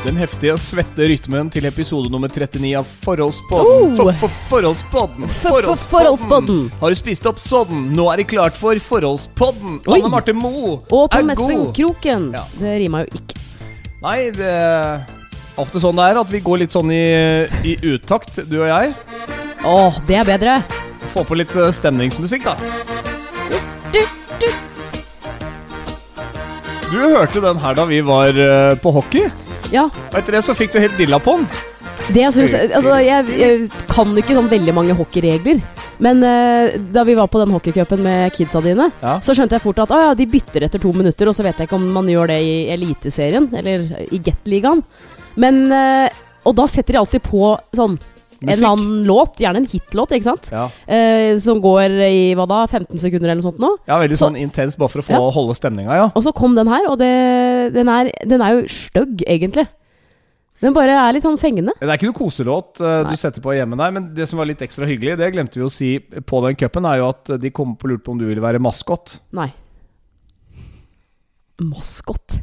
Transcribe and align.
Den 0.00 0.16
heftige, 0.16 0.54
svette 0.56 1.04
rytmen 1.10 1.50
til 1.52 1.66
episode 1.68 2.08
nummer 2.12 2.30
39 2.32 2.70
av 2.78 2.86
Forholdspodden. 3.04 3.90
Oh! 3.90 3.96
For, 3.98 4.12
for, 4.22 4.36
forholdspodden. 4.48 5.26
For- 5.42 5.66
Forholdspodden. 5.90 6.62
Har 6.80 6.94
du 6.94 6.96
spist 6.96 7.26
opp 7.28 7.40
sodden? 7.42 7.82
Nå 7.96 8.06
er 8.08 8.22
det 8.22 8.30
klart 8.30 8.56
for 8.56 8.80
Forholdspodden. 8.80 9.76
Oi. 9.84 9.98
Anne 9.98 10.12
Marte 10.14 10.32
Moe 10.36 10.78
Og 10.88 11.10
Tom 11.12 11.32
Espen. 11.34 11.66
Kroken. 11.76 12.30
Ja. 12.38 12.46
Det 12.56 12.72
rimer 12.80 13.04
jo 13.04 13.20
ikke. 13.20 13.36
Nei, 14.00 14.16
det 14.32 14.48
er 14.48 15.04
ofte 15.60 15.82
sånn 15.84 15.98
det 16.00 16.06
er, 16.14 16.22
at 16.22 16.32
vi 16.32 16.40
går 16.48 16.62
litt 16.62 16.72
sånn 16.72 16.88
i, 16.96 17.02
i 17.68 17.76
utakt, 17.92 18.40
du 18.48 18.56
og 18.62 18.70
jeg. 18.70 18.94
Åh, 19.68 20.00
det 20.08 20.16
er 20.22 20.24
bedre. 20.30 20.54
Få 21.12 21.26
på 21.28 21.36
litt 21.36 21.52
eh, 21.60 21.68
stemningsmusikk, 21.76 22.48
da. 22.48 22.56
Du, 23.92 24.00
du. 24.40 24.48
Du 26.88 26.98
hørte 27.04 27.44
den 27.44 27.60
her 27.60 27.76
da 27.76 27.84
vi 27.92 28.00
var 28.08 28.32
eh, 28.32 28.72
på 28.80 28.96
hockey. 28.96 29.28
Ja, 29.70 29.84
Og 29.86 30.16
etter 30.18 30.32
det 30.38 30.44
så 30.46 30.54
fikk 30.58 30.72
du 30.74 30.80
helt 30.82 30.96
dilla 30.98 31.18
på 31.22 31.36
den. 31.38 31.46
det 32.14 32.24
jeg 32.24 32.32
syns 32.34 32.54
Altså, 32.74 32.96
jeg, 33.04 33.26
jeg 33.38 33.68
kan 33.90 34.16
ikke 34.18 34.34
sånn 34.38 34.48
veldig 34.50 34.74
mange 34.74 34.96
hockeyregler. 34.98 35.60
Men 36.00 36.22
eh, 36.24 36.78
da 36.94 37.02
vi 37.04 37.14
var 37.14 37.28
på 37.28 37.38
den 37.42 37.52
hockeycupen 37.52 38.00
med 38.02 38.32
kidsa 38.32 38.62
dine, 38.64 38.86
Ja. 39.02 39.18
så 39.20 39.34
skjønte 39.36 39.58
jeg 39.58 39.62
fort 39.66 39.78
at 39.84 39.90
å 39.92 39.98
ja, 40.00 40.14
de 40.16 40.26
bytter 40.26 40.64
etter 40.64 40.80
to 40.80 40.92
minutter, 40.96 41.28
og 41.28 41.36
så 41.36 41.44
vet 41.44 41.58
jeg 41.60 41.68
ikke 41.68 41.76
om 41.76 41.90
man 41.92 42.08
gjør 42.08 42.32
det 42.32 42.38
i 42.40 42.54
Eliteserien 42.72 43.50
eller 43.54 43.84
i 44.10 44.18
Gateligaen. 44.18 44.82
Men 45.36 45.66
eh, 45.72 46.08
Og 46.48 46.54
da 46.56 46.64
setter 46.66 46.94
de 46.96 46.98
alltid 47.02 47.22
på 47.22 47.52
sånn 47.76 47.98
en 48.42 48.48
eller 48.54 48.68
annen 48.70 49.04
låt, 49.04 49.36
gjerne 49.42 49.60
en 49.62 49.66
hitlåt, 49.68 50.12
ikke 50.16 50.24
sant? 50.30 50.48
Ja. 50.52 50.68
Eh, 50.88 51.36
som 51.38 51.60
går 51.60 51.96
i 52.06 52.34
hva 52.38 52.46
da, 52.48 52.62
15 52.66 52.96
sekunder 52.98 53.28
eller 53.28 53.42
noe 53.42 53.48
sånt 53.50 53.60
nå. 53.60 53.72
ja, 53.86 53.98
veldig 54.00 54.16
Så- 54.16 54.28
sånn 54.28 54.38
intens 54.40 54.76
bare 54.80 54.88
for 54.88 55.02
å 55.02 55.04
få 55.04 55.12
Ja. 55.18 55.30
holde 55.30 55.54
stemninga, 55.58 55.92
ja. 55.94 56.06
Og 56.14 56.22
så 56.24 56.32
kom 56.34 56.54
den 56.56 56.66
her, 56.68 56.88
og 56.88 56.98
det, 56.98 57.74
den, 57.74 57.88
er, 57.88 58.10
den 58.26 58.40
er 58.40 58.60
jo 58.60 58.68
stygg, 58.68 59.22
egentlig. 59.26 59.66
Den 60.60 60.74
bare 60.74 60.92
er 60.92 61.12
litt 61.16 61.22
sånn 61.24 61.38
fengende. 61.40 61.72
Det 61.80 61.88
er 61.88 61.96
ikke 61.96 62.10
noe 62.12 62.18
koselåt 62.18 62.80
uh, 62.84 63.08
du 63.08 63.16
setter 63.16 63.40
på 63.40 63.54
hjemme 63.56 63.78
der, 63.80 63.90
men 63.96 64.10
det 64.14 64.28
som 64.28 64.36
var 64.36 64.44
litt 64.44 64.60
ekstra 64.60 64.84
hyggelig, 64.84 65.16
det 65.16 65.32
glemte 65.32 65.56
vi 65.56 65.64
å 65.64 65.70
si 65.72 65.98
på 65.98 66.42
den 66.44 66.54
cupen, 66.54 66.84
er 66.84 66.98
jo 66.98 67.08
at 67.08 67.24
de 67.40 67.50
kom 67.50 67.76
på 67.76 67.88
lurt 67.88 68.04
på 68.04 68.12
om 68.12 68.18
du 68.18 68.26
ville 68.26 68.42
være 68.44 68.60
maskot. 68.60 69.20
Nei. 69.32 69.52
Maskot. 71.60 72.40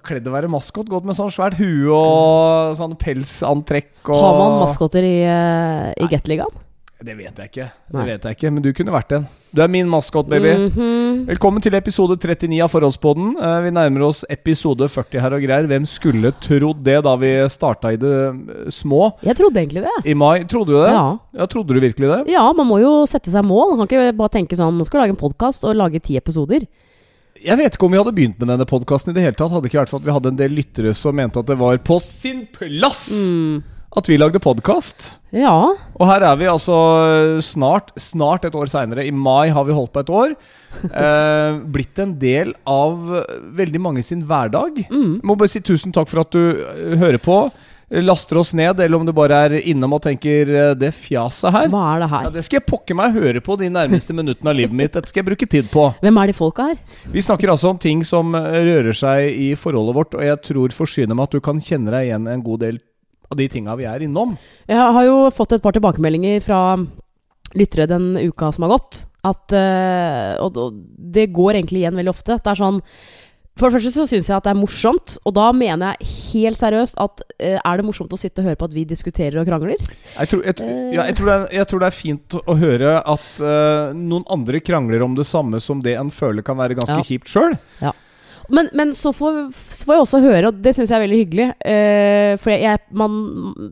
Kledd 0.00 0.24
å 0.24 0.32
være 0.32 0.48
maskot, 0.48 0.88
gått 0.88 1.04
med 1.04 1.18
sånn 1.18 1.28
svært 1.28 1.58
hue 1.58 1.92
og 1.92 2.72
sånn 2.78 2.94
pelsantrekk 2.96 4.08
og 4.08 4.16
Har 4.16 4.38
man 4.38 4.54
maskoter 4.62 5.04
i, 5.04 5.18
uh, 5.28 5.90
i 6.00 6.08
Gateligaen? 6.08 6.62
Det 7.02 7.12
vet 7.18 7.34
jeg 7.42 7.50
ikke, 7.50 7.66
det 7.90 7.98
Nei. 7.98 8.04
vet 8.08 8.24
jeg 8.24 8.36
ikke, 8.38 8.50
men 8.54 8.62
du 8.64 8.70
kunne 8.78 8.94
vært 8.94 9.12
en. 9.16 9.24
Du 9.52 9.60
er 9.60 9.68
min 9.68 9.88
maskot, 9.90 10.30
baby. 10.30 10.52
Mhm. 10.70 11.26
Velkommen 11.26 11.60
til 11.60 11.74
episode 11.76 12.14
39 12.16 12.62
av 12.64 12.70
Forholdspodden. 12.72 13.34
Eh, 13.36 13.56
vi 13.66 13.72
nærmer 13.74 14.04
oss 14.06 14.22
episode 14.32 14.86
40 14.88 15.20
her 15.20 15.34
og 15.36 15.42
greier. 15.42 15.66
Hvem 15.68 15.84
skulle 15.90 16.32
trodd 16.40 16.80
det 16.86 17.02
da 17.04 17.16
vi 17.20 17.32
starta 17.52 17.92
i 17.92 17.98
det 18.00 18.14
eh, 18.30 18.70
små 18.72 19.10
Jeg 19.26 19.36
trodde 19.42 19.60
egentlig 19.60 19.82
det. 19.84 19.96
i 20.08 20.14
mai? 20.14 20.46
Trodde 20.48 20.72
du 20.72 20.78
det? 20.78 20.94
Ja. 20.94 21.18
ja 21.42 21.46
trodde 21.50 21.74
du 21.74 21.82
virkelig 21.82 22.08
det? 22.08 22.32
ja, 22.32 22.46
man 22.56 22.70
må 22.70 22.80
jo 22.80 23.02
sette 23.10 23.34
seg 23.34 23.44
mål. 23.44 23.76
Man 23.76 23.90
kan 23.90 23.98
ikke 23.98 24.16
bare 24.22 24.36
tenke 24.38 24.56
sånn 24.56 24.78
Nå 24.78 24.86
skal 24.88 25.00
vi 25.00 25.04
lage 25.04 25.18
en 25.18 25.20
podkast 25.26 25.66
og 25.66 25.76
lage 25.76 26.00
ti 26.00 26.16
episoder. 26.16 26.64
Jeg 27.42 27.58
vet 27.58 27.74
ikke 27.76 27.88
om 27.88 27.92
vi 27.94 27.98
hadde 28.00 28.14
begynt 28.16 28.38
med 28.40 28.48
denne 28.52 28.66
podkasten 28.68 29.12
i 29.12 29.16
det 29.16 29.24
hele 29.26 29.36
tatt. 29.38 29.52
Hadde 29.52 29.68
ikke 29.70 29.80
vært 29.82 29.90
for 29.92 29.98
at 30.02 30.06
vi 30.06 30.14
hadde 30.14 30.30
en 30.32 30.38
del 30.40 30.54
lyttere 30.56 30.94
som 30.96 31.16
mente 31.18 31.40
at 31.42 31.48
det 31.50 31.58
var 31.60 31.78
på 31.82 31.98
sin 32.04 32.44
plass 32.54 33.04
Mm. 33.28 33.62
at 33.96 34.08
vi 34.08 34.16
lagde 34.16 34.40
podkast. 34.40 35.18
Ja. 35.36 35.52
Og 35.98 36.06
her 36.08 36.22
er 36.24 36.36
vi 36.40 36.46
altså 36.48 36.76
snart, 37.44 37.90
snart 38.00 38.46
et 38.48 38.54
år 38.56 38.70
seinere. 38.72 39.04
I 39.04 39.10
mai 39.12 39.50
har 39.52 39.64
vi 39.68 39.74
holdt 39.76 39.92
på 39.92 40.00
et 40.04 40.12
år. 40.22 40.36
Eh, 40.82 41.58
blitt 41.68 41.98
en 42.00 42.14
del 42.18 42.54
av 42.66 42.96
veldig 43.58 43.80
mange 43.84 44.02
sin 44.02 44.22
hverdag. 44.24 44.78
Mm. 44.88 45.18
Jeg 45.20 45.28
må 45.28 45.36
bare 45.36 45.52
si 45.52 45.60
tusen 45.60 45.92
takk 45.92 46.08
for 46.08 46.22
at 46.24 46.32
du 46.32 46.40
eh, 46.64 46.96
hører 46.96 47.20
på. 47.20 47.36
Laster 47.92 48.38
oss 48.40 48.54
ned, 48.56 48.80
eller 48.80 48.96
om 48.96 49.04
du 49.04 49.12
bare 49.12 49.36
er 49.44 49.54
innom 49.68 49.92
og 49.92 50.00
tenker 50.06 50.48
eh, 50.48 50.74
'det 50.74 50.94
fjaset 50.96 51.52
her'. 51.52 51.68
Hva 51.68 51.82
er 51.96 52.00
det 52.00 52.08
Ja, 52.10 52.20
her? 52.22 52.30
det 52.30 52.44
skal 52.46 52.60
jeg 52.60 52.66
pokke 52.66 52.94
meg 52.96 53.12
høre 53.12 53.40
på 53.44 53.58
de 53.60 53.68
nærmeste 53.68 54.14
minuttene 54.16 54.48
av 54.48 54.56
livet 54.56 54.72
mitt. 54.72 54.92
Dette 54.92 55.08
skal 55.08 55.20
jeg 55.22 55.28
bruke 55.28 55.46
tid 55.48 55.68
på. 55.70 55.94
Hvem 56.00 56.16
er 56.22 56.26
de 56.26 56.32
folka 56.32 56.62
her? 56.70 56.78
Vi 57.12 57.20
snakker 57.20 57.50
altså 57.52 57.68
om 57.70 57.78
ting 57.78 58.02
som 58.04 58.34
eh, 58.34 58.40
rører 58.64 58.96
seg 58.96 59.28
i 59.36 59.54
forholdet 59.54 59.94
vårt, 59.94 60.14
og 60.14 60.22
jeg 60.24 60.40
tror 60.42 60.72
forsyner 60.72 61.14
meg 61.14 61.24
at 61.24 61.36
du 61.36 61.40
kan 61.40 61.60
kjenne 61.60 61.90
deg 61.92 62.08
igjen 62.08 62.26
en 62.32 62.42
god 62.42 62.60
del 62.60 62.80
av 63.30 63.36
de 63.36 63.48
tinga 63.48 63.76
vi 63.76 63.84
er 63.84 64.00
innom. 64.08 64.38
Jeg 64.68 64.76
har 64.76 65.04
jo 65.04 65.28
fått 65.30 65.52
et 65.52 65.62
par 65.62 65.72
tilbakemeldinger 65.72 66.40
fra 66.44 66.78
lyttere 67.54 67.86
den 67.86 68.16
uka 68.16 68.52
som 68.52 68.64
har 68.64 68.78
gått. 68.78 69.04
At, 69.22 69.52
eh, 69.52 70.34
og 70.42 70.56
det 70.98 71.28
går 71.32 71.54
egentlig 71.60 71.84
igjen 71.84 71.94
veldig 71.94 72.10
ofte. 72.10 72.38
Det 72.42 72.50
er 72.50 72.58
sånn 72.58 72.80
For 73.60 73.68
det 73.68 73.76
første 73.76 73.90
så 73.92 74.06
syns 74.08 74.28
jeg 74.30 74.34
at 74.38 74.46
det 74.46 74.52
er 74.54 74.56
morsomt, 74.58 75.18
og 75.28 75.34
da 75.36 75.50
mener 75.52 75.92
jeg 75.92 76.12
helt 76.32 76.58
seriøst 76.58 76.96
at 77.02 77.20
uh, 77.20 77.58
er 77.60 77.80
det 77.80 77.84
morsomt 77.84 78.14
å 78.16 78.18
sitte 78.20 78.40
og 78.40 78.48
høre 78.48 78.58
på 78.58 78.68
at 78.70 78.76
vi 78.76 78.84
diskuterer 78.88 79.36
og 79.42 79.48
krangler? 79.48 79.82
Jeg 80.16 80.30
tror, 80.32 80.44
jeg, 80.48 80.56
ja, 80.94 81.04
jeg, 81.04 81.16
tror 81.18 81.28
det 81.28 81.34
er, 81.34 81.44
jeg 81.58 81.68
tror 81.68 81.82
det 81.82 81.90
er 81.90 81.96
fint 81.96 82.36
å 82.40 82.56
høre 82.56 82.94
at 83.12 83.26
uh, 83.44 83.92
noen 83.96 84.24
andre 84.32 84.62
krangler 84.64 85.04
om 85.04 85.18
det 85.18 85.26
samme 85.28 85.60
som 85.60 85.82
det 85.84 85.98
en 86.00 86.12
føler 86.14 86.44
kan 86.46 86.56
være 86.60 86.78
ganske 86.80 86.96
Ja. 86.96 87.04
kjipt 87.06 87.28
sjøl. 87.28 87.58
Men, 88.52 88.68
men 88.76 88.90
så, 88.96 89.12
får, 89.14 89.36
så 89.54 89.86
får 89.86 89.94
jeg 89.94 90.04
også 90.06 90.20
høre, 90.24 90.48
og 90.48 90.62
det 90.64 90.72
syns 90.74 90.90
jeg 90.90 90.96
er 90.98 91.04
veldig 91.04 91.18
hyggelig 91.20 91.46
uh, 91.52 92.32
For 92.42 92.54
jeg, 92.56 92.80
man, 92.98 93.20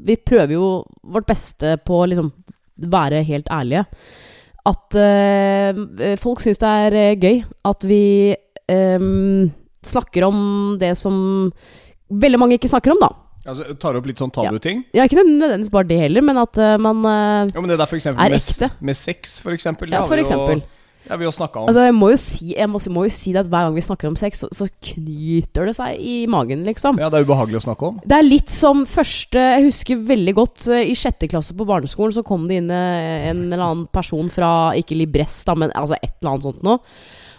vi 0.07 0.17
prøver 0.21 0.55
jo 0.55 0.69
vårt 1.03 1.29
beste 1.29 1.75
på 1.89 2.03
å 2.03 2.11
liksom 2.13 2.31
være 2.91 3.25
helt 3.29 3.49
ærlige. 3.53 3.87
At 4.69 4.95
folk 6.21 6.41
syns 6.45 6.61
det 6.61 6.69
er 6.69 6.97
gøy 7.17 7.39
at 7.69 7.85
vi 7.89 8.05
eh, 8.71 9.05
snakker 9.87 10.27
om 10.29 10.41
det 10.81 10.95
som 10.99 11.51
veldig 12.11 12.41
mange 12.41 12.59
ikke 12.59 12.71
snakker 12.71 12.95
om, 12.95 13.03
da. 13.03 13.13
Altså, 13.49 13.73
tar 13.81 13.97
opp 13.97 14.09
litt 14.09 14.21
sånn 14.21 14.33
tabuting. 14.35 14.83
Ja, 14.93 15.07
ikke 15.09 15.23
nødvendigvis 15.23 15.73
bare 15.73 15.89
det 15.89 16.03
heller, 16.03 16.25
men 16.27 16.41
at 16.43 16.59
uh, 16.61 16.75
man 16.83 17.01
uh, 17.07 17.49
Ja, 17.49 17.63
men 17.63 17.71
det 17.73 17.79
der 17.81 17.89
for 17.89 17.97
eksempel 17.97 18.21
Er 18.21 18.35
med, 18.35 18.45
ekte. 18.45 18.69
med 18.85 18.99
sex, 18.99 19.41
for 19.41 19.57
eksempel. 19.57 19.95
Ja, 19.95 20.05
for 20.09 20.21
eksempel. 20.21 20.61
Ja, 21.09 21.17
vi 21.17 21.25
har 21.25 21.33
snakka 21.33 21.63
om. 21.63 21.71
Altså, 21.71 21.87
jeg 21.87 21.95
må 21.97 22.11
jo 22.13 22.19
si, 22.21 22.51
jeg 22.53 22.69
må, 22.69 22.79
må 22.93 23.07
jo 23.07 23.13
si 23.15 23.33
det 23.33 23.41
at 23.41 23.49
hver 23.51 23.65
gang 23.67 23.79
vi 23.79 23.85
snakker 23.87 24.11
om 24.11 24.19
sex, 24.21 24.43
så, 24.45 24.51
så 24.53 24.67
knyter 24.69 25.71
det 25.71 25.75
seg 25.79 25.97
i 25.97 26.17
magen, 26.31 26.67
liksom. 26.69 27.01
ja, 27.01 27.09
det 27.11 27.23
er 27.23 27.25
ubehagelig 27.25 27.63
å 27.63 27.65
snakke 27.65 27.89
om. 27.89 28.03
Det 28.05 28.19
er 28.19 28.27
litt 28.27 28.53
som 28.53 28.85
første 28.87 29.41
Jeg 29.41 29.65
husker 29.71 30.05
veldig 30.11 30.35
godt 30.37 30.69
eh, 30.69 30.91
i 30.93 30.99
sjette 30.99 31.31
klasse 31.33 31.57
på 31.57 31.67
barneskolen 31.67 32.13
så 32.15 32.25
kom 32.27 32.45
det 32.51 32.61
inn 32.61 32.69
en 32.71 33.43
eller 33.47 33.65
annen 33.65 33.89
person 33.91 34.29
fra 34.31 34.77
Ikke 34.79 34.99
Librest, 34.99 35.47
da, 35.49 35.57
men 35.57 35.73
altså 35.73 35.97
et 35.97 36.13
eller 36.21 36.35
annet 36.35 36.51
sånt 36.51 36.63
noe. 36.69 36.85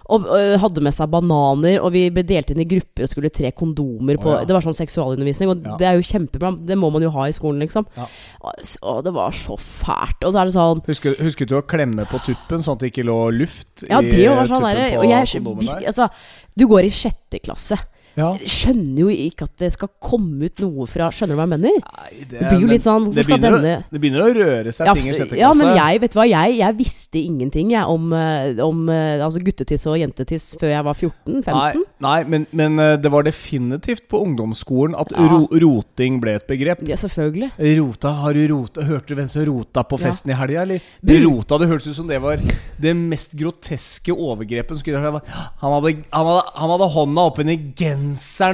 Og 0.10 0.26
øh, 0.26 0.56
hadde 0.60 0.82
med 0.84 0.96
seg 0.96 1.12
bananer, 1.14 1.78
og 1.82 1.92
vi 1.94 2.08
ble 2.14 2.24
delt 2.28 2.50
inn 2.52 2.64
i 2.64 2.68
grupper 2.68 3.06
og 3.06 3.12
skulle 3.12 3.30
tre 3.30 3.52
kondomer 3.56 4.18
på 4.22 4.32
oh, 4.32 4.40
ja. 4.40 4.48
Det 4.48 4.56
var 4.56 4.66
sånn 4.66 4.78
seksualundervisning, 4.80 5.52
og 5.54 5.62
Ja. 5.66 5.78
det 5.78 5.88
er 5.88 6.00
jo 6.00 6.08
kjempebra. 6.08 6.52
Det 6.68 6.78
må 6.80 6.90
man 6.92 7.06
jo 7.06 7.12
ha 7.14 7.28
i 7.30 7.36
skolen, 7.36 7.62
liksom. 7.64 7.86
Ja. 7.96 8.08
Og, 8.42 8.52
og 8.82 9.04
det 9.06 9.14
var 9.14 9.32
så 9.38 9.58
fælt. 9.60 10.26
Og 10.26 10.34
så 10.34 10.42
er 10.42 10.50
det 10.50 10.56
sånn 10.58 10.84
Husker, 10.88 11.16
husket 11.22 11.52
du 11.52 11.56
å 11.60 11.64
klemme 11.64 12.08
på 12.10 12.20
tuppen, 12.26 12.64
sånn 12.66 12.80
at 12.80 12.84
det 12.86 12.92
ikke 12.92 13.08
lå 13.08 13.20
luft 13.36 13.86
Ja, 13.88 14.02
det 14.02 14.26
var 14.28 14.50
sånn 14.50 14.64
tuppen 14.64 14.70
derre 14.72 14.90
på 14.98 15.06
kondomen 15.38 15.70
der? 15.70 15.88
Altså, 15.94 16.10
du 16.58 16.68
går 16.68 16.90
i 16.90 16.94
sjette 16.94 17.40
klasse. 17.44 17.78
Ja. 18.20 18.34
Skjønner 18.44 19.06
jo 19.06 19.12
ikke 19.14 19.46
at 19.48 19.54
det 19.62 19.70
skal 19.72 19.88
komme 20.04 20.50
ut 20.50 20.62
noe 20.66 20.86
fra 20.92 21.08
Skjønner 21.16 21.38
du 21.38 21.40
hva 21.40 21.46
jeg 21.48 21.52
mener? 21.54 21.78
Nei, 21.80 22.26
Det 22.28 22.42
blir 22.50 22.64
jo 22.66 22.70
litt 22.74 22.84
sånn 22.84 23.06
Hvorfor 23.08 23.24
skal 23.24 23.40
denne 23.46 23.76
å, 23.78 23.84
det 23.88 24.02
begynner 24.04 24.24
å 24.26 24.32
røre 24.36 24.74
seg 24.76 24.90
ja, 24.90 24.96
ting 24.98 25.06
i 25.08 25.14
sjette 25.14 25.30
klasse. 25.30 25.40
ja, 25.40 25.52
men 25.56 25.70
jeg 25.78 26.02
vet 26.04 26.18
hva, 26.18 26.26
jeg, 26.28 26.58
jeg 26.60 26.78
visste 26.82 27.22
ingenting 27.22 27.72
jeg, 27.72 27.86
om, 27.88 28.10
eh, 28.18 28.60
om 28.66 28.82
eh, 28.92 29.24
altså 29.24 29.40
guttetiss 29.46 29.88
og 29.88 29.96
jentetiss 30.02 30.50
før 30.60 30.74
jeg 30.74 30.88
var 30.90 31.00
14-15. 31.00 31.54
Nei, 31.56 31.86
nei 32.04 32.18
men, 32.34 32.48
men 32.52 32.84
eh, 32.84 32.98
det 33.00 33.14
var 33.16 33.24
definitivt 33.28 34.10
på 34.12 34.20
ungdomsskolen 34.26 34.98
at 35.00 35.16
Ja. 35.16 35.30
ro, 35.32 35.46
roting 35.64 36.20
ble 36.24 36.36
et 36.40 36.48
begrep. 36.52 36.84
Ja, 36.88 37.00
selvfølgelig. 37.00 37.52
Rota, 37.80 38.12
har 38.26 38.36
du 38.36 38.42
rota 38.52 38.84
Hørte 38.88 39.14
du 39.14 39.20
hvem 39.22 39.30
som 39.32 39.46
rota 39.48 39.84
på 39.88 40.00
festen 40.02 40.34
i 40.34 40.38
helga, 40.40 40.66
eller? 40.66 40.84
Du- 41.00 41.16
Rota, 41.22 41.58
det 41.62 41.70
hørtes 41.70 41.88
ut 41.94 41.96
som 42.02 42.08
det 42.10 42.20
var 42.24 42.42
det 42.82 42.94
mest 42.98 43.38
groteske 43.40 44.12
overgrepet. 44.12 44.84
Han 44.92 45.74
hadde, 45.78 45.96
han, 46.12 46.26
hadde, 46.26 46.44
han 46.58 46.74
hadde 46.76 46.92
hånda 46.96 47.26
oppunder 47.32 47.60
genseren 47.78 48.01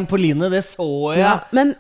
på 0.08 0.20
Line, 0.22 0.50
det 0.54 0.64
så 0.68 0.88
jeg. 1.14 1.24
Ja, 1.24 1.40
men 1.56 1.76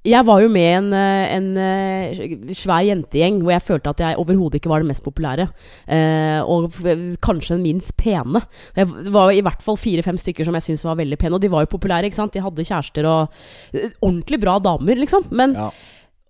jeg 0.00 0.24
var 0.24 0.40
jo 0.40 0.48
med 0.48 0.64
i 0.64 0.76
en, 0.78 0.92
eh, 0.96 1.32
en 1.36 1.48
eh, 1.60 2.54
svær 2.56 2.80
jentegjeng 2.86 3.42
hvor 3.42 3.52
jeg 3.52 3.64
følte 3.66 3.92
at 3.92 4.00
jeg 4.00 4.16
overhodet 4.16 4.56
ikke 4.56 4.70
var 4.72 4.80
den 4.80 4.88
mest 4.88 5.04
populære. 5.04 5.50
Eh, 5.92 6.40
og 6.40 6.72
kanskje 7.20 7.58
den 7.58 7.66
minst 7.66 7.92
pene. 8.00 8.40
Jeg, 8.78 8.88
det 9.04 9.12
var 9.12 9.28
i 9.34 9.42
hvert 9.44 9.60
fall 9.60 9.76
fire-fem 9.76 10.16
stykker 10.16 10.48
som 10.48 10.56
jeg 10.56 10.70
syntes 10.70 10.86
var 10.88 10.96
veldig 10.96 11.18
pene. 11.20 11.36
Og 11.36 11.44
de 11.44 11.52
var 11.52 11.66
jo 11.66 11.74
populære, 11.76 12.08
ikke 12.08 12.16
sant. 12.16 12.32
De 12.32 12.40
hadde 12.40 12.64
kjærester 12.64 13.08
og 13.10 13.42
eh, 13.76 13.90
Ordentlig 14.00 14.40
bra 14.40 14.58
damer, 14.58 14.96
liksom. 15.04 15.28
Men 15.30 15.56
Ja. 15.58 15.70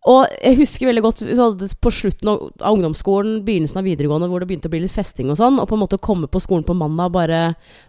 Og 0.09 0.31
jeg 0.41 0.57
husker 0.57 0.89
veldig 0.89 1.03
godt 1.05 1.19
så 1.37 1.47
på 1.77 1.91
slutten 1.93 2.31
av 2.31 2.71
ungdomsskolen, 2.73 3.43
begynnelsen 3.45 3.83
av 3.83 3.85
videregående, 3.85 4.31
hvor 4.33 4.41
det 4.41 4.49
begynte 4.49 4.71
å 4.71 4.73
bli 4.73 4.81
litt 4.87 4.95
festing 4.95 5.29
og 5.29 5.37
sånn, 5.37 5.59
og 5.61 5.69
på 5.69 5.77
en 5.77 5.83
måte 5.83 5.99
komme 6.01 6.31
på 6.31 6.41
skolen 6.41 6.65
på 6.65 6.77
mandag 6.77 7.11
og 7.11 7.19
bare 7.19 7.41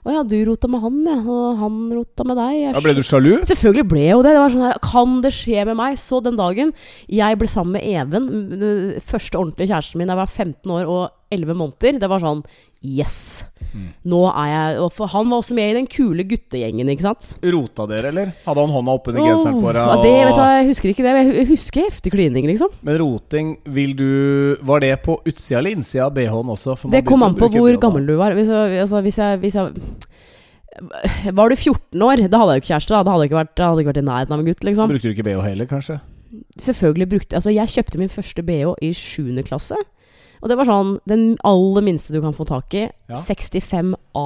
Å 0.03 0.15
ja, 0.17 0.23
du 0.27 0.35
rota 0.49 0.67
med 0.67 0.83
han, 0.83 0.97
ja. 1.07 1.19
Og 1.23 1.61
han 1.61 1.77
rota 1.95 2.25
med 2.27 2.39
deg. 2.41 2.57
Jeg 2.57 2.75
Da 2.75 2.83
ble 2.83 2.95
du 2.97 3.03
sjalu? 3.05 3.31
Selvfølgelig 3.47 3.87
ble 3.93 4.03
jeg 4.03 4.17
jo 4.17 4.25
det. 4.27 4.35
Det 4.35 4.43
var 4.43 4.55
sånn 4.55 4.67
her, 4.67 4.83
Kan 4.83 5.15
det 5.23 5.31
skje 5.37 5.63
med 5.69 5.79
meg? 5.79 5.95
Så 6.01 6.19
den 6.25 6.39
dagen 6.39 6.75
jeg 7.07 7.39
ble 7.39 7.47
sammen 7.51 7.77
med 7.77 7.87
Even, 7.87 8.27
første 9.07 9.39
ordentlige 9.39 9.71
kjæresten 9.71 10.01
min, 10.01 10.11
da 10.11 10.17
jeg 10.17 10.23
var 10.25 10.35
15 10.35 10.75
år, 10.75 10.91
og 10.91 11.20
elleve 11.31 11.55
måneder. 11.57 11.99
Det 12.01 12.09
var 12.11 12.23
sånn 12.23 12.43
Yes! 12.81 13.43
Mm. 13.71 13.91
Nå 14.09 14.19
er 14.27 14.47
jeg 14.49 14.87
For 14.97 15.11
han 15.13 15.29
var 15.29 15.43
også 15.43 15.55
med 15.55 15.69
i 15.69 15.75
den 15.77 15.85
kule 15.87 16.25
guttegjengen, 16.27 16.89
ikke 16.91 17.05
sant? 17.05 17.27
Rota 17.53 17.85
dere, 17.87 18.09
eller? 18.09 18.31
Hadde 18.43 18.63
han 18.65 18.73
hånda 18.73 18.95
oppunder 18.97 19.21
genseren 19.21 19.59
på 19.61 19.69
deg? 19.69 19.81
Og... 19.85 20.01
det, 20.03 20.13
vet 20.17 20.33
du, 20.33 20.39
hva, 20.41 20.47
jeg 20.57 20.67
husker 20.71 20.91
ikke 20.91 21.05
det. 21.05 21.13
men 21.15 21.29
Jeg 21.37 21.49
husker 21.51 21.85
heftig 21.85 22.13
klining, 22.15 22.47
liksom. 22.49 22.73
Men 22.87 22.97
roting, 23.03 23.53
vil 23.77 23.93
du 23.99 24.09
Var 24.65 24.83
det 24.83 24.95
på 25.05 25.19
utsida 25.21 25.61
eller 25.61 25.77
innsida 25.77 26.09
av 26.09 26.15
BH-en 26.17 26.51
også? 26.55 26.75
Det 26.91 27.03
kom 27.07 27.23
an 27.27 27.37
på 27.37 27.51
hvor 27.53 27.69
BH 27.69 27.83
gammel 27.85 28.09
du 28.09 28.15
var. 28.19 28.35
Hvis, 28.37 28.49
altså, 28.49 29.03
hvis, 29.05 29.21
jeg, 29.21 29.39
hvis 29.45 29.59
jeg 29.61 31.31
Var 31.37 31.53
du 31.53 31.55
14 31.55 32.07
år, 32.09 32.25
da 32.25 32.41
hadde 32.41 32.57
jeg 32.57 32.63
jo 32.63 32.65
ikke 32.65 32.73
kjæreste. 32.73 32.95
Da 32.97 33.05
Da 33.05 33.13
hadde 33.13 33.27
jeg 33.27 33.31
ikke 33.31 33.41
vært, 33.43 33.55
hadde 33.61 33.85
ikke 33.85 33.93
vært 33.93 34.03
i 34.03 34.07
nærheten 34.09 34.35
av 34.35 34.41
en 34.41 34.49
gutt, 34.49 34.67
liksom. 34.67 34.91
Brukte 34.91 35.07
du 35.07 35.15
ikke 35.15 35.29
BH 35.29 35.45
heller, 35.47 35.69
kanskje? 35.69 36.01
Selvfølgelig 36.57 37.09
brukte 37.13 37.37
Altså, 37.39 37.53
jeg 37.53 37.71
kjøpte 37.77 38.01
min 38.01 38.11
første 38.11 38.43
BH 38.43 38.75
i 38.81 38.93
7. 38.97 39.43
klasse. 39.45 39.77
Og 40.41 40.49
det 40.49 40.57
var 40.57 40.67
sånn 40.67 40.95
den 41.09 41.35
aller 41.47 41.85
minste 41.85 42.15
du 42.15 42.21
kan 42.23 42.35
få 42.35 42.47
tak 42.49 42.73
i. 42.77 42.87
Ja. 43.11 43.19
65A. 43.21 44.25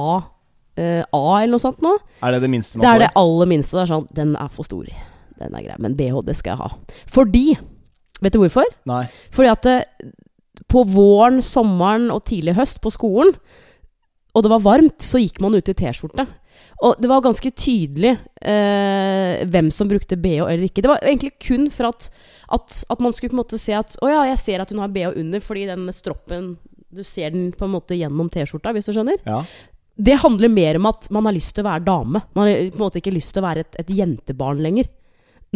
Uh, 0.76 1.02
A 1.16 1.20
eller 1.40 1.54
noe 1.54 1.62
sånt 1.62 1.80
nå. 1.84 1.94
Er 2.24 2.34
det 2.34 2.42
det 2.44 2.50
minste 2.52 2.76
man 2.76 2.82
får? 2.82 2.84
Det 2.84 2.90
er 2.90 2.98
får? 2.98 3.04
det 3.06 3.22
aller 3.22 3.50
minste. 3.52 3.76
Det 3.76 3.84
er 3.84 3.92
sånn 3.94 4.10
Den 4.16 4.34
er 4.40 4.52
for 4.52 4.68
stor. 4.68 4.90
Den 5.40 5.56
er 5.56 5.64
grei. 5.64 5.78
Men 5.80 5.96
BH, 5.96 6.20
det 6.26 6.36
skal 6.36 6.54
jeg 6.54 6.64
ha. 6.64 7.00
Fordi 7.12 7.46
Vet 8.24 8.32
du 8.32 8.40
hvorfor? 8.40 8.64
Nei. 8.88 9.02
Fordi 9.28 9.50
at 9.52 9.66
det, 9.66 9.74
på 10.72 10.86
våren, 10.88 11.42
sommeren 11.44 12.08
og 12.14 12.22
tidlig 12.28 12.54
høst 12.56 12.80
på 12.80 12.92
skolen, 12.94 13.34
og 14.36 14.44
det 14.44 14.52
var 14.52 14.64
varmt, 14.64 15.00
så 15.04 15.20
gikk 15.20 15.40
man 15.44 15.56
ut 15.56 15.68
i 15.68 15.74
T-skjorte. 15.76 16.24
Og 16.84 16.98
det 17.00 17.08
var 17.08 17.22
ganske 17.24 17.50
tydelig 17.56 18.12
eh, 18.44 19.44
hvem 19.48 19.70
som 19.72 19.88
brukte 19.88 20.18
BH 20.20 20.42
eller 20.44 20.66
ikke. 20.66 20.82
Det 20.84 20.90
var 20.90 21.00
egentlig 21.00 21.32
kun 21.40 21.70
for 21.72 21.88
at, 21.88 22.10
at, 22.52 22.82
at 22.92 23.00
man 23.00 23.14
skulle 23.16 23.32
på 23.32 23.38
en 23.38 23.42
måte 23.42 23.60
se 23.60 23.72
at 23.76 23.96
Å 24.04 24.10
ja, 24.10 24.26
jeg 24.32 24.42
ser 24.42 24.64
at 24.64 24.74
hun 24.74 24.82
har 24.84 24.92
BH 24.92 25.14
under, 25.16 25.40
fordi 25.44 25.64
den 25.70 25.88
stroppen 25.96 26.52
Du 26.92 27.00
ser 27.04 27.32
den 27.32 27.48
på 27.56 27.64
en 27.64 27.74
måte 27.78 27.96
gjennom 27.96 28.28
T-skjorta, 28.32 28.74
hvis 28.76 28.90
du 28.90 28.92
skjønner. 28.92 29.18
Ja. 29.24 29.40
Det 29.96 30.18
handler 30.20 30.52
mer 30.52 30.76
om 30.76 30.90
at 30.92 31.08
man 31.14 31.24
har 31.24 31.34
lyst 31.36 31.54
til 31.56 31.64
å 31.64 31.70
være 31.70 31.86
dame. 31.86 32.20
Man 32.36 32.48
har 32.50 32.58
på 32.68 32.76
en 32.76 32.84
måte 32.84 33.00
ikke 33.00 33.14
lyst 33.14 33.32
til 33.32 33.40
å 33.40 33.48
være 33.48 33.64
et, 33.64 33.78
et 33.80 33.92
jentebarn 33.96 34.60
lenger. 34.64 34.90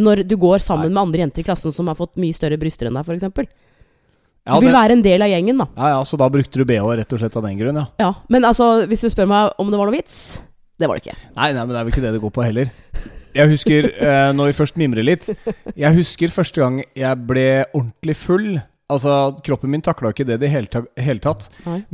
Når 0.01 0.23
du 0.25 0.33
går 0.41 0.63
sammen 0.65 0.89
Nei. 0.89 0.95
med 0.95 1.01
andre 1.03 1.21
jenter 1.25 1.43
i 1.43 1.45
klassen 1.45 1.73
som 1.75 1.89
har 1.91 1.99
fått 1.99 2.17
mye 2.21 2.33
større 2.33 2.57
bryster 2.57 2.89
enn 2.89 2.97
deg, 2.97 3.05
f.eks. 3.05 3.51
Du 4.41 4.63
vil 4.65 4.73
være 4.73 4.95
en 4.97 5.03
del 5.05 5.21
av 5.21 5.29
gjengen, 5.29 5.59
da. 5.61 5.67
ja, 5.77 5.89
ja, 5.93 5.97
så 6.07 6.17
da 6.17 6.25
brukte 6.33 6.57
du 6.57 6.65
BH 6.65 6.95
rett 6.97 7.13
og 7.13 7.21
slett 7.21 7.35
av 7.37 7.45
den 7.45 7.59
grunn, 7.59 7.77
ja. 7.77 7.83
Ja, 8.01 8.13
Men 8.33 8.47
altså, 8.49 8.87
hvis 8.89 9.03
du 9.05 9.11
spør 9.13 9.29
meg 9.29 9.51
om 9.61 9.69
det 9.69 9.77
var 9.77 9.91
noe 9.91 9.99
vits 9.99 10.15
Det 10.81 10.89
var 10.89 10.97
det 10.97 11.05
ikke. 11.05 11.17
Nei, 11.37 11.51
nei, 11.53 11.61
men 11.63 11.73
det 11.75 11.79
er 11.79 11.85
vel 11.85 11.93
ikke 11.93 12.03
det 12.07 12.13
det 12.15 12.23
går 12.23 12.33
på 12.35 12.45
heller. 12.47 12.71
Jeg 13.31 13.47
husker, 13.53 13.87
eh, 14.01 14.31
når 14.35 14.49
vi 14.49 14.55
først 14.57 14.75
mimrer 14.81 15.05
litt 15.07 15.29
Jeg 15.79 15.95
husker 15.95 16.33
første 16.33 16.59
gang 16.59 16.81
jeg 16.97 17.21
ble 17.29 17.45
ordentlig 17.71 18.17
full. 18.19 18.49
Altså, 18.91 19.13
Kroppen 19.45 19.71
min 19.71 19.83
takla 19.85 20.11
ikke 20.11 20.25
det 20.27 20.35
i 20.35 20.41
det 20.43 20.49
hele, 20.51 20.81
hele 20.99 21.23
tatt. 21.23 21.45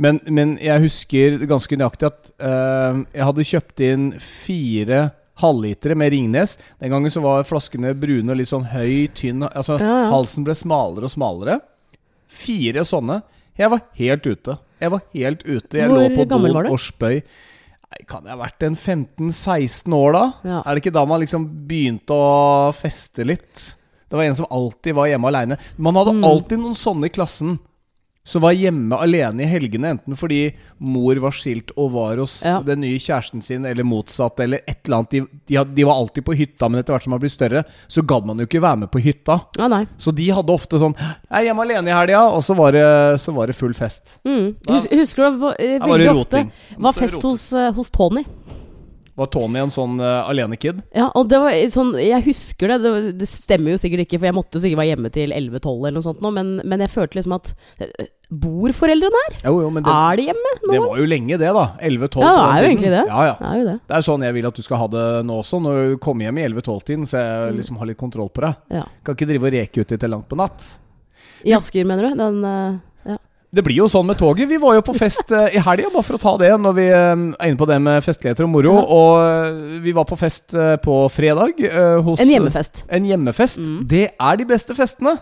Men, 0.02 0.18
men 0.26 0.56
jeg 0.58 0.82
husker 0.82 1.38
ganske 1.46 1.78
nøyaktig 1.78 2.08
at 2.10 2.32
eh, 2.42 3.04
jeg 3.14 3.28
hadde 3.28 3.46
kjøpt 3.52 3.84
inn 3.86 4.08
fire 4.18 5.04
halvlitere 5.38 5.94
med 5.94 6.10
Ringnes. 6.10 6.56
Den 6.82 6.90
gangen 6.90 7.12
så 7.14 7.22
var 7.22 7.46
flaskene 7.46 7.92
brune 7.94 8.34
og 8.34 8.40
litt 8.40 8.50
sånn 8.50 8.66
høy, 8.72 9.06
tynn 9.14 9.46
Altså, 9.46 9.78
Ja, 9.78 9.92
ja. 10.02 10.08
halsen 10.10 10.46
ble 10.46 10.56
smalere 10.58 11.06
og 11.06 11.14
smalere. 11.14 11.60
Fire 12.28 12.82
sånne. 12.88 13.20
Jeg 13.58 13.70
var 13.70 13.84
helt 13.98 14.26
ute. 14.26 14.58
Jeg 14.78 14.90
var 14.94 15.06
helt 15.14 15.44
ute. 15.46 15.78
Jeg 15.78 15.90
Hvor 15.90 16.02
lå 16.02 16.10
på 16.14 16.26
du? 16.28 16.72
og 16.72 16.82
spøy. 16.82 17.22
Nei, 17.88 18.04
Kan 18.06 18.24
jeg 18.28 18.34
ha 18.36 18.40
vært 18.42 18.62
en 18.66 18.76
15-16 18.76 19.94
år 19.96 20.12
da? 20.12 20.24
Ja. 20.44 20.58
Er 20.66 20.74
det 20.76 20.82
ikke 20.84 20.92
da 20.98 21.04
man 21.08 21.20
liksom 21.22 21.46
begynte 21.68 22.12
å 22.12 22.72
feste 22.76 23.24
litt? 23.24 23.74
Det 24.08 24.16
var 24.16 24.24
en 24.24 24.34
som 24.36 24.46
alltid 24.50 24.94
var 24.96 25.08
hjemme 25.10 25.28
aleine. 25.28 25.58
Man 25.76 25.94
hadde 25.96 26.14
Mm. 26.16 26.24
alltid 26.24 26.58
noen 26.60 26.74
sånne 26.76 27.06
i 27.06 27.12
klassen 27.12 27.58
som 28.28 28.42
var 28.44 28.52
hjemme 28.52 28.96
alene 29.00 29.42
i 29.46 29.48
helgene, 29.48 29.94
enten 29.96 30.16
fordi 30.18 30.42
mor 30.84 31.16
var 31.22 31.32
skilt 31.32 31.72
og 31.80 31.92
var 31.94 32.20
hos 32.20 32.42
Ja. 32.44 32.58
den 32.64 32.82
nye 32.84 32.98
kjæresten 33.00 33.42
sin, 33.42 33.64
eller 33.64 33.86
motsatt, 33.88 34.40
eller 34.44 34.60
et 34.68 34.84
eller 34.84 34.98
annet. 34.98 35.10
De, 35.16 35.22
de, 35.48 35.62
de 35.78 35.86
var 35.88 35.96
alltid 36.02 36.26
på 36.26 36.36
hytta, 36.36 36.68
men 36.68 36.82
etter 36.82 36.92
hvert 36.92 37.06
som 37.06 37.14
man 37.16 37.22
blir 37.22 37.32
større, 37.32 37.64
så 37.88 38.04
gadd 38.04 38.28
man 38.28 38.38
jo 38.42 38.44
ikke 38.48 38.60
være 38.60 38.82
med 38.84 38.90
på 38.92 39.00
hytta. 39.00 39.38
Ja, 39.56 39.68
nei. 39.72 39.86
Så 39.96 40.12
de 40.14 40.28
hadde 40.28 40.52
ofte 40.52 40.76
sånn 40.82 40.94
'Jeg 40.98 41.40
er 41.40 41.44
hjemme 41.48 41.64
alene 41.64 41.88
i 41.88 41.96
helga', 41.96 42.28
og 42.36 42.44
så 42.44 42.54
var 42.56 42.72
det, 42.76 42.84
så 43.20 43.32
var 43.32 43.46
det 43.46 43.56
full 43.56 43.72
fest. 43.72 44.18
Mm. 44.24 44.56
Husker 44.68 45.32
du 45.32 45.48
eh, 45.58 45.78
veldig 45.80 46.12
ofte 46.12 46.50
var 46.78 46.92
fest 46.92 47.22
hos, 47.22 47.52
eh, 47.52 47.72
hos 47.72 47.90
Tony? 47.90 48.24
Var 49.18 49.30
Tony 49.34 49.58
en 49.58 49.72
sånn 49.74 49.96
uh, 49.98 50.28
alenekid? 50.30 50.78
Ja, 50.94 51.08
og 51.18 51.26
det 51.32 51.40
var 51.42 51.56
sånn 51.74 51.96
Jeg 51.98 52.22
husker 52.28 52.70
det. 52.70 52.76
det. 52.84 52.92
Det 53.18 53.26
stemmer 53.30 53.74
jo 53.74 53.80
sikkert 53.82 54.04
ikke, 54.06 54.20
for 54.20 54.28
jeg 54.30 54.36
måtte 54.36 54.58
jo 54.58 54.62
sikkert 54.62 54.80
være 54.82 54.92
hjemme 54.92 55.10
til 55.14 55.34
11-12 55.34 55.72
eller 55.72 55.96
noe 55.98 56.06
sånt 56.06 56.22
nå, 56.22 56.30
men, 56.36 56.54
men 56.62 56.84
jeg 56.84 56.92
følte 56.94 57.18
liksom 57.18 57.34
at 57.38 57.52
eh, 57.82 58.08
Bor 58.28 58.74
foreldrene 58.76 59.20
her? 59.24 59.36
Jo, 59.46 59.54
jo, 59.64 59.68
men 59.72 59.84
det, 59.86 59.92
Er 59.92 60.18
de 60.20 60.24
hjemme 60.28 60.50
nå? 60.60 60.72
det 60.74 60.80
var 60.84 60.98
jo 61.00 61.06
lenge, 61.08 61.38
det, 61.40 61.52
da. 61.56 61.62
11-12 61.80 62.20
Ja, 62.20 62.32
det 62.34 62.42
er 62.42 62.42
jo 62.42 62.50
tiden. 62.52 62.66
egentlig 62.68 62.90
det. 62.92 63.04
Ja, 63.08 63.22
ja. 63.24 63.36
Det 63.38 63.48
er 63.48 63.60
jo 63.62 63.68
det. 63.70 63.76
Det 63.88 63.96
er 63.96 64.04
sånn 64.04 64.26
jeg 64.26 64.36
vil 64.36 64.48
at 64.50 64.58
du 64.58 64.66
skal 64.66 64.82
ha 64.82 64.88
det 64.92 65.04
nå 65.30 65.38
også, 65.40 65.60
når 65.64 65.78
du 65.78 65.94
kommer 66.04 66.28
hjem 66.28 66.40
i 66.42 66.44
11-12-tiden, 66.50 67.06
så 67.08 67.22
jeg 67.22 67.56
liksom 67.62 67.80
har 67.80 67.88
litt 67.88 68.00
kontroll 68.02 68.28
på 68.28 68.44
deg. 68.44 68.60
Ja. 68.80 68.84
Kan 69.00 69.16
ikke 69.16 69.30
drive 69.32 69.48
og 69.48 69.56
reke 69.56 69.80
uti 69.80 69.96
til 69.96 70.12
langt 70.12 70.28
på 70.28 70.36
natt. 70.38 70.68
I 71.48 71.56
Asker, 71.56 71.88
mener 71.88 72.10
du? 72.10 72.20
Den 72.20 72.44
uh... 72.44 72.76
Det 73.48 73.64
blir 73.64 73.78
jo 73.80 73.86
sånn 73.88 74.04
med 74.04 74.18
toget. 74.20 74.48
Vi 74.50 74.58
var 74.60 74.76
jo 74.76 74.82
på 74.84 74.92
fest 74.98 75.32
eh, 75.32 75.56
i 75.56 75.62
helga, 75.64 75.88
bare 75.92 76.04
for 76.04 76.18
å 76.18 76.20
ta 76.20 76.34
det, 76.40 76.50
når 76.60 76.74
vi 76.76 76.84
eh, 76.92 77.06
er 77.16 77.48
inne 77.48 77.60
på 77.60 77.68
det 77.70 77.78
med 77.80 78.04
festligheter 78.04 78.44
og 78.44 78.52
moro. 78.52 78.74
Og 78.76 79.12
eh, 79.22 79.78
vi 79.84 79.94
var 79.96 80.04
på 80.08 80.18
fest 80.20 80.56
på 80.84 80.98
fredag 81.12 81.64
hos 82.04 82.20
En 82.20 82.28
hjemmefest. 82.28 82.84
En 82.92 83.08
hjemmefest. 83.08 83.64
Mm. 83.64 83.80
Det 83.88 84.04
er 84.12 84.40
de 84.40 84.48
beste 84.48 84.76
festene. 84.76 85.16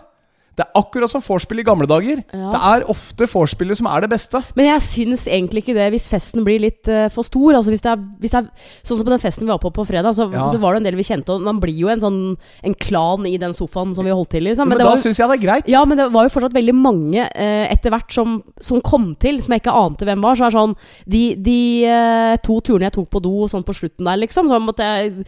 Det 0.57 0.65
er 0.65 0.79
akkurat 0.79 1.11
som 1.11 1.21
vorspiel 1.21 1.59
i 1.61 1.65
gamle 1.67 1.85
dager. 1.85 2.23
Ja. 2.33 2.47
Det 2.49 2.59
er 2.71 2.85
ofte 2.89 3.27
vorspielet 3.29 3.77
som 3.77 3.85
er 3.91 4.01
det 4.01 4.09
beste. 4.09 4.39
Men 4.57 4.65
jeg 4.71 4.81
syns 4.81 5.27
egentlig 5.29 5.61
ikke 5.61 5.75
det 5.77 5.91
hvis 5.93 6.07
festen 6.09 6.41
blir 6.47 6.63
litt 6.63 6.89
uh, 6.89 7.03
for 7.13 7.27
stor. 7.27 7.59
Altså 7.59 7.69
hvis 7.69 7.83
det, 7.85 7.91
er, 7.93 8.01
hvis 8.23 8.33
det 8.33 8.39
er 8.41 8.47
Sånn 8.81 8.97
som 8.97 9.05
på 9.05 9.13
den 9.13 9.21
festen 9.21 9.45
vi 9.45 9.51
var 9.51 9.59
på 9.61 9.69
på 9.75 9.85
fredag, 9.85 10.15
så, 10.17 10.25
Ja. 10.33 10.47
så 10.49 10.57
var 10.57 10.73
det 10.73 10.81
en 10.81 10.87
del 10.89 10.97
vi 10.97 11.05
kjente, 11.05 11.29
og 11.35 11.45
man 11.45 11.59
blir 11.61 11.77
jo 11.77 11.91
en 11.93 12.01
sånn 12.01 12.17
En 12.65 12.73
klan 12.73 13.27
i 13.29 13.35
den 13.37 13.53
sofaen 13.53 13.93
som 13.93 14.07
vi 14.07 14.15
holdt 14.15 14.31
til 14.33 14.41
i. 14.47 14.49
Liksom. 14.49 14.67
Men, 14.67 14.81
men 14.81 14.89
da 14.89 14.95
syns 14.97 15.19
jeg 15.21 15.29
det 15.29 15.37
er 15.37 15.43
greit. 15.45 15.69
ja, 15.69 15.83
men 15.85 16.01
det 16.01 16.09
var 16.15 16.25
jo 16.25 16.33
fortsatt 16.33 16.57
veldig 16.57 16.75
mange 16.75 17.21
uh, 17.27 17.65
etter 17.69 17.93
hvert 17.93 18.11
som, 18.17 18.39
som 18.59 18.81
kom 18.81 19.11
til, 19.21 19.37
som 19.45 19.53
jeg 19.53 19.61
ikke 19.61 19.77
ante 19.77 20.09
hvem 20.09 20.25
var. 20.25 20.41
Så 20.41 20.49
er 20.49 20.57
sånn 20.57 20.73
De, 21.05 21.23
de 21.37 21.59
uh, 21.85 22.33
to 22.41 22.57
turene 22.65 22.89
jeg 22.89 22.97
tok 22.97 23.11
på 23.13 23.21
do 23.21 23.45
sånn 23.51 23.65
på 23.67 23.77
slutten 23.77 24.09
der, 24.09 24.17
liksom, 24.25 24.49
så 24.49 24.57
måtte 24.63 24.89
jeg 24.89 25.27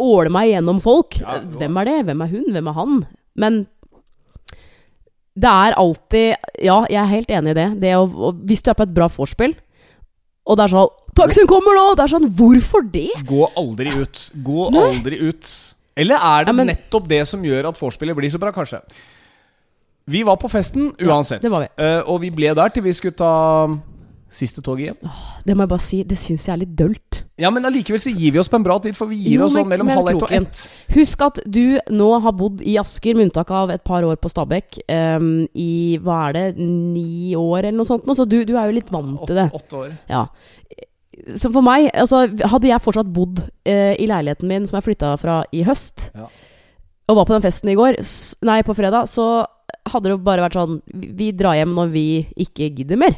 åle 0.00 0.30
meg 0.32 0.52
gjennom 0.52 0.78
folk. 0.80 1.18
Ja, 1.20 1.40
Hvem 1.58 1.76
er 1.82 1.90
det? 1.90 1.98
Hvem 2.08 2.22
er 2.24 2.30
hun? 2.32 2.46
Hvem 2.54 2.70
er 2.70 2.78
han? 2.78 2.98
Men 3.40 3.60
det 5.40 5.50
er 5.50 5.76
alltid 5.80 6.34
Ja, 6.66 6.78
jeg 6.90 7.00
er 7.00 7.10
helt 7.14 7.30
enig 7.38 7.54
i 7.54 7.58
det. 7.60 7.68
det 7.80 7.92
å, 7.96 8.32
hvis 8.44 8.62
du 8.62 8.70
er 8.72 8.76
på 8.78 8.84
et 8.86 8.94
bra 8.94 9.08
vorspiel, 9.08 9.54
og 10.46 10.56
det 10.58 10.64
er 10.66 10.74
sånn 10.74 10.88
'Taxien 11.16 11.46
kommer 11.50 11.74
nå!' 11.74 11.94
Det 11.98 12.04
er 12.04 12.12
sånn 12.12 12.28
Hvorfor 12.38 12.84
det? 12.92 13.08
Gå 13.26 13.48
aldri 13.58 13.90
ut. 14.00 14.30
Gå 14.46 14.70
Nei. 14.70 14.84
aldri 14.94 15.18
ut. 15.28 15.48
Eller 15.96 16.16
er 16.16 16.44
det 16.44 16.48
Ja, 16.48 16.52
men- 16.52 16.68
nettopp 16.68 17.08
det 17.08 17.26
som 17.28 17.42
gjør 17.42 17.68
at 17.68 17.78
vorspielet 17.80 18.16
blir 18.16 18.30
så 18.30 18.38
bra, 18.38 18.52
kanskje? 18.52 18.80
Vi 20.06 20.22
var 20.22 20.36
på 20.36 20.48
festen 20.50 20.92
uansett. 20.98 21.42
det 21.42 21.50
var 21.50 21.60
vi. 21.66 21.68
Uh, 21.82 22.02
og 22.08 22.20
vi 22.20 22.30
ble 22.30 22.54
der 22.54 22.68
til 22.68 22.82
vi 22.82 22.92
skulle 22.92 23.14
ta 23.16 23.68
siste 24.30 24.62
toget 24.62 24.86
hjem. 24.94 25.10
Det 25.44 25.56
må 25.56 25.62
jeg 25.62 25.68
bare 25.68 25.80
si, 25.80 26.02
det 26.04 26.18
syns 26.18 26.46
jeg 26.46 26.52
er 26.54 26.58
litt 26.64 26.76
dølt. 26.76 27.24
Ja, 27.40 27.50
Men 27.50 27.64
allikevel 27.64 28.00
så 28.02 28.12
gir 28.12 28.34
vi 28.34 28.38
oss 28.42 28.50
på 28.52 28.58
en 28.60 28.66
bra 28.66 28.76
tid, 28.84 28.96
for 28.98 29.08
vi 29.10 29.16
gir 29.22 29.38
Jo, 29.38 29.46
oss 29.46 29.54
sånn 29.56 29.68
mellom 29.70 29.88
halv 29.88 30.10
ett 30.12 30.22
og 30.26 30.32
ett. 30.36 30.62
Husk 30.94 31.22
at 31.24 31.40
du 31.46 31.78
nå 31.90 32.08
har 32.20 32.32
bodd 32.36 32.60
i 32.62 32.76
Asker, 32.80 33.16
med 33.16 33.30
unntak 33.30 33.50
av 33.50 33.72
et 33.74 33.82
par 33.86 34.04
år 34.04 34.16
på 34.20 34.30
Stabekk, 34.32 34.80
um, 34.92 35.46
i 35.56 35.98
hva 36.04 36.28
er 36.28 36.36
det, 36.36 36.44
ni 36.60 37.32
år 37.38 37.64
eller 37.64 37.78
noe 37.80 37.88
sånt. 37.88 38.04
nå, 38.06 38.14
Så 38.18 38.28
du, 38.28 38.44
du 38.44 38.54
er 38.56 38.68
jo 38.70 38.76
litt 38.76 38.92
vant 38.92 39.24
til 39.26 39.40
det. 39.40 39.48
Åtte, 39.56 39.76
år. 39.86 39.94
Ja. 40.10 40.26
Så 41.36 41.50
for 41.52 41.60
meg, 41.60 41.90
altså 41.92 42.22
Hadde 42.48 42.68
jeg 42.70 42.80
fortsatt 42.80 43.10
bodd 43.12 43.42
uh, 43.42 43.94
i 43.96 44.06
leiligheten 44.08 44.48
min 44.48 44.66
som 44.68 44.78
jeg 44.78 44.86
flytta 44.90 45.16
fra 45.20 45.42
i 45.52 45.64
høst, 45.66 46.10
Ja. 46.16 46.28
og 47.10 47.16
var 47.18 47.26
på 47.26 47.34
den 47.34 47.42
festen 47.44 47.68
i 47.72 47.74
går, 47.76 47.98
nei, 48.46 48.60
på 48.62 48.76
fredag, 48.78 49.08
så 49.10 49.46
hadde 49.90 50.10
det 50.10 50.20
bare 50.24 50.42
vært 50.44 50.56
sånn 50.58 50.80
Vi 50.92 51.10
vi 51.18 51.32
drar 51.32 51.56
hjem 51.58 51.74
når 51.74 51.90
vi 51.92 52.06
ikke 52.36 52.70
gidder 52.74 53.00
mer. 53.00 53.16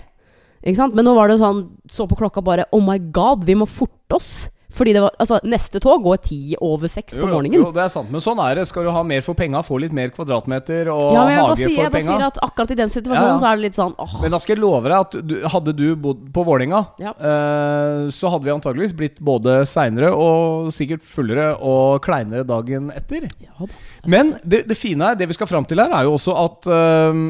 Men 0.63 1.05
nå 1.05 1.15
var 1.17 1.29
det 1.33 1.41
sånn 1.41 1.65
Så 1.91 2.07
på 2.07 2.15
klokka 2.21 2.43
bare 2.45 2.69
Oh 2.73 2.81
my 2.85 2.99
god, 3.11 3.45
vi 3.45 3.55
må 3.59 3.67
forte 3.67 4.15
oss. 4.15 4.49
Fordi 4.73 4.95
det 4.97 5.03
var 5.05 5.13
Altså, 5.21 5.37
neste 5.45 5.81
tog 5.85 6.01
går 6.05 6.21
ti 6.25 6.39
over 6.65 6.89
seks 6.89 7.19
på 7.21 7.27
morgenen. 7.29 7.59
Jo, 7.61 7.67
det 7.77 7.83
er 7.85 7.91
sant, 7.93 8.09
men 8.09 8.23
sånn 8.25 8.39
er 8.41 8.57
det. 8.57 8.63
Skal 8.71 8.87
du 8.87 8.91
ha 8.95 9.03
mer 9.05 9.21
for 9.21 9.37
penga, 9.37 9.61
få 9.67 9.77
litt 9.83 9.93
mer 9.93 10.09
kvadratmeter 10.15 10.89
og 10.93 11.13
Ja, 11.13 11.27
hage 11.29 11.59
sier, 11.61 11.75
for 11.75 11.83
jeg 11.85 11.93
bare 11.93 12.07
sier 12.07 12.25
at 12.31 12.41
akkurat 12.47 12.73
i 12.73 12.79
den 12.81 12.93
situasjonen 12.95 13.35
ja. 13.35 13.43
så 13.43 13.51
er 13.51 13.61
det 13.61 13.67
litt 13.67 13.77
sånn 13.77 13.93
åh, 14.01 14.15
Men 14.23 14.33
da 14.33 14.41
skal 14.41 14.57
jeg 14.57 14.63
love 14.65 14.89
deg 14.89 14.97
at 14.97 15.19
du, 15.29 15.37
hadde 15.53 15.77
du 15.77 15.85
bodd 16.07 16.25
på 16.33 16.47
Vålerenga, 16.49 16.81
Ja. 17.05 17.13
eh, 17.13 18.09
så 18.17 18.33
hadde 18.33 18.49
vi 18.49 18.55
antageligvis 18.57 18.97
blitt 18.97 19.21
både 19.21 19.61
seinere 19.69 20.09
og 20.17 20.73
sikkert 20.73 21.05
fullere 21.05 21.53
og 21.61 22.01
kleinere 22.09 22.47
dagen 22.49 22.89
etter. 22.97 23.29
ja, 23.45 23.53
da. 23.61 23.69
Men 24.09 24.37
det, 24.43 24.65
det 24.73 24.77
fine 24.81 25.13
er, 25.13 25.21
det 25.21 25.29
vi 25.29 25.37
skal 25.37 25.53
fram 25.53 25.69
til 25.69 25.85
her, 25.85 25.93
er 25.93 26.09
jo 26.09 26.17
også 26.17 26.33
at 26.49 26.73
eh, 26.73 27.23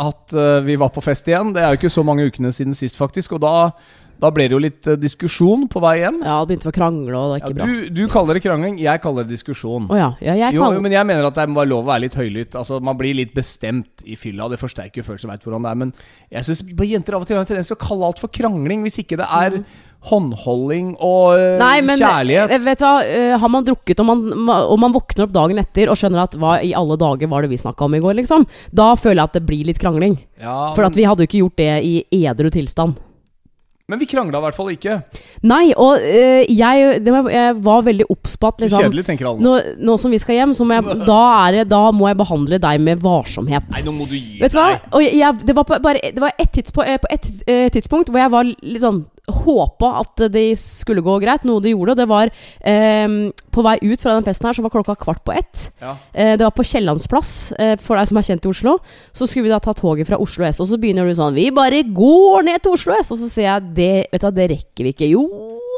At 0.00 0.32
eh, 0.32 0.60
vi 0.64 0.78
var 0.80 0.92
på 0.94 1.02
fest 1.04 1.28
igjen. 1.28 1.52
Det 1.56 1.62
er 1.62 1.74
jo 1.74 1.80
ikke 1.82 1.92
så 1.92 2.04
mange 2.06 2.24
ukene 2.30 2.52
siden 2.56 2.76
sist, 2.76 2.96
faktisk. 3.00 3.36
Og 3.36 3.42
da 3.44 3.72
Da 4.20 4.28
ble 4.28 4.44
det 4.50 4.52
jo 4.52 4.60
litt 4.60 4.84
eh, 4.84 4.98
diskusjon 5.00 5.62
på 5.72 5.80
vei 5.80 5.94
hjem. 6.02 6.18
Ja, 6.20 6.42
det 6.42 6.50
begynte 6.50 6.68
å 6.68 6.74
krangle, 6.76 7.16
og 7.16 7.30
det 7.32 7.38
Ja, 7.38 7.46
ikke 7.46 7.56
bra. 7.56 7.68
du, 7.68 8.02
du 8.02 8.02
kaller 8.12 8.36
det 8.36 8.42
krangling, 8.44 8.74
jeg 8.76 9.00
kaller 9.00 9.24
det 9.24 9.32
diskusjon. 9.32 9.86
Oh, 9.88 9.96
ja. 9.96 10.10
ja 10.20 10.34
jeg 10.36 10.58
Jo, 10.58 10.66
kan 10.66 10.82
men 10.84 10.92
jeg 10.92 11.08
mener 11.08 11.24
at 11.24 11.38
det 11.38 11.46
må 11.48 11.62
være 11.62 11.70
lov 11.72 11.86
å 11.86 11.88
være 11.88 12.04
litt 12.04 12.18
høylytt. 12.20 12.58
Altså, 12.60 12.82
Man 12.84 12.98
blir 13.00 13.16
litt 13.16 13.32
bestemt 13.32 14.04
i 14.04 14.18
fylla. 14.20 14.50
Det 14.52 14.60
forsterker 14.60 15.00
jo 15.00 15.16
som 15.16 15.32
veit 15.32 15.46
hvordan 15.46 15.64
det 15.64 15.72
er. 15.72 15.80
Men 15.84 15.94
jeg 16.36 16.50
syns 16.50 16.60
jenter 16.90 17.16
av 17.16 17.24
og 17.24 17.30
til 17.30 17.38
har 17.38 17.46
en 17.46 17.48
tendens 17.48 17.72
til 17.72 17.78
å 17.78 17.80
kalle 17.80 18.10
alt 18.10 18.20
for 18.20 18.28
krangling, 18.28 18.84
hvis 18.84 19.00
ikke 19.00 19.20
det 19.22 19.28
er 19.40 19.62
håndholding 20.08 20.94
og 20.96 21.34
øh, 21.36 21.50
Mm. 21.50 21.58
Nei, 21.60 21.80
men 21.84 21.98
kjærlighet. 22.00 22.50
eh, 22.54 22.62
vet 22.64 22.78
du 22.80 22.84
hva, 22.86 22.94
eh, 23.04 23.34
har 23.38 23.48
man 23.52 23.64
drukket 23.66 24.00
og 24.00 24.06
man, 24.06 24.22
og 24.48 24.78
man 24.80 24.94
våkner 24.94 25.26
opp 25.26 25.34
dagen 25.34 25.58
etter 25.60 25.90
og 25.92 25.98
skjønner 26.00 26.22
at 26.24 26.38
hva 26.40 26.56
i 26.64 26.72
alle 26.76 26.96
dager 26.96 27.28
var 27.28 27.42
det 27.42 27.50
vi 27.52 27.60
snakka 27.60 27.84
om 27.84 27.94
i 27.94 28.00
går, 28.00 28.16
liksom, 28.22 28.46
da 28.72 28.94
føler 28.96 29.20
jeg 29.20 29.28
at 29.30 29.38
det 29.38 29.46
blir 29.46 29.66
litt 29.68 29.78
krangling. 29.82 30.18
ja, 30.40 30.72
For 30.74 30.82
men, 30.86 30.92
vi 30.96 31.04
hadde 31.04 31.24
jo 31.24 31.28
ikke 31.30 31.42
gjort 31.44 31.56
det 31.60 31.72
i 31.84 32.24
edru 32.24 32.50
tilstand. 32.50 32.96
men 33.90 33.98
vi 33.98 34.06
krangla 34.06 34.38
i 34.38 34.42
hvert 34.44 34.54
fall 34.54 34.68
ikke. 34.70 35.02
Nei, 35.42 35.72
og 35.74 35.98
eh, 35.98 36.44
jeg, 36.46 37.00
det 37.02 37.10
var, 37.10 37.26
jeg 37.34 37.56
var 37.58 37.82
veldig 37.82 38.06
obs 38.08 38.36
på 38.38 38.46
at 38.52 38.60
liksom, 38.62 38.84
kjedelig, 38.84 39.04
tenker 39.08 39.26
alle. 39.26 39.42
nå, 39.42 39.54
nå 39.82 39.96
som 39.98 40.12
vi 40.14 40.20
skal 40.22 40.36
hjem, 40.38 40.52
jeg, 40.54 40.84
da, 41.10 41.50
det, 41.50 41.64
da 41.68 41.90
må 41.90 42.06
jeg 42.06 42.16
behandle 42.20 42.60
deg 42.62 42.80
med 42.86 43.02
varsomhet. 43.02 43.66
Nei, 43.74 43.82
nå 43.82 43.92
må 43.92 44.06
du 44.06 44.14
gi 44.14 44.38
Vet 44.40 44.54
du 44.54 44.60
hva? 44.60 44.78
Jeg, 45.02 45.40
det 45.44 45.56
var 45.58 45.66
på, 45.66 45.80
bare 45.82 46.12
Det 46.14 46.22
var 46.22 46.30
et 46.38 46.52
tidspo 46.54 46.86
eh, 46.86 47.00
på 47.02 47.10
ett 47.10 47.26
eh, 47.50 47.66
tidspunkt 47.74 48.08
hvor 48.14 48.22
jeg 48.22 48.30
var 48.30 48.46
litt 48.46 48.80
sånn 48.86 49.02
Håpa 49.28 49.92
at 50.00 50.22
det 50.32 50.46
skulle 50.62 51.02
gå 51.04 51.18
greit, 51.22 51.44
noe 51.44 51.60
det 51.62 51.74
gjorde. 51.74 51.96
Det 52.00 52.06
var 52.10 52.30
eh, 52.32 53.08
På 53.50 53.64
vei 53.66 53.76
ut 53.82 54.00
fra 54.00 54.14
den 54.16 54.26
festen 54.26 54.48
her, 54.48 54.56
så 54.56 54.64
var 54.64 54.72
klokka 54.74 54.96
kvart 54.98 55.22
på 55.26 55.34
ett. 55.36 55.66
Ja. 55.82 55.96
Eh, 56.12 56.36
det 56.38 56.46
var 56.46 56.54
på 56.56 56.66
Kiellandsplass, 56.66 57.52
eh, 57.58 57.76
for 57.82 58.00
deg 58.00 58.08
som 58.10 58.18
er 58.20 58.26
kjent 58.30 58.46
i 58.46 58.52
Oslo. 58.52 58.78
Så 59.12 59.28
skulle 59.28 59.48
vi 59.48 59.54
da 59.54 59.60
ta 59.62 59.74
toget 59.76 60.08
fra 60.08 60.18
Oslo 60.20 60.46
S, 60.48 60.60
og 60.62 60.70
så 60.70 60.78
begynner 60.80 61.06
du 61.06 61.14
sånn 61.18 61.34
Vi 61.36 61.50
bare 61.54 61.82
går 61.84 62.44
ned 62.48 62.62
til 62.64 62.74
Oslo 62.78 62.96
S! 62.98 63.12
Og 63.12 63.20
så 63.22 63.30
sier 63.30 63.50
jeg 63.50 63.72
det, 63.78 63.94
vet 64.12 64.26
du, 64.26 64.30
det 64.40 64.50
rekker 64.56 64.86
vi 64.86 64.94
ikke. 64.94 65.10
Jo 65.14 65.26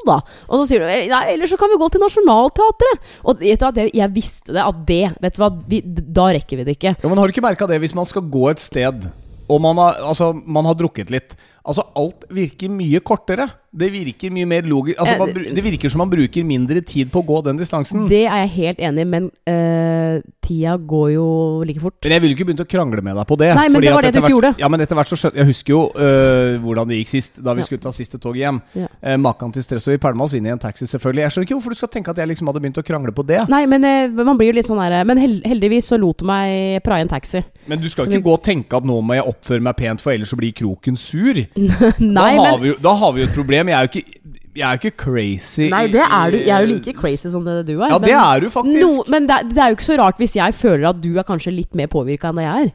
da. 0.06 0.18
Og 0.48 0.62
så 0.62 0.68
sier 0.68 0.82
du 0.82 0.86
"Eh, 0.90 1.06
nei, 1.10 1.22
ellers 1.34 1.50
så 1.52 1.58
kan 1.60 1.70
vi 1.70 1.78
gå 1.78 1.88
til 1.92 2.02
Nationaltheatret. 2.02 3.02
Og 3.24 3.38
vet 3.38 3.60
du 3.60 3.64
hva, 3.66 3.72
det, 3.74 3.90
jeg 3.94 4.14
visste 4.14 4.52
det, 4.52 4.62
at 4.64 4.84
det 4.86 5.02
Vet 5.22 5.36
du 5.36 5.42
hva, 5.42 5.50
vi, 5.68 5.80
da 5.84 6.28
rekker 6.34 6.58
vi 6.58 6.64
det 6.66 6.76
ikke. 6.78 6.94
Ja, 7.02 7.08
men 7.08 7.18
Har 7.18 7.28
du 7.28 7.32
ikke 7.34 7.44
merka 7.44 7.68
det 7.70 7.78
hvis 7.82 7.94
man 7.94 8.08
skal 8.08 8.22
gå 8.22 8.48
et 8.50 8.58
sted, 8.62 9.06
og 9.48 9.60
man 9.60 9.78
har, 9.78 10.00
altså, 10.02 10.32
man 10.34 10.64
har 10.66 10.74
drukket 10.74 11.10
litt 11.10 11.36
Altså, 11.64 11.84
alt 11.96 12.24
virker 12.34 12.68
mye 12.74 12.98
kortere. 13.00 13.48
Det 13.72 13.86
virker 13.88 14.28
mye 14.34 14.44
mer 14.44 14.62
logisk 14.68 14.98
altså, 15.00 15.14
Eh, 15.14 15.18
man, 15.18 15.54
Det 15.54 15.62
virker 15.64 15.88
som 15.88 15.98
man 16.02 16.10
bruker 16.10 16.44
mindre 16.44 16.80
tid 16.84 17.08
på 17.10 17.22
å 17.22 17.26
gå 17.26 17.38
den 17.46 17.56
distansen. 17.56 18.06
Det 18.08 18.26
er 18.26 18.42
jeg 18.44 18.50
helt 18.56 18.78
enig 18.84 19.00
i, 19.00 19.04
men 19.08 19.30
eh, 19.48 20.20
tida 20.44 20.74
går 20.76 21.12
jo 21.14 21.26
like 21.64 21.80
fort. 21.80 21.94
Men 22.04 22.12
jeg 22.16 22.22
ville 22.24 22.34
ikke 22.36 22.46
begynt 22.50 22.60
å 22.64 22.68
krangle 22.68 23.00
med 23.06 23.16
deg 23.16 23.26
på 23.30 23.38
det. 23.40 23.54
Nei, 23.56 23.68
men 23.72 23.80
det 23.80 23.92
var 23.94 24.02
det 24.02 24.12
du 24.12 24.20
ikke 24.20 24.32
gjorde. 24.34 24.50
Ja, 24.60 24.68
men 24.68 24.80
etter 24.84 24.98
hvert 24.98 25.08
så 25.12 25.16
skjønte 25.16 25.40
Jeg 25.40 25.48
husker 25.48 25.72
jo 25.72 25.80
øh, 25.96 26.58
hvordan 26.64 26.88
det 26.90 26.98
gikk 27.00 27.12
sist, 27.14 27.38
da 27.42 27.54
vi 27.56 27.62
Ja. 27.62 27.68
skulle 27.70 27.80
ta 27.86 27.92
siste 27.96 28.18
tog 28.20 28.36
hjem. 28.36 28.60
Ja. 28.76 28.88
Eh, 29.00 29.16
Makan 29.16 29.52
til 29.54 29.62
stress, 29.64 29.86
og 29.88 29.92
vi 29.94 30.02
pælma 30.02 30.24
oss 30.26 30.34
inn 30.34 30.46
i 30.46 30.52
en 30.52 30.58
taxi, 30.60 30.84
selvfølgelig. 30.90 31.22
Jeg 31.24 31.30
skjønner 31.36 31.46
ikke 31.48 31.56
hvorfor 31.60 31.70
du 31.76 31.80
skal 31.80 31.88
tenke 31.94 32.10
at 32.10 32.18
jeg 32.18 32.28
liksom 32.28 32.46
hadde 32.50 32.60
begynt 32.60 32.82
å 32.82 32.84
krangle 32.84 33.12
på 33.16 33.24
det. 33.26 33.40
Nei, 33.48 33.64
men 33.70 33.84
eh, 33.88 34.08
man 34.10 34.36
blir 34.36 34.50
jo 34.52 34.58
litt 34.58 34.66
sånn 34.68 34.82
der 34.82 35.04
Men 35.08 35.16
hel 35.22 35.38
heldigvis 35.46 35.88
så 35.94 35.98
lot 36.02 36.18
du 36.18 36.26
meg 36.28 36.82
praie 36.84 37.06
en 37.06 37.08
taxi. 37.08 37.40
Men 37.70 37.78
du 37.80 37.88
skal 37.88 38.04
Så 38.04 38.10
ikke 38.10 38.18
vi- 38.20 38.28
gå 38.28 38.32
og 38.34 38.42
tenke 38.42 38.76
at 38.76 38.84
nå 38.84 39.00
må 39.00 39.14
jeg 39.16 39.24
oppføre 39.24 39.62
meg 39.62 39.76
pent, 39.76 40.00
for 40.02 40.12
ellers 40.12 40.28
så 40.34 40.36
blir 40.36 40.52
kroken 40.52 40.98
sur. 40.98 41.46
Nei, 41.56 42.34
da, 42.36 42.44
har 42.46 42.58
men 42.58 42.62
vi 42.62 42.72
jo, 42.72 42.76
da 42.82 42.92
har 43.00 43.14
vi 43.14 43.22
jo 43.22 43.28
et 43.28 43.34
problem. 43.36 43.70
Jeg 43.72 43.76
er 43.78 43.86
jo 43.86 43.90
ikke, 43.92 44.38
jeg 44.52 44.66
er 44.68 44.80
ikke 44.80 44.92
crazy. 45.00 45.66
Nei, 45.72 45.86
det 45.92 46.04
er 46.04 46.34
du. 46.34 46.38
Jeg 46.42 46.52
er 46.52 46.66
jo 46.66 46.70
like 46.74 46.94
crazy 46.98 47.32
som 47.32 47.44
det 47.46 47.58
du 47.68 47.74
er. 47.78 47.88
Ja, 47.88 47.98
men, 47.98 48.08
det 48.08 48.16
er 48.18 48.44
du 48.44 48.52
faktisk. 48.52 48.84
No, 48.84 49.04
men 49.12 49.28
det, 49.30 49.40
det 49.52 49.64
er 49.64 49.72
jo 49.72 49.78
ikke 49.78 49.88
så 49.88 49.98
rart 50.00 50.22
hvis 50.22 50.36
jeg 50.38 50.56
føler 50.58 50.90
at 50.92 51.02
du 51.04 51.10
er 51.16 51.26
kanskje 51.28 51.54
litt 51.54 51.76
mer 51.78 51.90
påvirka 51.92 52.30
enn 52.30 52.40
det 52.40 52.46
jeg 52.46 52.68
er. 52.68 52.72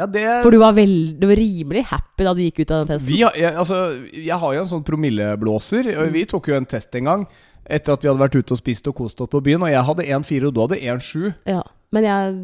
Ja, 0.00 0.08
det, 0.08 0.24
For 0.42 0.50
du 0.54 0.58
var, 0.62 0.74
veld... 0.74 1.20
du 1.20 1.28
var 1.28 1.38
rimelig 1.38 1.84
happy 1.90 2.24
da 2.26 2.32
du 2.34 2.40
gikk 2.42 2.62
ut 2.62 2.72
av 2.72 2.82
den 2.82 2.90
festen. 2.90 3.10
vi 3.12 3.20
har, 3.20 3.36
jeg, 3.38 3.52
altså, 3.60 3.80
jeg 4.16 4.38
har 4.42 4.54
jo 4.56 4.62
en 4.64 4.70
sånn 4.70 4.84
promilleblåser, 4.86 5.92
og 6.00 6.16
vi 6.16 6.24
tok 6.30 6.48
jo 6.50 6.56
en 6.56 6.68
test 6.68 6.96
en 6.98 7.10
gang. 7.10 7.24
Etter 7.62 7.94
at 7.94 8.02
vi 8.02 8.10
hadde 8.10 8.22
vært 8.24 8.34
ute 8.40 8.56
og 8.56 8.58
spist 8.58 8.88
og 8.90 8.96
kost 8.98 9.20
oss 9.22 9.30
på 9.30 9.42
byen. 9.44 9.62
Og 9.62 9.70
jeg 9.70 9.84
hadde 9.86 10.08
1,4, 10.08 10.48
og 10.48 10.56
du 10.56 10.62
hadde 10.64 10.80
1,7. 10.80 11.28
Ja, 11.52 11.60
men 11.94 12.08
jeg 12.08 12.40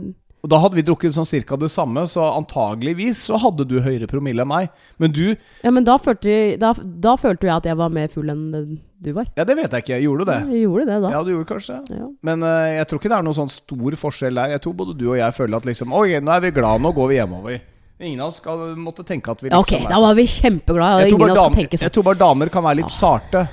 Og 0.48 0.54
da 0.54 0.62
hadde 0.62 0.78
vi 0.78 0.82
drukket 0.88 1.12
sånn 1.12 1.26
cirka 1.28 1.58
det 1.60 1.68
samme, 1.68 2.06
så 2.08 2.24
antageligvis 2.32 3.18
så 3.28 3.36
hadde 3.42 3.66
du 3.68 3.74
høyere 3.84 4.06
promille 4.08 4.40
enn 4.40 4.48
meg. 4.48 4.70
Men 4.96 5.12
du 5.12 5.36
Ja, 5.60 5.68
men 5.68 5.84
da 5.84 5.98
følte, 6.00 6.56
da, 6.56 6.70
da 6.72 7.16
følte 7.20 7.50
jeg 7.50 7.52
at 7.52 7.68
jeg 7.68 7.76
var 7.76 7.92
mer 7.92 8.08
full 8.08 8.32
enn 8.32 8.78
du 8.98 9.10
var. 9.12 9.28
Ja, 9.36 9.44
det 9.44 9.58
vet 9.58 9.76
jeg 9.76 9.84
ikke. 9.84 9.98
Gjorde 10.06 10.24
du 10.24 10.30
det? 10.32 10.38
Jeg 10.54 10.62
gjorde 10.64 10.86
det 10.88 10.96
da. 11.04 11.10
Ja, 11.12 11.20
du 11.20 11.34
gjorde 11.34 11.50
kanskje 11.52 11.76
det. 11.84 11.98
Ja. 12.00 12.08
Men 12.24 12.46
uh, 12.46 12.64
jeg 12.72 12.88
tror 12.88 13.02
ikke 13.02 13.10
det 13.12 13.18
er 13.18 13.26
noen 13.28 13.36
sånn 13.36 13.52
stor 13.52 13.98
forskjell 14.00 14.40
der. 14.40 14.54
Jeg 14.56 14.64
tror 14.64 14.78
både 14.80 14.96
du 14.96 15.04
og 15.10 15.18
jeg 15.20 15.36
føler 15.36 15.60
at 15.60 15.68
liksom 15.68 15.92
Oi, 16.00 16.06
nå 16.24 16.32
er 16.32 16.46
vi 16.46 16.54
glad, 16.56 16.80
nå 16.80 16.94
går 16.96 17.12
vi 17.12 17.20
hjemover. 17.20 17.60
Ingen 18.00 18.24
av 18.24 18.32
oss 18.32 18.40
skal 18.40 18.64
måtte 18.80 19.04
tenke 19.04 19.36
at 19.36 19.44
vi 19.44 19.52
Ja, 19.52 19.60
liksom 19.60 19.84
ok, 19.84 19.86
er 19.90 19.94
da 19.94 20.00
var 20.06 20.16
vi 20.16 20.26
kjempeglade. 20.32 21.04
jeg 21.04 21.12
tror, 21.12 21.22
bare 21.26 21.38
damer, 21.42 21.60
sånn. 21.68 21.84
jeg 21.84 21.92
tror 21.92 22.08
bare 22.08 22.22
damer 22.24 22.56
kan 22.56 22.64
være 22.70 22.80
litt 22.80 22.94
sarte. 22.94 23.44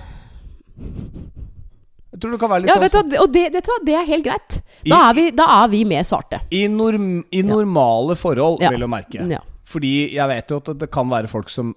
Jeg 2.16 2.22
tror 2.24 2.32
det 2.36 2.40
kan 2.40 2.52
være 2.54 2.64
litt 2.64 2.70
Ja, 2.72 2.76
sånn 2.80 2.86
vet 2.86 3.12
du 3.12 3.18
og 3.20 3.32
det, 3.36 3.42
det, 3.54 3.62
det 3.90 3.96
er 4.00 4.06
helt 4.08 4.24
greit. 4.26 4.60
Da 4.86 4.96
I- 4.96 5.10
er 5.10 5.14
vi, 5.18 5.26
da 5.36 5.48
er 5.64 5.68
vi 5.74 5.82
mer 5.90 6.06
sarte. 6.08 6.40
I, 6.56 6.66
norm, 6.72 7.10
I 7.36 7.42
normale 7.44 8.16
forhold, 8.16 8.62
Ja. 8.64 8.72
vel 8.72 8.86
å 8.88 8.90
merke. 8.90 9.20
Ja. 9.30 9.42
Fordi 9.68 10.14
jeg 10.14 10.28
vet 10.32 10.54
jo 10.54 10.58
at 10.62 10.72
det, 10.80 10.90
kan 10.94 11.10
være 11.12 11.28
folk 11.28 11.50
som 11.52 11.74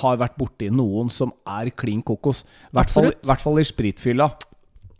har 0.00 0.16
vært 0.18 0.36
borti 0.40 0.70
noen 0.74 1.10
som 1.12 1.32
er 1.46 1.68
klin 1.70 2.00
kokos. 2.02 2.44
I 2.72 2.76
hvert 2.80 3.40
fall 3.44 3.58
i 3.60 3.66
spritfylla. 3.68 4.30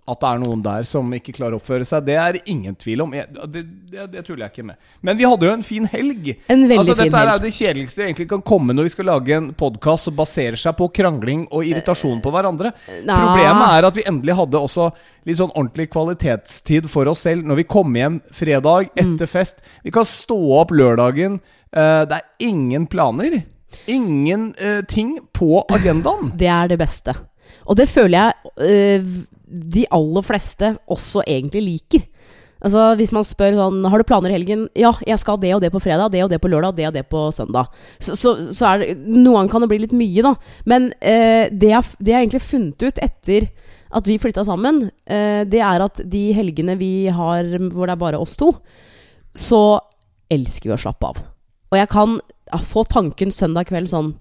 At 0.05 0.21
det 0.21 0.29
er 0.29 0.41
noen 0.43 0.61
der 0.61 0.85
som 0.85 1.09
ikke 1.17 1.33
klarer 1.33 1.57
å 1.57 1.59
oppføre 1.63 1.87
seg, 1.89 2.05
det 2.05 2.17
er 2.21 2.37
ingen 2.45 2.75
tvil 2.77 3.01
om. 3.07 3.15
Jeg, 3.17 3.25
det, 3.49 3.63
det, 3.89 4.03
det 4.13 4.25
tuller 4.27 4.45
jeg 4.45 4.53
ikke 4.53 4.67
med. 4.69 4.77
Men 5.01 5.17
vi 5.17 5.25
hadde 5.25 5.49
jo 5.49 5.53
en 5.55 5.65
fin 5.65 5.87
helg. 5.89 6.27
En 6.53 6.67
veldig 6.67 6.77
altså, 6.83 6.97
fin 6.99 7.09
dette 7.09 7.23
er 7.23 7.31
jo 7.31 7.43
det 7.47 7.53
kjedeligste 7.57 8.03
det 8.03 8.09
egentlig 8.11 8.27
kan 8.35 8.45
komme 8.45 8.77
når 8.77 8.89
vi 8.91 8.93
skal 8.93 9.09
lage 9.09 9.39
en 9.39 9.49
podkast 9.57 10.11
som 10.11 10.19
baserer 10.19 10.61
seg 10.61 10.77
på 10.77 10.91
krangling 11.01 11.47
og 11.49 11.65
irritasjon 11.65 12.21
på 12.21 12.35
hverandre. 12.35 12.75
Nei. 13.01 13.17
Problemet 13.17 13.79
er 13.79 13.89
at 13.89 13.97
vi 13.97 14.05
endelig 14.13 14.37
hadde 14.43 14.61
også 14.61 14.91
litt 15.25 15.41
sånn 15.41 15.55
ordentlig 15.55 15.89
kvalitetstid 15.95 16.91
for 16.93 17.09
oss 17.09 17.25
selv 17.25 17.49
når 17.49 17.63
vi 17.63 17.69
kom 17.77 17.97
hjem 17.97 18.21
fredag 18.29 18.91
Mm. 18.95 19.15
etter 19.15 19.27
fest. 19.31 19.61
Vi 19.83 19.91
kan 19.95 20.05
stå 20.05 20.37
opp 20.61 20.71
lørdagen. 20.71 21.41
eh, 21.73 22.05
det 22.05 22.21
er 22.21 22.23
ingen 22.45 22.87
planer. 22.87 23.41
Ingenting 23.87 25.19
uh, 25.19 25.25
på 25.33 25.65
agendaen. 25.73 26.33
Det 26.37 26.47
er 26.47 26.69
det 26.69 26.79
beste. 26.79 27.15
Og 27.67 27.77
det 27.77 27.89
føler 27.89 28.19
jeg 28.19 28.33
øh, 28.69 29.09
de 29.45 29.85
aller 29.95 30.25
fleste 30.27 30.75
også 30.91 31.25
egentlig 31.27 31.65
liker. 31.65 32.07
Altså 32.65 32.95
Hvis 32.97 33.13
man 33.13 33.27
spør 33.27 33.59
sånn 33.59 33.85
Har 33.91 34.01
du 34.01 34.07
planer 34.09 34.33
i 34.33 34.39
helgen? 34.39 34.67
Ja, 34.79 34.95
jeg 35.05 35.21
skal 35.21 35.37
det 35.43 35.53
og 35.57 35.61
det 35.65 35.73
på 35.75 35.83
fredag, 35.85 36.13
det 36.15 36.23
og 36.25 36.31
det 36.33 36.41
på 36.41 36.49
lørdag, 36.49 36.77
det 36.79 36.89
og 36.89 36.95
det 36.97 37.05
på 37.13 37.27
søndag. 37.35 37.73
Så, 37.99 38.17
så, 38.17 38.35
så 38.57 38.71
er 38.71 38.83
det 38.83 38.95
Noen 39.05 39.51
kan 39.53 39.65
det 39.65 39.69
bli 39.73 39.83
litt 39.85 39.97
mye, 39.97 40.25
da. 40.25 40.35
Men 40.71 40.89
eh, 41.01 41.53
det, 41.53 41.71
jeg, 41.75 41.97
det 42.01 42.15
jeg 42.15 42.25
egentlig 42.25 42.45
funnet 42.47 42.87
ut 42.87 43.03
etter 43.05 43.51
at 43.95 44.09
vi 44.11 44.19
flytta 44.19 44.47
sammen, 44.47 44.89
eh, 45.07 45.45
det 45.47 45.61
er 45.63 45.85
at 45.85 46.01
de 46.11 46.25
helgene 46.35 46.79
vi 46.81 47.07
har 47.15 47.47
hvor 47.69 47.87
det 47.87 47.95
er 47.95 48.01
bare 48.01 48.23
oss 48.23 48.35
to, 48.41 48.51
så 49.37 49.79
elsker 50.33 50.73
vi 50.73 50.75
å 50.75 50.83
slappe 50.87 51.13
av. 51.13 51.21
Og 51.71 51.79
jeg 51.79 51.91
kan 51.93 52.19
få 52.65 52.85
tanken 52.89 53.33
søndag 53.35 53.69
kveld 53.71 53.91
sånn 53.91 54.15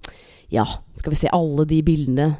Ja, 0.53 0.65
skal 0.99 1.13
vi 1.13 1.17
se, 1.17 1.31
alle 1.33 1.65
de 1.69 1.79
bildene 1.85 2.33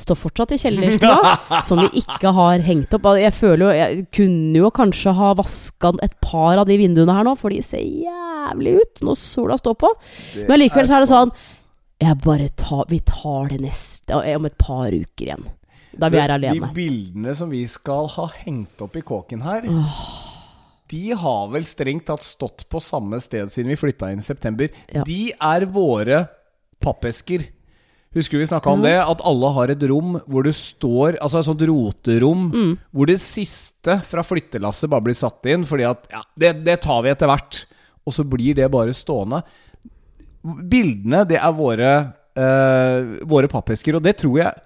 står 0.00 0.18
fortsatt 0.20 0.52
i 0.52 0.58
kjellerstua, 0.60 1.34
som 1.68 1.80
vi 1.80 2.02
ikke 2.02 2.32
har 2.36 2.64
hengt 2.66 2.92
opp. 2.96 3.06
Altså, 3.08 3.22
Jeg 3.24 3.34
føler 3.36 3.64
jo 3.64 3.74
Jeg 3.76 4.06
kunne 4.18 4.60
jo 4.60 4.70
kanskje 4.76 5.14
ha 5.16 5.32
vaska 5.38 5.92
et 6.04 6.16
par 6.24 6.60
av 6.60 6.66
de 6.68 6.76
vinduene 6.80 7.16
her 7.16 7.24
nå, 7.26 7.36
for 7.40 7.54
de 7.54 7.62
ser 7.64 7.80
jævlig 7.84 8.76
ut 8.82 9.04
når 9.08 9.20
sola 9.20 9.56
står 9.60 9.78
på. 9.80 9.92
Men 10.48 10.60
likevel 10.60 10.88
så 10.90 10.98
er 10.98 11.06
det 11.06 11.10
sånn 11.12 11.32
Jeg 12.04 12.18
bare 12.26 12.50
tar 12.60 12.84
Vi 12.92 13.00
tar 13.08 13.48
det 13.54 13.62
neste 13.64 14.20
om 14.36 14.48
et 14.50 14.58
par 14.60 14.92
uker 14.92 15.30
igjen. 15.30 15.48
Da 15.96 16.10
vi 16.12 16.20
er 16.20 16.34
alene. 16.34 16.68
De 16.68 16.76
bildene 16.76 17.32
som 17.38 17.48
vi 17.48 17.62
skal 17.70 18.10
ha 18.18 18.26
hengt 18.44 18.82
opp 18.84 18.98
i 19.00 19.04
kåken 19.06 19.40
her, 19.46 19.64
de 20.92 21.04
har 21.18 21.46
vel 21.54 21.64
strengt 21.66 22.04
tatt 22.10 22.22
stått 22.22 22.66
på 22.70 22.82
samme 22.84 23.16
sted 23.24 23.48
siden 23.50 23.72
vi 23.72 23.78
flytta 23.80 24.10
inn 24.12 24.20
i 24.20 24.26
september. 24.26 24.68
Ja. 24.92 25.06
De 25.08 25.32
er 25.32 25.64
våre 25.72 26.26
pappesker. 26.84 27.46
Husker 28.16 28.40
vi 28.40 28.48
snakka 28.48 28.72
om 28.72 28.84
det? 28.84 28.96
At 28.96 29.20
alle 29.28 29.52
har 29.52 29.72
et 29.74 29.82
rom 29.90 30.16
hvor 30.24 30.46
det 30.46 30.54
står 30.56 31.18
Altså 31.20 31.42
et 31.42 31.48
sånt 31.50 31.64
roterom. 31.68 32.46
Mm. 32.48 32.74
Hvor 32.96 33.10
det 33.10 33.18
siste 33.20 33.98
fra 34.08 34.24
flyttelasset 34.24 34.90
bare 34.92 35.04
blir 35.04 35.18
satt 35.18 35.44
inn. 35.52 35.66
Fordi 35.68 35.84
at 35.88 36.08
ja, 36.12 36.22
det, 36.40 36.52
det 36.66 36.78
tar 36.86 37.02
vi 37.04 37.12
etter 37.12 37.30
hvert. 37.30 37.62
Og 38.06 38.16
så 38.16 38.24
blir 38.24 38.56
det 38.56 38.70
bare 38.72 38.94
stående. 38.96 39.42
Bildene, 40.42 41.24
det 41.28 41.40
er 41.42 41.56
våre, 41.56 41.92
øh, 42.38 43.16
våre 43.28 43.50
pappesker. 43.52 43.98
Og 43.98 44.04
det 44.06 44.16
tror 44.22 44.40
jeg 44.44 44.62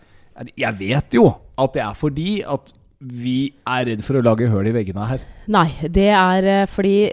Jeg 0.56 0.76
vet 0.78 1.16
jo 1.18 1.26
at 1.60 1.74
det 1.74 1.82
er 1.84 1.96
fordi 1.98 2.30
at 2.48 2.70
vi 3.00 3.50
er 3.68 3.86
redd 3.88 4.04
for 4.04 4.18
å 4.18 4.22
lage 4.24 4.48
høl 4.52 4.68
i 4.68 4.74
veggene 4.76 5.08
her. 5.08 5.24
Nei, 5.50 5.68
det 5.88 6.10
er 6.12 6.46
eh, 6.48 6.68
fordi 6.68 7.10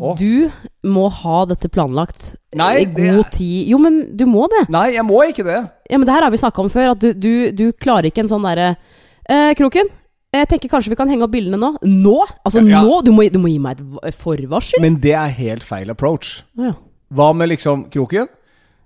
Å. 0.00 0.14
du 0.18 0.48
må 0.88 1.08
ha 1.12 1.40
dette 1.46 1.68
planlagt 1.68 2.34
Nei, 2.56 2.82
i 2.82 2.86
god 2.88 3.24
det... 3.24 3.32
tid. 3.36 3.68
Jo, 3.70 3.78
men 3.82 3.98
du 4.16 4.24
må 4.26 4.46
det. 4.52 4.64
Nei, 4.72 4.88
jeg 4.96 5.04
må 5.06 5.20
ikke 5.28 5.44
det. 5.46 5.58
Ja, 5.90 5.98
men 6.00 6.06
det 6.08 6.14
her 6.16 6.24
har 6.26 6.32
vi 6.34 6.40
snakka 6.40 6.64
om 6.64 6.70
før. 6.72 6.94
At 6.94 7.02
du, 7.04 7.10
du, 7.12 7.32
du 7.52 7.66
klarer 7.76 8.08
ikke 8.08 8.24
en 8.24 8.30
sånn 8.32 8.46
derre 8.48 8.70
eh, 9.28 9.52
Kroken, 9.58 9.90
jeg 10.34 10.48
tenker 10.50 10.72
kanskje 10.72 10.90
vi 10.90 10.98
kan 10.98 11.10
henge 11.12 11.26
opp 11.28 11.34
bildene 11.34 11.60
nå. 11.60 11.74
Nå? 11.84 12.16
Altså 12.42 12.62
Ja, 12.64 12.78
ja. 12.78 12.80
nå? 12.82 13.02
Du 13.06 13.12
må, 13.14 13.26
du 13.30 13.38
må 13.38 13.52
gi 13.52 13.60
meg 13.62 13.82
et 14.02 14.16
forvarsel. 14.18 14.80
Men 14.82 14.96
det 15.04 15.12
er 15.18 15.36
helt 15.36 15.66
feil 15.66 15.92
approach. 15.94 16.40
Ja. 16.58 16.72
Hva 17.14 17.28
med 17.36 17.52
liksom 17.52 17.86
Kroken? 17.94 18.26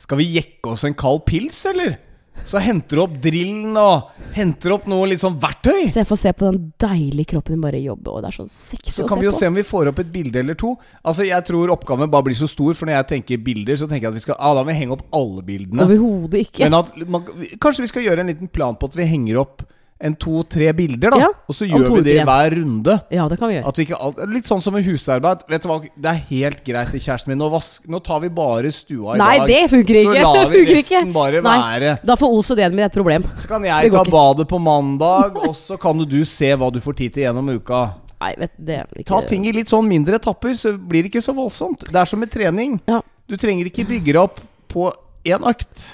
Skal 0.03 0.21
vi 0.21 0.29
jekke 0.37 0.75
oss 0.75 0.85
en 0.87 0.95
kald 0.99 1.25
pils, 1.27 1.63
eller? 1.71 1.97
Så 2.45 2.61
henter 2.63 2.97
du 2.97 3.03
opp 3.03 3.17
drillen 3.23 3.77
og 3.77 4.29
henter 4.37 4.73
opp 4.77 4.87
noe 4.91 5.09
litt 5.11 5.21
sånn 5.23 5.37
verktøy. 5.41 5.89
Så 5.93 6.03
jeg 6.03 6.09
får 6.09 6.21
se 6.21 6.33
på 6.37 6.47
den 6.49 6.71
deilige 6.81 7.33
kroppen 7.35 7.57
din 7.57 7.65
bare 7.65 7.81
jobbe, 7.83 8.13
og 8.13 8.25
det 8.25 8.31
er 8.31 8.39
sånn 8.39 8.51
sexy 8.53 8.95
Så 8.95 9.07
å 9.07 9.09
kan 9.11 9.21
vi 9.21 9.29
jo 9.29 9.35
se 9.37 9.51
om 9.51 9.59
vi 9.59 9.67
får 9.67 9.91
opp 9.93 10.03
et 10.03 10.13
bilde 10.13 10.41
eller 10.41 10.59
to. 10.59 10.75
Altså 11.03 11.27
Jeg 11.29 11.45
tror 11.49 11.75
oppgaven 11.75 12.11
bare 12.13 12.29
blir 12.31 12.39
så 12.39 12.49
stor, 12.51 12.77
for 12.79 12.89
når 12.89 13.01
jeg 13.01 13.11
tenker 13.15 13.43
bilder, 13.49 13.81
så 13.81 13.89
tenker 13.91 14.09
jeg 14.09 14.15
at 14.15 14.21
vi 14.21 14.27
skal 14.29 14.39
ah, 14.39 14.55
Da 14.57 14.63
må 14.65 14.73
vi 14.73 14.79
henge 14.81 14.97
opp 14.97 15.05
alle 15.17 15.45
bildene. 15.47 15.85
Overhodet 15.89 16.47
ikke. 16.47 16.65
Men 16.67 16.79
at 16.81 16.95
man, 17.09 17.27
kanskje 17.61 17.85
vi 17.85 17.93
skal 17.93 18.07
gjøre 18.09 18.25
en 18.25 18.33
liten 18.33 18.53
plan 18.53 18.79
på 18.79 18.91
at 18.91 18.97
vi 18.99 19.09
henger 19.09 19.43
opp 19.45 19.67
en 20.01 20.15
to-tre 20.15 20.69
bilder, 20.79 21.11
da. 21.11 21.19
Ja, 21.25 21.29
og 21.51 21.57
så 21.59 21.67
gjør 21.67 21.89
vi 21.97 22.03
det 22.07 22.13
i 22.21 22.25
hver 22.27 22.55
runde. 22.55 22.95
ja, 23.11 23.25
det 23.29 23.39
kan 23.41 23.51
vi 23.51 23.57
gjøre. 23.57 23.73
Vi 23.77 23.95
alt, 23.99 24.21
litt 24.31 24.47
sånn 24.47 24.61
som 24.63 24.77
med 24.77 24.85
husarbeid. 24.87 25.41
Vet 25.51 25.65
du 25.65 25.69
hva, 25.69 25.81
Det 25.83 26.11
er 26.13 26.21
helt 26.29 26.61
greit, 26.65 26.91
til 26.95 27.01
kjæresten 27.03 27.33
min. 27.33 27.39
Nå, 27.43 27.49
vask, 27.51 27.89
nå 27.91 27.99
tar 28.07 28.21
vi 28.23 28.29
bare 28.31 28.71
stua 28.71 29.17
i 29.17 29.19
Nei, 29.19 29.39
dag. 29.39 29.49
det 29.51 29.63
funker 29.73 29.99
ikke. 30.03 30.13
Så 30.21 30.27
lar 30.39 30.53
vi 30.53 30.65
resten 30.71 31.13
bare 31.17 31.43
Nei. 31.43 31.57
være. 31.65 31.95
Da 32.07 32.15
får 32.21 32.37
OCD-en 32.39 32.77
min 32.77 32.87
et 32.87 32.95
problem. 32.95 33.27
Så 33.43 33.51
kan 33.51 33.65
jeg 33.67 33.91
ta 33.91 34.03
ikke. 34.05 34.15
badet 34.15 34.47
på 34.49 34.61
mandag, 34.63 35.41
og 35.49 35.57
så 35.59 35.79
kan 35.81 35.99
du 35.99 36.21
se 36.25 36.53
hva 36.55 36.71
du 36.73 36.79
får 36.85 36.95
tid 37.03 37.15
til 37.19 37.27
gjennom 37.27 37.51
uka. 37.59 37.83
Nei, 38.21 38.33
vet 38.39 38.55
det 38.59 38.77
er 38.81 38.87
ikke 38.99 39.07
Ta 39.11 39.21
ting 39.27 39.45
i 39.47 39.53
litt 39.55 39.71
sånn 39.71 39.87
mindre 39.87 40.19
etapper, 40.19 40.55
så 40.59 40.73
blir 40.79 41.05
det 41.07 41.13
ikke 41.13 41.23
så 41.23 41.35
voldsomt. 41.35 41.85
Det 41.91 41.99
er 41.99 42.05
som 42.11 42.19
med 42.23 42.31
trening. 42.35 42.79
Ja. 42.91 43.03
Du 43.31 43.37
trenger 43.39 43.67
ikke 43.71 43.87
bygge 43.87 44.15
opp 44.19 44.41
på 44.71 44.89
én 45.27 45.43
økt. 45.47 45.93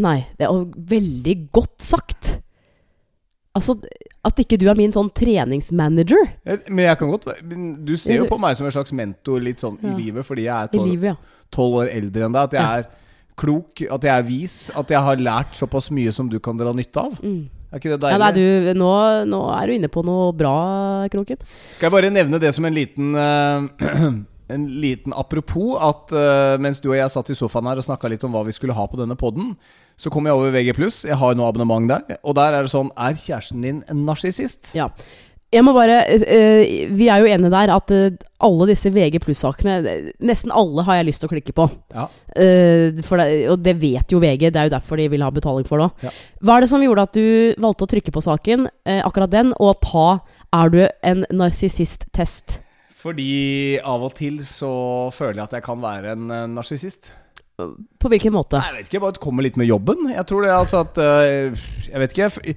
Nei, 0.00 0.26
det 0.38 0.46
er 0.46 0.64
veldig 0.92 1.34
godt 1.52 1.80
sagt. 1.82 2.36
Altså, 3.58 3.74
at 4.28 4.40
ikke 4.42 4.58
du 4.60 4.66
er 4.70 4.78
min 4.78 4.92
sånn 4.94 5.08
treningsmanager 5.14 6.24
Men 6.68 6.84
jeg 6.84 6.98
kan 7.00 7.10
godt 7.10 7.28
Du 7.86 7.94
ser 7.98 8.22
jo 8.22 8.28
på 8.30 8.38
meg 8.40 8.56
som 8.58 8.68
en 8.68 8.74
slags 8.74 8.94
mentor 8.96 9.42
litt 9.42 9.62
sånn 9.62 9.78
Ja. 9.82 9.90
i 9.92 9.98
livet, 9.98 10.26
fordi 10.26 10.46
jeg 10.46 10.54
er 10.54 10.72
tolv 10.72 11.04
ja. 11.10 11.14
år 11.82 11.92
eldre 11.92 12.26
enn 12.28 12.34
deg. 12.36 12.42
At 12.50 12.56
jeg 12.58 12.62
Ja. 12.62 12.78
er 12.78 12.88
klok, 13.38 13.82
at 13.86 14.02
jeg 14.02 14.12
er 14.12 14.26
vis, 14.26 14.56
at 14.74 14.90
jeg 14.90 14.98
har 15.00 15.16
lært 15.16 15.54
såpass 15.54 15.90
mye 15.94 16.12
som 16.12 16.28
du 16.28 16.38
kan 16.42 16.56
dra 16.58 16.72
nytte 16.74 16.98
av. 16.98 17.20
Mm. 17.22 17.48
Er 17.70 17.78
ikke 17.78 17.92
det 17.92 17.98
ja 18.00 18.16
deilig? 18.16 18.18
nei, 18.24 18.32
du, 18.32 18.80
nå, 18.80 18.90
nå 19.28 19.40
er 19.54 19.66
du 19.68 19.72
inne 19.76 19.90
på 19.92 20.02
noe 20.06 20.32
bra, 20.36 20.54
Kroken. 21.12 21.38
Skal 21.76 21.86
jeg 21.88 21.94
bare 21.94 22.10
nevne 22.10 22.40
det 22.40 22.54
som 22.56 22.64
en 22.64 22.74
liten 22.74 23.14
uh, 23.14 24.12
En 24.48 24.62
liten 24.80 25.12
apropos 25.12 25.76
at 25.76 26.12
uh, 26.16 26.56
mens 26.56 26.80
du 26.80 26.88
og 26.88 26.96
jeg 26.96 27.12
satt 27.12 27.28
i 27.28 27.36
sofaen 27.36 27.66
her 27.68 27.76
og 27.76 27.84
snakka 27.84 28.08
litt 28.08 28.22
om 28.24 28.32
hva 28.32 28.46
vi 28.46 28.54
skulle 28.56 28.72
ha 28.72 28.86
på 28.88 28.96
denne 28.96 29.12
podden, 29.20 29.50
så 29.98 30.12
kom 30.14 30.28
jeg 30.28 30.36
over 30.38 30.52
VG+. 30.54 30.74
Jeg 31.08 31.18
har 31.18 31.34
noe 31.34 31.48
abonnement 31.50 31.88
der. 31.90 32.20
Og 32.22 32.36
der 32.38 32.54
er 32.54 32.66
det 32.66 32.70
sånn 32.70 32.92
Er 32.94 33.16
kjæresten 33.18 33.64
din 33.64 33.82
en 33.90 34.04
narsissist? 34.06 34.70
Ja. 34.78 34.92
Jeg 35.48 35.64
må 35.64 35.72
bare 35.72 36.02
uh, 36.12 36.62
Vi 36.92 37.08
er 37.08 37.22
jo 37.22 37.28
enige 37.32 37.52
der 37.54 37.70
at 37.72 37.92
uh, 37.94 38.16
alle 38.44 38.68
disse 38.68 38.90
VG 38.92 39.16
pluss-sakene 39.24 39.78
Nesten 40.20 40.52
alle 40.52 40.84
har 40.84 40.98
jeg 40.98 41.08
lyst 41.08 41.22
til 41.24 41.30
å 41.30 41.32
klikke 41.32 41.54
på. 41.56 41.64
Ja. 41.94 42.04
Uh, 42.36 42.92
det, 42.94 43.28
og 43.50 43.56
det 43.64 43.74
vet 43.80 44.12
jo 44.12 44.20
VG, 44.22 44.50
det 44.52 44.60
er 44.60 44.68
jo 44.68 44.76
derfor 44.76 45.00
de 45.00 45.08
vil 45.10 45.24
ha 45.24 45.32
betaling 45.34 45.66
for 45.68 45.80
det 45.80 45.88
òg. 45.88 46.04
Ja. 46.06 46.12
Hva 46.44 46.58
er 46.58 46.64
det 46.64 46.70
som 46.70 46.84
gjorde 46.84 47.06
at 47.08 47.16
du 47.16 47.56
valgte 47.64 47.88
å 47.88 47.90
trykke 47.94 48.14
på 48.14 48.22
saken, 48.22 48.68
akkurat 49.02 49.32
den, 49.32 49.54
og 49.58 49.80
ta 49.82 50.20
'Er 50.54 50.70
du 50.70 50.78
en 51.02 51.26
narsissist?'-test? 51.32 52.60
Fordi 52.98 53.78
av 53.78 54.02
og 54.02 54.14
til 54.14 54.38
så 54.46 55.10
føler 55.12 55.40
jeg 55.40 55.48
at 55.48 55.56
jeg 55.58 55.66
kan 55.66 55.82
være 55.82 56.12
en 56.12 56.54
narsissist. 56.54 57.12
På 57.58 58.10
hvilken 58.12 58.34
måte? 58.34 58.60
Jeg 58.62 58.76
vet 58.76 58.86
ikke, 58.86 58.98
jeg 58.98 59.04
bare 59.04 59.22
kommer 59.22 59.46
litt 59.46 59.56
med 59.58 59.66
jobben. 59.66 60.10
Jeg 60.12 60.26
tror 60.30 60.44
det 60.44 60.50
er 60.50 60.58
altså 60.60 60.82
at 60.84 61.00
eh, 61.02 61.64
Jeg 61.88 62.02
vet 62.04 62.14
ikke. 62.14 62.54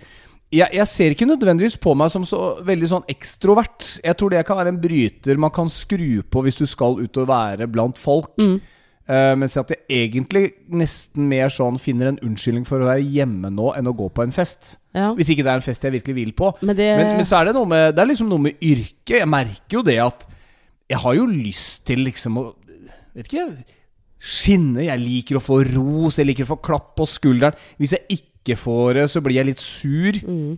Jeg, 0.52 0.68
jeg 0.76 0.88
ser 0.92 1.16
ikke 1.16 1.30
nødvendigvis 1.30 1.78
på 1.82 1.94
meg 1.98 2.12
som 2.14 2.26
så 2.28 2.58
veldig 2.68 2.90
sånn 2.92 3.08
ekstrovert. 3.10 3.88
Jeg 4.04 4.18
tror 4.20 4.34
det 4.34 4.44
kan 4.46 4.60
være 4.60 4.74
en 4.76 4.82
bryter 4.84 5.40
man 5.40 5.54
kan 5.56 5.72
skru 5.72 6.22
på 6.28 6.44
hvis 6.46 6.60
du 6.60 6.68
skal 6.68 7.00
ut 7.00 7.22
og 7.22 7.32
være 7.32 7.70
blant 7.72 7.98
folk. 8.02 8.36
Mm. 8.42 8.60
Uh, 9.12 9.34
mens 9.40 9.58
at 9.58 9.72
jeg 9.74 10.06
egentlig 10.06 10.44
nesten 10.70 11.26
mer 11.32 11.50
sånn 11.52 11.80
finner 11.82 12.12
en 12.12 12.20
unnskyldning 12.24 12.68
for 12.68 12.84
å 12.84 12.92
være 12.92 13.08
hjemme 13.16 13.50
nå 13.52 13.72
enn 13.80 13.90
å 13.90 13.96
gå 13.98 14.12
på 14.14 14.24
en 14.24 14.36
fest. 14.36 14.76
Ja. 14.94 15.10
Hvis 15.18 15.32
ikke 15.34 15.48
det 15.48 15.56
er 15.56 15.64
en 15.64 15.66
fest 15.66 15.88
jeg 15.88 15.96
virkelig 15.98 16.18
vil 16.20 16.36
på. 16.38 16.52
Men 16.62 16.78
det 16.78 16.92
Men, 17.00 17.16
men 17.18 17.28
så 17.28 17.40
er 17.40 17.50
det 17.50 17.58
noe 17.58 17.68
med 17.68 17.96
Det 17.96 18.04
er 18.04 18.12
liksom 18.12 18.30
noe 18.30 18.46
med 18.52 18.62
yrket. 18.62 19.18
Jeg 19.24 19.32
merker 19.32 19.80
jo 19.80 19.84
det 19.88 19.98
at 20.04 20.28
jeg 20.92 21.00
har 21.00 21.16
jo 21.16 21.28
lyst 21.32 21.86
til 21.88 22.04
liksom 22.06 22.42
å 22.44 22.50
Vet 23.12 23.28
ikke 23.28 23.50
Skinne. 24.22 24.86
Jeg 24.86 25.02
liker 25.02 25.40
å 25.40 25.44
få 25.44 25.62
ros, 25.66 26.20
jeg 26.20 26.30
liker 26.30 26.46
å 26.46 26.54
få 26.54 26.60
klapp 26.64 26.94
på 27.00 27.08
skulderen. 27.10 27.58
Hvis 27.82 27.96
jeg 27.98 28.20
ikke 28.22 28.58
får 28.60 29.00
det, 29.00 29.08
så 29.10 29.24
blir 29.26 29.42
jeg 29.42 29.50
litt 29.50 29.64
sur. 29.64 30.22
mm. 30.22 30.52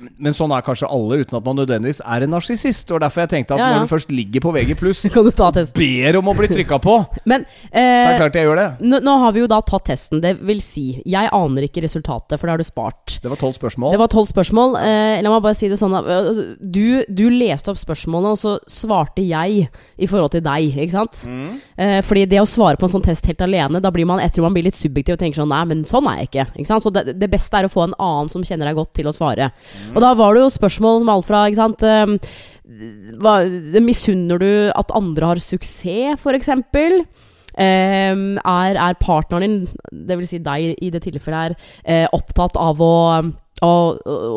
Men, 0.00 0.12
men 0.26 0.36
sånn 0.36 0.52
er 0.54 0.64
kanskje 0.66 0.88
alle, 0.90 1.20
uten 1.22 1.38
at 1.38 1.44
man 1.46 1.58
nødvendigvis 1.60 2.00
er 2.04 2.24
en 2.26 2.32
narsissist. 2.34 2.90
Og 2.94 3.00
derfor 3.04 3.24
jeg 3.24 3.32
tenkte 3.34 3.56
at 3.56 3.62
Ja, 3.62 3.68
ja. 3.70 3.78
når 3.78 3.88
du 3.88 3.92
først 3.94 4.10
ligger 4.14 4.44
på 4.44 4.52
VG+, 4.54 4.74
Kan 5.14 5.26
du 5.26 5.30
ta 5.34 5.50
ber 5.74 6.18
om 6.18 6.30
å 6.30 6.34
bli 6.36 6.48
trykka 6.50 6.78
på, 6.82 6.96
Men 7.30 7.44
så 7.46 7.78
er 7.78 8.08
det 8.08 8.14
eh, 8.14 8.20
klart 8.22 8.38
jeg 8.38 8.48
gjør 8.48 8.60
det. 8.60 8.68
nå, 8.80 9.00
nå 9.04 9.16
har 9.22 9.34
vi 9.36 9.44
jo 9.44 9.50
da 9.50 9.60
tatt 9.64 9.86
testen. 9.90 10.22
Det 10.24 10.34
vil 10.44 10.60
si, 10.64 10.86
jeg 11.04 11.30
aner 11.32 11.66
ikke 11.68 11.84
resultatet, 11.84 12.38
for 12.38 12.46
det 12.48 12.54
har 12.56 12.62
du 12.62 12.66
spart. 12.66 13.18
Det 13.22 13.30
var 13.30 13.40
tolv 13.40 13.56
spørsmål. 13.56 13.94
Det 13.94 14.00
var 14.00 14.12
tolv 14.12 14.28
spørsmål. 14.30 14.76
Eh, 14.80 15.22
la 15.24 15.32
meg 15.32 15.44
bare 15.44 15.58
si 15.58 15.70
det 15.70 15.78
sånn 15.80 15.94
øh, 15.96 16.42
du, 16.60 17.04
du 17.08 17.24
leste 17.32 17.72
opp 17.72 17.80
spørsmålene, 17.80 18.34
og 18.34 18.40
så 18.40 18.56
svarte 18.70 19.24
jeg 19.24 19.68
i 19.96 20.08
forhold 20.10 20.34
til 20.34 20.44
deg, 20.44 20.74
ikke 20.74 20.96
sant? 20.96 21.22
Mm. 21.28 21.54
Eh, 21.80 21.98
fordi 22.06 22.26
det 22.30 22.40
å 22.42 22.48
svare 22.48 22.80
på 22.80 22.88
en 22.88 22.94
sånn 22.96 23.04
test 23.06 23.26
helt 23.30 23.42
alene, 23.44 23.80
da 23.84 23.92
blir 23.94 24.08
man, 24.08 24.22
jeg 24.24 24.34
tror 24.36 24.48
man 24.48 24.56
blir 24.56 24.66
litt 24.68 24.78
subjektiv 24.78 25.16
og 25.16 25.22
tenker 25.22 25.40
sånn 25.42 25.52
Nei, 25.54 25.62
men 25.70 25.84
sånn 25.86 26.06
er 26.10 26.22
jeg 26.22 26.30
ikke. 26.32 26.46
ikke 26.58 26.70
sant? 26.70 26.82
Så 26.84 26.90
det, 26.94 27.14
det 27.20 27.28
beste 27.30 27.58
er 27.60 27.68
å 27.68 27.72
få 27.72 27.84
en 27.86 27.96
annen 28.02 28.30
som 28.32 28.42
kjenner 28.46 28.70
deg 28.70 28.78
godt, 28.78 28.92
til 28.96 29.08
å 29.10 29.14
svare. 29.14 29.50
Og 29.92 30.00
da 30.02 30.14
var 30.18 30.34
det 30.34 30.44
jo 30.44 30.54
spørsmål 30.54 31.02
som 31.02 31.12
alt 31.12 31.28
fra 31.28 31.44
ikke 31.48 31.60
sant 31.60 31.84
um, 31.84 32.16
Misunner 33.84 34.40
du 34.40 34.50
at 34.72 34.94
andre 34.96 35.34
har 35.34 35.42
suksess, 35.42 36.20
for 36.22 36.36
eksempel? 36.36 37.02
Eh, 37.54 38.14
er, 38.14 38.78
er 38.80 38.96
partneren 38.98 39.44
din, 39.44 40.06
dvs. 40.08 40.32
Si 40.32 40.40
deg 40.42 40.80
i 40.82 40.90
det 40.90 41.04
tilfellet 41.04 41.38
her, 41.38 41.56
uh, 41.86 42.06
opptatt 42.16 42.56
av 42.58 42.80
å, 42.82 42.94
å, 43.62 43.72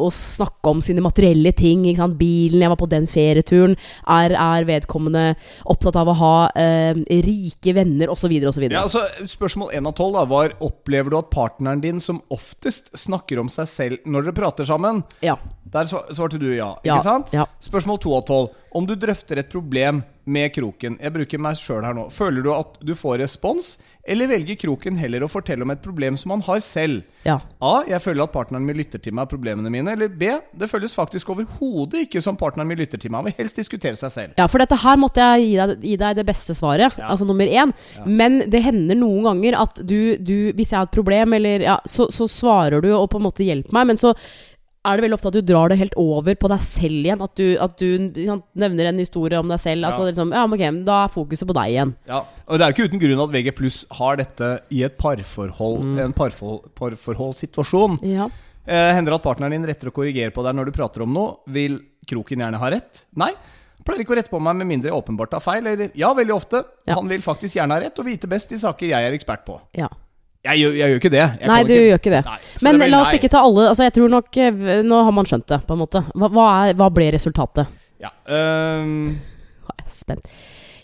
å 0.05 0.09
snakke 0.13 0.69
om 0.69 0.81
sine 0.85 1.01
materielle 1.01 1.53
ting? 1.57 1.85
Bilen, 2.17 2.61
jeg 2.61 2.71
var 2.71 2.79
på 2.79 2.89
den 2.91 3.07
ferieturen. 3.09 3.75
Er, 4.05 4.35
er 4.37 4.67
vedkommende 4.67 5.25
opptatt 5.65 5.97
av 5.99 6.11
å 6.11 6.17
ha 6.19 6.33
eh, 6.57 6.97
rike 7.25 7.73
venner, 7.77 8.11
osv., 8.13 8.33
osv.? 8.51 8.67
Ja, 8.69 8.85
altså, 8.85 9.05
spørsmål 9.25 9.73
1 9.79 9.89
av 9.89 9.97
12 9.97 10.21
var 10.31 10.57
Opplever 10.67 11.13
du 11.13 11.19
at 11.19 11.31
partneren 11.33 11.81
din 11.83 12.01
som 12.03 12.21
oftest 12.33 12.91
snakker 12.97 13.41
om 13.41 13.49
seg 13.51 13.69
selv 13.69 14.09
når 14.09 14.27
dere 14.27 14.39
prater 14.41 14.67
sammen? 14.67 15.03
Ja. 15.25 15.37
Der 15.77 16.13
svarte 16.17 16.39
du 16.41 16.49
ja, 16.55 16.73
Ja, 16.83 16.97
ikke 16.97 17.07
sant? 17.07 17.33
ja. 17.35 17.45
Spørsmål 17.63 17.99
2 18.03 18.15
av 18.19 18.25
12. 18.29 18.47
Om 18.77 18.85
du 18.85 18.93
drøfter 18.99 19.39
et 19.41 19.47
problem 19.49 20.03
med 20.27 20.51
kroken 20.53 20.97
Jeg 20.99 21.13
bruker 21.15 21.39
meg 21.39 21.55
sjøl 21.57 21.85
her 21.87 21.93
nå. 21.95 22.09
Føler 22.11 22.43
du 22.43 22.49
at 22.51 22.73
du 22.83 22.91
får 22.99 23.21
respons, 23.23 23.77
eller 24.03 24.27
velger 24.27 24.57
kroken 24.59 24.97
heller 24.99 25.23
å 25.23 25.29
fortelle 25.31 25.63
om 25.63 25.71
et 25.71 25.79
problem 25.81 26.17
som 26.19 26.33
han 26.35 26.43
har 26.45 26.59
selv? 26.63 27.05
ja. 27.25 27.37
A. 27.63 27.71
Jeg 27.87 28.01
føler 28.03 28.23
at 28.27 28.33
partneren 28.35 28.65
min 28.67 28.75
lytter 28.77 28.99
til 29.03 29.15
meg 29.15 29.25
og 29.25 29.31
problemene 29.33 29.71
mine. 29.73 29.95
Eller 29.95 30.11
B. 30.11 30.29
Det 30.59 30.67
føles 30.69 30.93
faktisk 30.95 31.31
overhodet 31.33 32.03
ikke 32.05 32.21
som 32.23 32.37
partneren 32.39 32.67
min 32.69 32.77
lytter 32.79 32.99
til 33.01 33.11
meg. 33.11 33.23
Han 33.23 33.29
vil 33.31 33.37
helst 33.39 33.57
diskutere 33.59 33.95
seg 33.99 34.11
selv. 34.13 34.35
Ja, 34.37 34.45
for 34.51 34.61
dette 34.63 34.77
her 34.83 34.99
måtte 34.99 35.23
jeg 35.23 35.47
gi 35.47 35.55
deg, 35.61 35.73
gi 35.87 35.95
deg 36.03 36.19
det 36.19 36.27
beste 36.27 36.55
svaret. 36.59 36.99
Ja. 36.99 37.07
Altså 37.15 37.25
nummer 37.27 37.47
én. 37.47 37.71
Men 38.05 38.41
det 38.51 38.61
hender 38.67 38.99
noen 38.99 39.23
ganger 39.31 39.57
at 39.63 39.79
du, 39.87 40.17
du 40.19 40.51
Hvis 40.59 40.71
jeg 40.75 40.79
har 40.81 40.87
et 40.91 40.95
problem, 40.99 41.33
eller 41.39 41.65
ja, 41.65 41.79
så, 41.87 42.11
så 42.13 42.27
svarer 42.31 42.83
du 42.83 42.91
og 42.95 43.09
på 43.15 43.17
en 43.19 43.27
måte 43.31 43.47
hjelper 43.47 43.73
meg, 43.79 43.87
men 43.93 43.97
så 44.03 44.13
er 44.87 44.97
det 44.97 45.03
veldig 45.05 45.17
ofte 45.17 45.27
at 45.31 45.35
du 45.37 45.41
drar 45.51 45.69
det 45.69 45.77
helt 45.81 45.93
over 45.99 46.35
på 46.39 46.49
deg 46.49 46.61
selv 46.65 47.05
igjen. 47.05 47.21
At 47.25 47.35
du, 47.35 47.45
at 47.61 47.77
du 47.77 47.85
ikke 48.09 48.37
nevner 48.55 48.89
en 48.89 48.97
historie 49.03 49.37
om 49.39 49.47
deg 49.51 49.59
selv. 49.59 49.85
Altså 49.89 50.01
Ja. 50.05 50.07
liksom, 50.11 50.31
ja, 50.33 50.45
men 50.47 50.57
ok, 50.59 50.85
Da 50.87 51.03
er 51.05 51.13
fokuset 51.13 51.47
på 51.49 51.53
deg 51.57 51.73
igjen. 51.75 51.95
Ja, 52.07 52.23
og 52.47 52.57
Det 52.57 52.61
er 52.65 52.71
jo 52.71 52.75
ikke 52.77 52.89
uten 52.91 52.99
grunn 53.03 53.23
at 53.27 53.33
VG 53.35 53.51
Pluss 53.57 53.85
har 53.91 54.15
dette 54.17 54.49
i 54.71 54.83
et 54.83 54.97
parforhold 54.97 55.83
Mm. 55.83 55.99
en 56.05 56.13
parforhold, 56.13 56.71
parforholdssituasjon. 56.75 57.99
Ja. 58.07 58.29
Eh, 58.67 58.93
hender 58.93 59.11
det 59.13 59.19
at 59.21 59.23
partneren 59.23 59.51
din 59.51 59.65
retter 59.67 59.87
å 59.89 59.93
korrigere 59.95 60.31
på 60.35 60.43
deg 60.43 60.55
når 60.57 60.65
du 60.65 60.71
prater 60.75 61.01
om 61.05 61.13
noe? 61.13 61.37
Vil 61.47 61.79
kroken 62.07 62.39
gjerne 62.43 62.57
ha 62.59 62.69
rett? 62.69 63.03
Nei. 63.15 63.31
Pleier 63.87 64.01
ikke 64.03 64.15
å 64.15 64.17
rette 64.19 64.29
på 64.33 64.41
meg 64.43 64.57
med 64.59 64.67
mindre 64.67 64.91
jeg 64.91 64.97
åpenbart 64.99 65.29
tar 65.31 65.39
feil. 65.39 65.65
Eller 65.65 65.91
ja, 65.95 66.09
veldig 66.13 66.35
ofte. 66.35 66.65
Ja. 66.85 66.95
Han 66.95 67.07
vil 67.07 67.21
faktisk 67.23 67.55
gjerne 67.55 67.71
ha 67.77 67.79
rett 67.79 67.97
og 67.99 68.05
vite 68.05 68.27
best 68.27 68.51
i 68.51 68.57
saker 68.59 68.89
jeg 68.89 69.07
er 69.07 69.15
ekspert 69.15 69.45
på. 69.47 69.59
ja. 69.77 69.87
Jeg, 70.45 70.59
gjør- 70.61 70.75
jeg 70.77 70.89
gjør 70.91 70.99
ikke 71.01 71.09
det. 71.11 71.23
Jeg 71.41 71.47
Nei, 71.49 71.63
du 71.63 71.73
gjør 71.73 71.97
ikke 71.99 72.11
det. 72.13 72.21
Nei, 72.25 72.37
Men 72.63 72.79
det 72.79 72.89
la 72.91 72.99
oss 73.01 73.13
ikke 73.17 73.29
ta 73.33 73.41
alle 73.43 73.65
Altså, 73.71 73.83
jeg 73.83 73.93
tror 73.97 74.09
nok 74.13 74.37
eh, 74.37 74.59
Nå 74.85 74.99
har 75.03 75.11
man 75.11 75.25
skjønt 75.25 75.47
det, 75.49 75.57
på 75.67 75.73
en 75.75 75.81
måte. 75.81 76.03
Hva, 76.15 76.29
hva, 76.29 76.45
er, 76.69 76.77
hva 76.79 76.87
ble 76.93 77.09
resultatet? 77.17 77.67
Ja, 77.99 78.11
um... 78.29 79.17
Jeg 79.17 79.83
er 79.83 79.89
spent. 79.91 80.29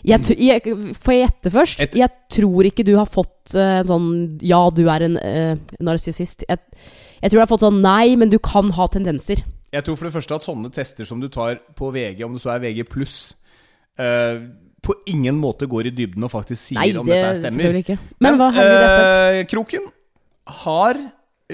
Jeg, 0.04 0.20
jeg, 0.36 0.60
får 1.00 1.12
jeg 1.14 1.22
gjette 1.22 1.50
først? 1.54 1.80
Et- 1.80 1.94
jeg 1.96 2.10
tror 2.34 2.66
ikke 2.68 2.84
du 2.84 2.92
har 2.98 3.06
fått 3.08 3.54
uh, 3.56 3.80
sånn 3.88 4.10
Ja, 4.44 4.58
du 4.74 4.82
er 4.92 5.06
en 5.06 5.16
uh, 5.16 5.54
narsissist. 5.80 6.44
Jeg, 6.48 6.58
jeg 7.22 7.30
tror 7.30 7.38
du 7.38 7.44
har 7.46 7.52
fått 7.54 7.64
sånn 7.64 7.80
nei, 7.80 8.16
men 8.20 8.28
du 8.28 8.36
kan 8.42 8.68
ha 8.76 8.86
tendenser. 8.92 9.40
jeg 9.72 9.82
tror 9.86 9.96
for 9.96 10.06
det 10.10 10.12
første 10.18 10.34
at 10.36 10.44
sånne 10.44 10.68
tester 10.70 11.08
som 11.08 11.22
du 11.22 11.28
tar 11.32 11.56
på 11.74 11.88
VG, 11.94 12.20
om 12.26 12.34
det 12.36 12.42
så 12.44 12.52
er 12.52 12.60
VG 12.62 12.84
pluss, 12.90 13.16
øh, 13.98 14.44
på 14.84 14.96
ingen 15.10 15.36
måte 15.40 15.68
går 15.70 15.90
i 15.90 15.94
dybden 15.94 16.26
og 16.26 16.32
faktisk 16.32 16.60
sier 16.60 16.80
Nei, 16.80 16.90
om 17.00 17.08
det 17.08 17.18
dette 17.18 17.40
stemmer. 17.40 17.78
ikke. 17.80 17.98
Men, 18.24 18.38
hva 18.40 18.50
handler 18.54 18.82
det 18.84 19.38
eh, 19.40 19.46
Kroken 19.50 19.88
har 20.64 21.00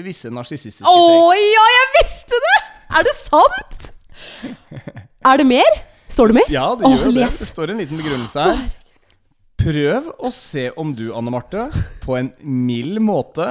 visse 0.01 0.31
narsissistiske 0.33 0.87
Å 0.87 0.99
trekk. 0.99 1.45
ja, 1.51 1.65
jeg 1.75 1.87
visste 1.99 2.41
det! 2.45 2.57
Er 2.91 3.07
det 3.07 3.15
sant? 3.19 3.89
Er 5.31 5.39
det 5.39 5.47
mer? 5.47 5.81
Står 6.11 6.31
det 6.31 6.41
mer? 6.41 6.51
Ja, 6.51 6.67
det 6.75 6.89
gjør 6.89 7.07
oh, 7.07 7.07
det. 7.07 7.15
les. 7.21 7.39
Det 7.39 7.47
står 7.53 7.71
en 7.71 7.79
liten 7.79 7.99
begrunnelse 7.99 8.47
her. 8.49 8.63
Prøv 9.61 10.07
å 10.17 10.29
se 10.33 10.63
om 10.79 10.91
du, 10.97 11.11
Anne 11.13 11.31
Marte, 11.33 11.67
på 12.01 12.15
en 12.17 12.31
mild 12.41 12.97
måte 13.03 13.45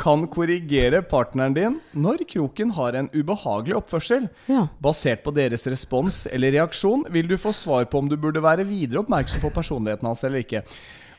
kan 0.00 0.24
korrigere 0.32 1.02
partneren 1.04 1.56
din 1.56 1.78
når 1.92 2.24
kroken 2.30 2.72
har 2.78 2.96
en 2.96 3.10
ubehagelig 3.12 3.76
oppførsel. 3.82 4.28
ja. 4.48 4.66
Basert 4.80 5.24
på 5.24 5.34
deres 5.36 5.66
respons 5.68 6.24
eller 6.32 6.54
reaksjon 6.56 7.04
vil 7.12 7.28
du 7.28 7.36
få 7.40 7.52
svar 7.56 7.84
på 7.90 8.00
om 8.00 8.08
du 8.08 8.16
burde 8.20 8.42
være 8.44 8.64
videre 8.68 9.02
oppmerksom 9.02 9.42
på 9.42 9.52
personligheten 9.54 10.08
hans 10.08 10.24
eller 10.24 10.44
ikke. 10.44 10.64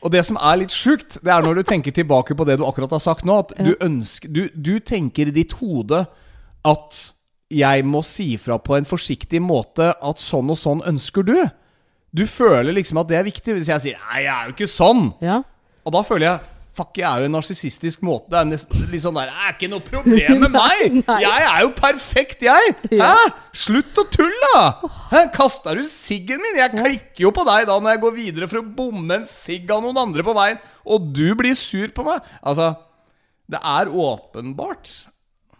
Og 0.02 0.12
det 0.12 0.22
som 0.26 0.38
er 0.38 0.58
litt 0.60 0.74
sjukt, 0.74 1.18
det 1.24 1.32
er 1.32 1.42
når 1.42 1.60
du 1.60 1.66
tenker 1.66 1.94
tilbake 1.94 2.36
på 2.36 2.46
det 2.46 2.58
du 2.58 2.66
akkurat 2.66 2.92
har 2.98 3.02
sagt 3.02 3.24
nå, 3.26 3.38
at 3.42 3.54
du 3.58 3.74
ønsker 3.80 4.28
Du, 4.28 4.48
du 4.54 4.78
tenker 4.80 5.30
i 5.30 5.34
ditt 5.34 5.54
hode 5.60 6.02
at 6.66 6.98
jeg 7.54 7.86
må 7.86 8.02
si 8.02 8.32
fra 8.42 8.58
på 8.58 8.74
en 8.74 8.88
forsiktig 8.88 9.38
måte 9.42 9.92
at 9.94 10.22
sånn 10.22 10.50
og 10.50 10.58
sånn 10.58 10.82
ønsker 10.86 11.26
du. 11.26 11.38
Du 12.16 12.24
føler 12.30 12.72
liksom 12.76 13.02
at 13.02 13.08
det 13.10 13.18
er 13.20 13.26
viktig. 13.26 13.56
Hvis 13.58 13.68
jeg 13.72 13.82
sier 13.84 13.96
'nei, 14.00 14.24
jeg 14.24 14.32
er 14.34 14.44
jo 14.48 14.56
ikke 14.56 14.70
sånn', 14.70 15.08
ja. 15.24 15.42
og 15.84 15.96
da 15.96 16.04
føler 16.06 16.30
jeg 16.30 16.52
Fuck, 16.76 16.98
jeg 17.00 17.06
er 17.08 17.22
jo 17.22 17.28
en 17.30 17.32
narsissistisk 17.32 18.02
måte. 18.04 18.28
Det 18.28 18.36
er 18.36 18.90
litt 18.92 19.00
sånn 19.00 19.16
der 19.16 19.30
Det 19.30 19.44
er 19.46 19.54
ikke 19.54 19.68
noe 19.72 19.84
problem 19.84 20.42
med 20.42 20.52
meg! 20.58 20.98
Jeg 21.24 21.46
er 21.48 21.62
jo 21.64 21.70
perfekt, 21.72 22.44
jeg! 22.44 22.74
Hæ? 22.90 23.14
Slutt 23.56 23.96
å 23.96 24.04
tulle, 24.12 24.50
da! 24.52 24.90
Hæ? 25.08 25.22
Kasta 25.32 25.72
du 25.78 25.80
siggen 25.88 26.44
min? 26.44 26.60
Jeg 26.60 26.74
klikker 26.74 27.24
jo 27.24 27.32
på 27.32 27.46
deg 27.48 27.64
da 27.70 27.78
når 27.80 27.94
jeg 27.94 28.02
går 28.04 28.14
videre 28.18 28.50
for 28.52 28.60
å 28.60 28.66
bomme 28.76 29.22
en 29.22 29.24
sigg 29.30 29.72
av 29.72 29.80
noen 29.86 30.02
andre 30.04 30.26
på 30.26 30.36
veien, 30.36 30.60
og 30.84 31.08
du 31.16 31.30
blir 31.40 31.56
sur 31.56 31.88
på 31.96 32.04
meg. 32.04 32.20
Altså, 32.44 32.74
det 33.48 33.62
er 33.64 33.88
åpenbart 33.88 34.92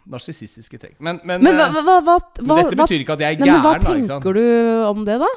narsissistiske 0.07 0.77
trekk. 0.77 0.99
Men, 1.01 1.17
men, 1.25 1.41
Men 1.43 1.57
hva, 1.57 1.67
eh, 1.67 1.81
hva, 1.81 1.99
hva, 2.05 2.61
dette 2.61 2.77
betyr 2.77 3.03
ikke 3.03 3.17
at 3.17 3.25
jeg 3.25 3.39
er 3.39 3.41
gæren. 3.41 3.57
men 3.57 3.65
hva 3.65 3.73
tenker 3.81 4.37
da. 4.37 4.37
du 4.37 4.89
om 4.93 5.01
det, 5.07 5.17
da? 5.25 5.33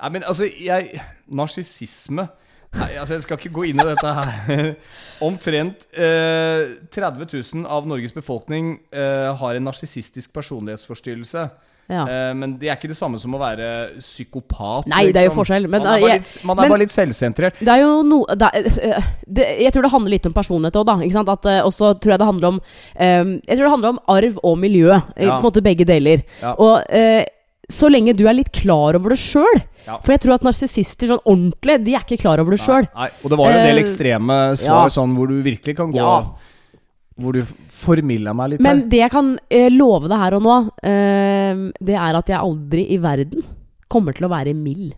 Nei, 0.00 0.10
men 0.16 0.22
altså, 0.24 0.46
jeg 0.48 1.00
Narsissisme 1.28 2.28
Nei, 2.70 2.92
altså, 3.00 3.16
jeg 3.16 3.24
skal 3.24 3.38
ikke 3.40 3.50
gå 3.50 3.64
inn 3.66 3.80
i 3.82 3.86
dette 3.88 4.10
her. 4.14 4.68
Omtrent 5.26 5.88
eh, 5.90 6.76
30 6.94 7.26
000 7.26 7.64
av 7.66 7.88
Norges 7.90 8.12
befolkning 8.14 8.76
eh, 8.94 9.26
har 9.40 9.58
en 9.58 9.66
narsissistisk 9.66 10.30
personlighetsforstyrrelse. 10.36 11.48
Ja. 11.90 12.04
Eh, 12.06 12.28
men 12.38 12.52
det 12.60 12.70
er 12.70 12.76
ikke 12.78 12.92
det 12.92 12.98
samme 13.00 13.18
som 13.18 13.34
å 13.34 13.40
være 13.42 13.70
psykopat. 13.98 14.86
Nei, 14.86 15.08
det 15.10 15.18
er 15.18 15.26
jo 15.26 15.32
liksom. 15.32 15.40
forskjell, 15.40 15.66
men, 15.66 15.82
man 15.82 15.88
er 15.90 15.96
eh, 15.96 16.04
bare 16.04 16.12
jeg- 16.12 16.22
litt, 16.22 16.44
man 16.46 16.54
er 16.56 16.62
men- 16.62 16.70
bare 16.76 16.82
litt 16.84 16.94
selvsentrert. 16.94 17.58
Det 17.58 17.74
er 17.74 17.82
jo 17.82 17.90
noe 18.06 18.38
det, 18.38 18.52
er- 18.54 18.70
eh, 18.92 19.10
det, 19.26 19.48
Jeg 19.64 19.72
tror 19.74 19.82
det 19.88 19.92
handler 19.96 20.10
litt 20.14 20.30
om 20.30 20.38
personlighet 20.38 20.78
òg, 20.78 20.86
da. 20.86 20.96
Ikke 21.02 21.18
sant? 21.18 21.28
At, 21.34 21.50
også 21.50 21.66
Og 21.66 21.72
så 21.74 21.92
tror 21.98 22.12
jeg 22.14 22.22
det 22.22 22.30
handler 22.30 22.48
om 22.54 22.60
eh, 22.94 23.24
Jeg 23.50 23.56
tror 23.58 23.64
det 23.66 23.74
handler 23.74 23.88
om 23.96 24.00
arv 24.06 24.38
og 24.44 24.58
miljø. 24.62 24.94
Ja. 24.94 25.40
På 25.40 25.42
en 25.42 25.48
måte 25.50 25.66
begge 25.66 25.84
deler. 25.84 26.22
Ja. 26.38 26.54
Og 26.54 26.84
eh, 26.88 27.24
så 27.72 27.88
lenge 27.90 28.14
du 28.18 28.26
er 28.28 28.36
litt 28.36 28.50
klar 28.52 28.98
over 28.98 29.14
det 29.14 29.20
sjøl 29.22 29.60
Ja. 29.86 29.96
For 30.04 30.12
jeg 30.12 30.20
tror 30.26 30.34
at 30.36 30.44
narsissister 30.44 31.08
sånn 31.08 31.22
ordentlig, 31.24 31.78
de 31.86 31.94
er 31.96 32.04
ikke 32.04 32.18
klar 32.20 32.40
over 32.42 32.52
det 32.52 32.60
sjøl. 32.60 32.84
Og 32.94 33.30
det 33.32 33.38
var 33.40 33.50
jo 33.50 33.58
en 33.58 33.66
del 33.70 33.78
Eh, 33.80 33.82
ekstreme 33.82 34.36
svar 34.60 34.84
ja. 34.90 34.94
sånn 34.98 35.14
hvor 35.16 35.30
du 35.30 35.38
virkelig 35.42 35.76
kan 35.78 35.90
gå 35.94 35.98
Ja. 36.02 36.18
Hvor 37.20 37.32
du 37.36 37.42
formilla 37.80 38.34
meg 38.36 38.52
litt 38.54 38.60
Men 38.64 38.82
her. 38.82 38.88
det 38.92 39.00
jeg 39.00 39.10
kan 39.10 39.38
eh, 39.50 39.68
love 39.72 40.08
deg 40.08 40.18
her 40.20 40.36
og 40.36 40.42
nå, 40.44 40.56
eh, 40.84 41.62
det 41.80 41.96
er 41.96 42.18
at 42.20 42.28
jeg 42.28 42.38
aldri 42.38 42.86
i 42.92 42.98
verden 43.00 43.42
kommer 43.90 44.14
til 44.16 44.28
å 44.28 44.32
være 44.32 44.54
mild 44.54 44.92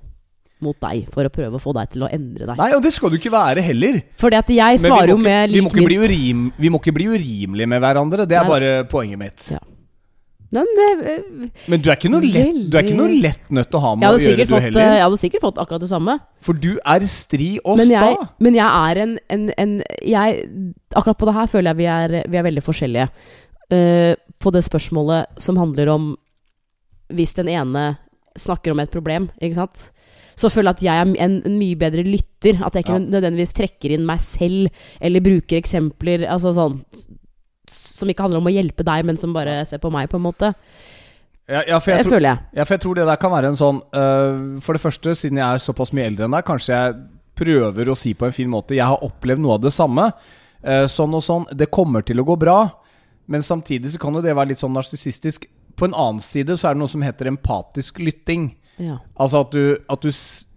mot 0.62 0.78
deg 0.78 1.08
for 1.10 1.26
å 1.26 1.32
prøve 1.32 1.58
å 1.58 1.62
få 1.62 1.72
deg 1.74 1.90
til 1.94 2.04
å 2.06 2.10
endre 2.12 2.46
deg. 2.46 2.56
Nei, 2.58 2.70
og 2.76 2.82
det 2.84 2.92
skal 2.94 3.10
du 3.10 3.18
ikke 3.18 3.32
være 3.34 3.64
heller. 3.66 4.02
Fordi 4.20 4.38
at 4.38 4.52
jeg 4.54 4.82
svarer 4.84 5.10
jo 5.10 5.18
med 5.18 5.50
ikke, 5.50 5.74
vi, 5.74 5.96
må 5.98 6.06
urim, 6.06 6.44
vi 6.58 6.70
må 6.70 6.78
ikke 6.82 6.94
bli 6.94 7.08
urimelige 7.10 7.70
med 7.74 7.82
hverandre. 7.82 8.26
Det 8.28 8.38
er 8.38 8.46
Nei. 8.46 8.52
bare 8.54 8.72
poenget 8.90 9.18
mitt. 9.18 9.48
Ja. 9.56 9.58
Nei, 10.52 10.62
men 10.68 10.76
det, 10.76 10.88
eh, 11.08 11.68
Men 11.72 11.80
du 11.80 11.86
er 11.88 11.96
ikke 11.96 12.10
noe 12.12 12.28
lett, 12.28 12.56
du 12.68 12.76
er 12.76 12.84
ikke 12.84 12.96
noe 12.98 13.20
lett 13.24 13.52
nødt 13.56 13.70
til 13.72 13.78
å 13.78 13.82
ha 13.86 13.92
med 13.96 14.04
å 14.08 14.18
gjøre, 14.20 14.44
fått, 14.44 14.50
du 14.50 14.56
eh, 14.56 14.64
heller. 14.66 14.96
jeg 14.98 15.04
hadde 15.06 15.20
sikkert 15.22 15.44
fått 15.46 15.60
akkurat 15.62 15.84
det 15.84 15.88
samme. 15.88 16.16
For 16.44 16.58
du 16.60 16.74
er 16.76 17.06
stri 17.08 17.48
og 17.62 17.80
Men 17.80 17.88
sta. 17.88 18.02
jeg, 18.10 18.28
men 18.44 18.58
jeg 18.58 18.66
er 18.90 19.00
en, 19.06 19.14
en, 19.32 19.46
en 19.64 19.72
jeg, 20.04 20.44
Akkurat 20.92 21.18
på 21.22 21.30
det 21.30 21.34
her 21.38 21.48
føler 21.48 21.72
jeg 21.72 21.80
vi 21.80 21.88
er, 21.88 22.16
vi 22.28 22.36
er 22.36 22.44
veldig 22.44 22.64
forskjellige. 22.66 23.08
Uh, 23.72 24.12
på 24.36 24.50
det 24.52 24.60
spørsmålet 24.66 25.40
som 25.40 25.56
handler 25.56 25.88
om 25.88 26.10
Hvis 27.08 27.32
den 27.38 27.48
ene 27.48 27.96
snakker 28.36 28.74
om 28.74 28.80
et 28.82 28.92
problem, 28.92 29.30
ikke 29.40 29.56
sant 29.56 29.88
så 30.38 30.48
føler 30.48 30.72
jeg 30.72 30.78
at 30.80 30.84
jeg 30.86 31.00
er 31.00 31.26
en, 31.28 31.34
en 31.44 31.58
mye 31.60 31.76
bedre 31.78 32.02
lytter. 32.06 32.60
At 32.64 32.74
jeg 32.74 32.86
ikke 32.86 32.98
Ja. 32.98 33.04
nødvendigvis 33.04 33.52
trekker 33.52 33.92
inn 33.92 34.06
meg 34.08 34.20
selv, 34.24 34.70
eller 35.00 35.20
bruker 35.20 35.58
eksempler 35.60 36.24
altså 36.26 36.54
sånn, 36.56 36.78
som 37.72 38.10
ikke 38.10 38.26
handler 38.26 38.42
om 38.42 38.50
å 38.50 38.54
hjelpe 38.54 38.84
deg, 38.86 39.06
men 39.08 39.18
som 39.20 39.32
bare 39.34 39.62
ser 39.68 39.80
på 39.82 39.90
meg, 39.92 40.10
på 40.12 40.18
en 40.20 40.26
måte. 40.26 40.52
Ja, 41.50 41.62
ja, 41.66 41.78
for 41.82 41.90
jeg 41.90 41.98
Det 42.02 42.06
tror, 42.06 42.14
føler 42.16 42.28
jeg. 42.28 42.38
ja, 42.54 42.64
for 42.64 42.76
jeg 42.76 42.82
tror 42.84 42.98
det 43.00 43.06
der 43.08 43.18
kan 43.20 43.32
være 43.32 43.48
en 43.50 43.56
sånn 43.58 43.80
uh, 43.82 44.60
For 44.62 44.76
det 44.78 44.82
første, 44.84 45.14
siden 45.18 45.40
jeg 45.40 45.42
er 45.42 45.58
såpass 45.64 45.90
mye 45.92 46.06
eldre 46.06 46.28
enn 46.28 46.36
deg, 46.36 46.44
kanskje 46.46 46.76
jeg 46.76 47.00
prøver 47.42 47.90
å 47.90 47.96
si 47.98 48.12
på 48.14 48.28
en 48.28 48.36
fin 48.36 48.50
måte 48.52 48.76
Jeg 48.76 48.86
har 48.86 49.02
opplevd 49.02 49.42
noe 49.42 49.56
av 49.56 49.64
det 49.64 49.72
samme. 49.74 50.04
Uh, 50.62 50.86
sånn 50.86 51.16
og 51.18 51.24
sånn. 51.26 51.48
Det 51.50 51.66
kommer 51.74 52.06
til 52.06 52.22
å 52.22 52.26
gå 52.28 52.36
bra. 52.38 52.58
Men 53.26 53.42
samtidig 53.42 53.90
så 53.94 54.00
kan 54.02 54.14
jo 54.14 54.22
det 54.22 54.34
være 54.36 54.52
litt 54.52 54.62
sånn 54.62 54.74
narsissistisk. 54.76 55.48
På 55.74 55.88
en 55.88 55.96
annen 55.98 56.22
side 56.22 56.54
så 56.54 56.68
er 56.70 56.76
det 56.76 56.82
noe 56.84 56.92
som 56.92 57.02
heter 57.02 57.30
empatisk 57.32 57.98
lytting. 58.02 58.52
Ja. 58.78 59.00
Altså 59.18 59.42
at 59.42 59.52
du, 59.54 59.64
at 59.90 60.06
du 60.06 60.10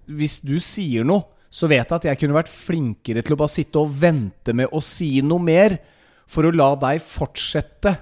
Hvis 0.06 0.38
du 0.46 0.60
sier 0.62 1.04
noe, 1.08 1.26
så 1.50 1.66
vet 1.72 1.88
jeg 1.88 1.98
at 1.98 2.06
jeg 2.12 2.20
kunne 2.22 2.36
vært 2.36 2.52
flinkere 2.52 3.24
til 3.26 3.34
å 3.34 3.40
bare 3.40 3.54
sitte 3.54 3.80
og 3.82 3.94
vente 3.98 4.54
med 4.54 4.70
å 4.76 4.82
si 4.84 5.22
noe 5.26 5.42
mer, 5.42 5.80
for 6.28 6.48
å 6.48 6.54
la 6.56 6.72
deg 6.76 7.02
fortsette 7.02 7.96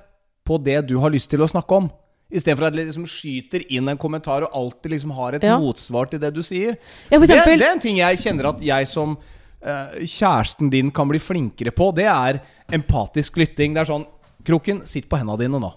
på 0.48 0.58
det 0.64 0.80
du 0.90 0.98
har 1.00 1.10
lyst 1.14 1.30
til 1.32 1.44
å 1.44 1.48
snakke 1.50 1.78
om. 1.78 1.90
Istedenfor 2.34 2.66
at 2.68 2.74
jeg 2.76 2.88
liksom 2.90 3.06
skyter 3.06 3.64
inn 3.72 3.88
en 3.92 4.00
kommentar 4.02 4.44
og 4.48 4.56
alltid 4.58 4.92
liksom 4.96 5.12
har 5.16 5.36
et 5.38 5.44
Ja. 5.46 5.58
motsvar 5.62 6.10
til 6.10 6.20
det 6.20 6.34
du 6.34 6.42
sier. 6.42 6.78
Ja, 7.12 7.20
for 7.20 7.28
det, 7.28 7.36
eksempel- 7.38 7.60
det 7.60 7.68
er 7.68 7.72
en 7.72 7.80
ting 7.80 7.98
jeg 7.98 8.18
kjenner 8.18 8.50
at 8.50 8.60
jeg 8.62 8.88
som 8.88 9.18
uh, 9.66 9.88
kjæresten 10.02 10.70
din 10.70 10.90
kan 10.92 11.08
bli 11.08 11.20
flinkere 11.20 11.72
på. 11.72 11.94
Det 11.96 12.06
er 12.10 12.42
empatisk 12.74 13.38
lytting. 13.38 13.74
Det 13.76 13.82
er 13.86 13.92
sånn 13.94 14.06
Kroken, 14.44 14.82
sitt 14.86 15.08
på 15.08 15.16
hendene 15.16 15.38
dine 15.40 15.60
nå. 15.62 15.70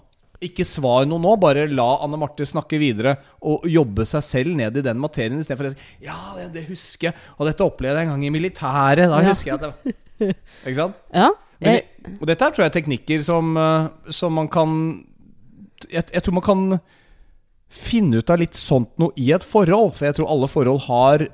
Ikke 0.43 0.65
svar 0.67 1.05
noe 1.07 1.17
nå, 1.23 1.37
bare 1.39 1.67
la 1.71 1.85
Anne 2.03 2.17
Marte 2.19 2.43
snakke 2.45 2.77
videre 2.77 3.13
og 3.41 3.63
jobbe 3.63 4.03
seg 4.05 4.21
selv 4.25 4.55
ned 4.59 4.75
i 4.75 4.81
den 4.81 4.99
materien 4.99 5.39
istedenfor 5.39 5.69
å 5.69 5.71
si 5.71 6.03
Ja, 6.03 6.17
det, 6.35 6.51
det 6.53 6.65
husker 6.67 7.07
jeg, 7.07 7.15
og 7.39 7.47
dette 7.47 7.63
opplevde 7.63 8.01
jeg 8.01 8.07
en 8.09 8.11
gang 8.11 8.25
i 8.27 8.29
militæret. 8.35 9.07
Da 9.07 9.21
Ja. 9.21 9.29
husker 9.31 9.53
jeg 9.53 9.61
at 9.63 9.83
det 9.85 10.35
Ikke 10.67 10.75
sant? 10.75 10.95
ja. 11.13 11.29
Men, 11.59 11.73
Jeg, 11.73 12.15
og 12.19 12.27
dette 12.29 12.45
her 12.45 12.53
tror 12.53 12.63
jeg 12.65 12.71
er 12.71 12.77
teknikker 12.77 13.23
som, 13.25 13.57
eh, 13.57 13.87
som 14.13 14.35
man 14.37 14.49
kan 14.51 14.73
jeg, 15.89 16.07
jeg 16.13 16.23
tror 16.25 16.37
man 16.37 16.45
kan 16.45 16.63
finne 17.67 18.21
ut 18.21 18.31
av 18.31 18.39
litt 18.41 18.57
sånt 18.57 18.93
noe 19.01 19.13
i 19.19 19.31
et 19.35 19.45
forhold. 19.45 19.93
For 19.97 20.07
jeg 20.07 20.17
tror 20.17 20.31
alle 20.33 20.49
forhold 20.51 20.85
har 20.87 21.27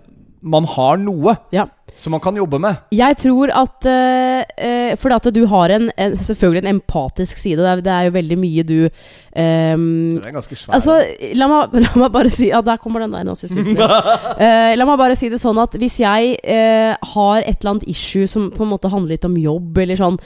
Man 0.43 0.65
har 0.67 0.97
noe 0.99 1.37
ja. 1.55 1.69
Som 1.97 2.13
man 2.15 2.21
kan 2.23 2.37
jobbe 2.37 2.59
med. 2.61 2.81
Jeg 2.91 3.17
tror 3.21 3.51
at 3.53 3.87
uh, 3.87 4.93
Fordi 4.99 5.15
at 5.15 5.27
du 5.35 5.45
har 5.47 5.73
en, 5.75 5.89
en, 5.97 6.17
selvfølgelig 6.17 6.63
en 6.63 6.71
empatisk 6.75 7.37
side. 7.37 7.61
Det 7.61 7.69
er, 7.69 7.83
det 7.85 7.93
er 7.93 8.07
jo 8.07 8.15
veldig 8.17 8.37
mye 8.39 8.63
du 8.67 8.77
um, 8.83 9.85
Det 10.17 10.25
er 10.27 10.35
ganske 10.35 10.57
svært. 10.57 10.73
Altså, 10.77 10.97
la 11.37 11.49
meg, 11.51 11.75
la 11.85 11.93
meg 12.05 12.15
bare 12.15 12.33
si 12.33 12.49
Ja, 12.49 12.61
der 12.65 12.81
kommer 12.81 13.03
den 13.05 13.13
der 13.13 13.27
narsissisten. 13.27 13.77
uh, 13.77 14.73
la 14.79 14.89
meg 14.89 14.99
bare 14.99 15.17
si 15.19 15.29
det 15.33 15.41
sånn 15.41 15.61
at 15.61 15.77
hvis 15.79 15.99
jeg 16.03 16.35
uh, 16.43 17.13
har 17.13 17.43
et 17.43 17.61
eller 17.61 17.75
annet 17.75 17.87
issue 17.91 18.27
som 18.29 18.49
på 18.53 18.65
en 18.65 18.73
måte 18.73 18.91
handler 18.91 19.15
litt 19.15 19.29
om 19.29 19.37
jobb, 19.39 19.77
eller 19.85 19.99
sånn 19.99 20.19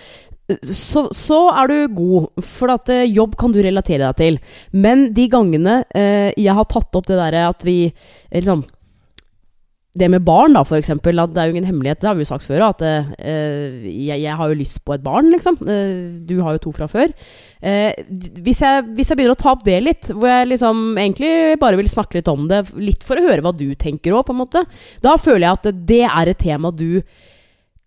så, 0.64 1.08
så 1.12 1.40
er 1.60 1.72
du 1.72 1.96
god, 1.96 2.30
for 2.46 2.72
at 2.72 2.90
eh, 2.94 3.08
jobb 3.12 3.36
kan 3.40 3.52
du 3.52 3.60
relatere 3.64 4.08
deg 4.08 4.20
til. 4.22 4.40
Men 4.80 5.10
de 5.16 5.28
gangene 5.32 5.82
eh, 5.92 6.32
jeg 6.38 6.56
har 6.56 6.70
tatt 6.72 6.96
opp 6.96 7.10
det 7.10 7.20
derre 7.20 7.48
at 7.50 7.68
vi 7.68 7.80
eh, 7.88 8.40
liksom 8.40 8.64
det 10.00 10.10
med 10.14 10.26
barn, 10.26 10.56
da, 10.58 10.64
for 10.68 10.80
eksempel. 10.80 11.20
At 11.22 11.34
det 11.34 11.42
er 11.42 11.50
jo 11.50 11.56
ingen 11.56 11.68
hemmelighet, 11.70 12.02
det 12.02 12.10
har 12.10 12.18
vi 12.18 12.26
jo 12.26 12.32
sagt 12.32 12.48
før, 12.48 12.68
at 12.70 12.84
eh, 12.86 13.86
jeg, 13.88 14.22
jeg 14.24 14.38
har 14.40 14.52
jo 14.52 14.60
lyst 14.60 14.82
på 14.86 14.96
et 14.96 15.06
barn, 15.06 15.32
liksom. 15.34 15.60
Eh, 15.68 15.94
du 16.28 16.38
har 16.46 16.58
jo 16.58 16.66
to 16.68 16.76
fra 16.76 16.90
før. 16.92 17.14
Eh, 17.62 17.94
hvis, 18.44 18.62
jeg, 18.64 18.86
hvis 18.98 19.12
jeg 19.12 19.20
begynner 19.20 19.38
å 19.38 19.42
ta 19.42 19.54
opp 19.56 19.64
det 19.68 19.80
litt, 19.84 20.12
hvor 20.14 20.30
jeg 20.30 20.52
liksom 20.54 20.84
egentlig 20.98 21.32
bare 21.62 21.80
vil 21.80 21.90
snakke 21.92 22.20
litt 22.20 22.30
om 22.32 22.46
det, 22.52 22.66
litt 22.78 23.08
for 23.08 23.20
å 23.20 23.26
høre 23.28 23.46
hva 23.46 23.56
du 23.56 23.70
tenker 23.80 24.16
òg, 24.16 24.28
på 24.28 24.36
en 24.36 24.44
måte, 24.44 24.68
da 25.06 25.18
føler 25.22 25.48
jeg 25.48 25.58
at 25.58 25.82
det 25.94 26.04
er 26.10 26.34
et 26.34 26.46
tema 26.48 26.74
du 26.74 27.02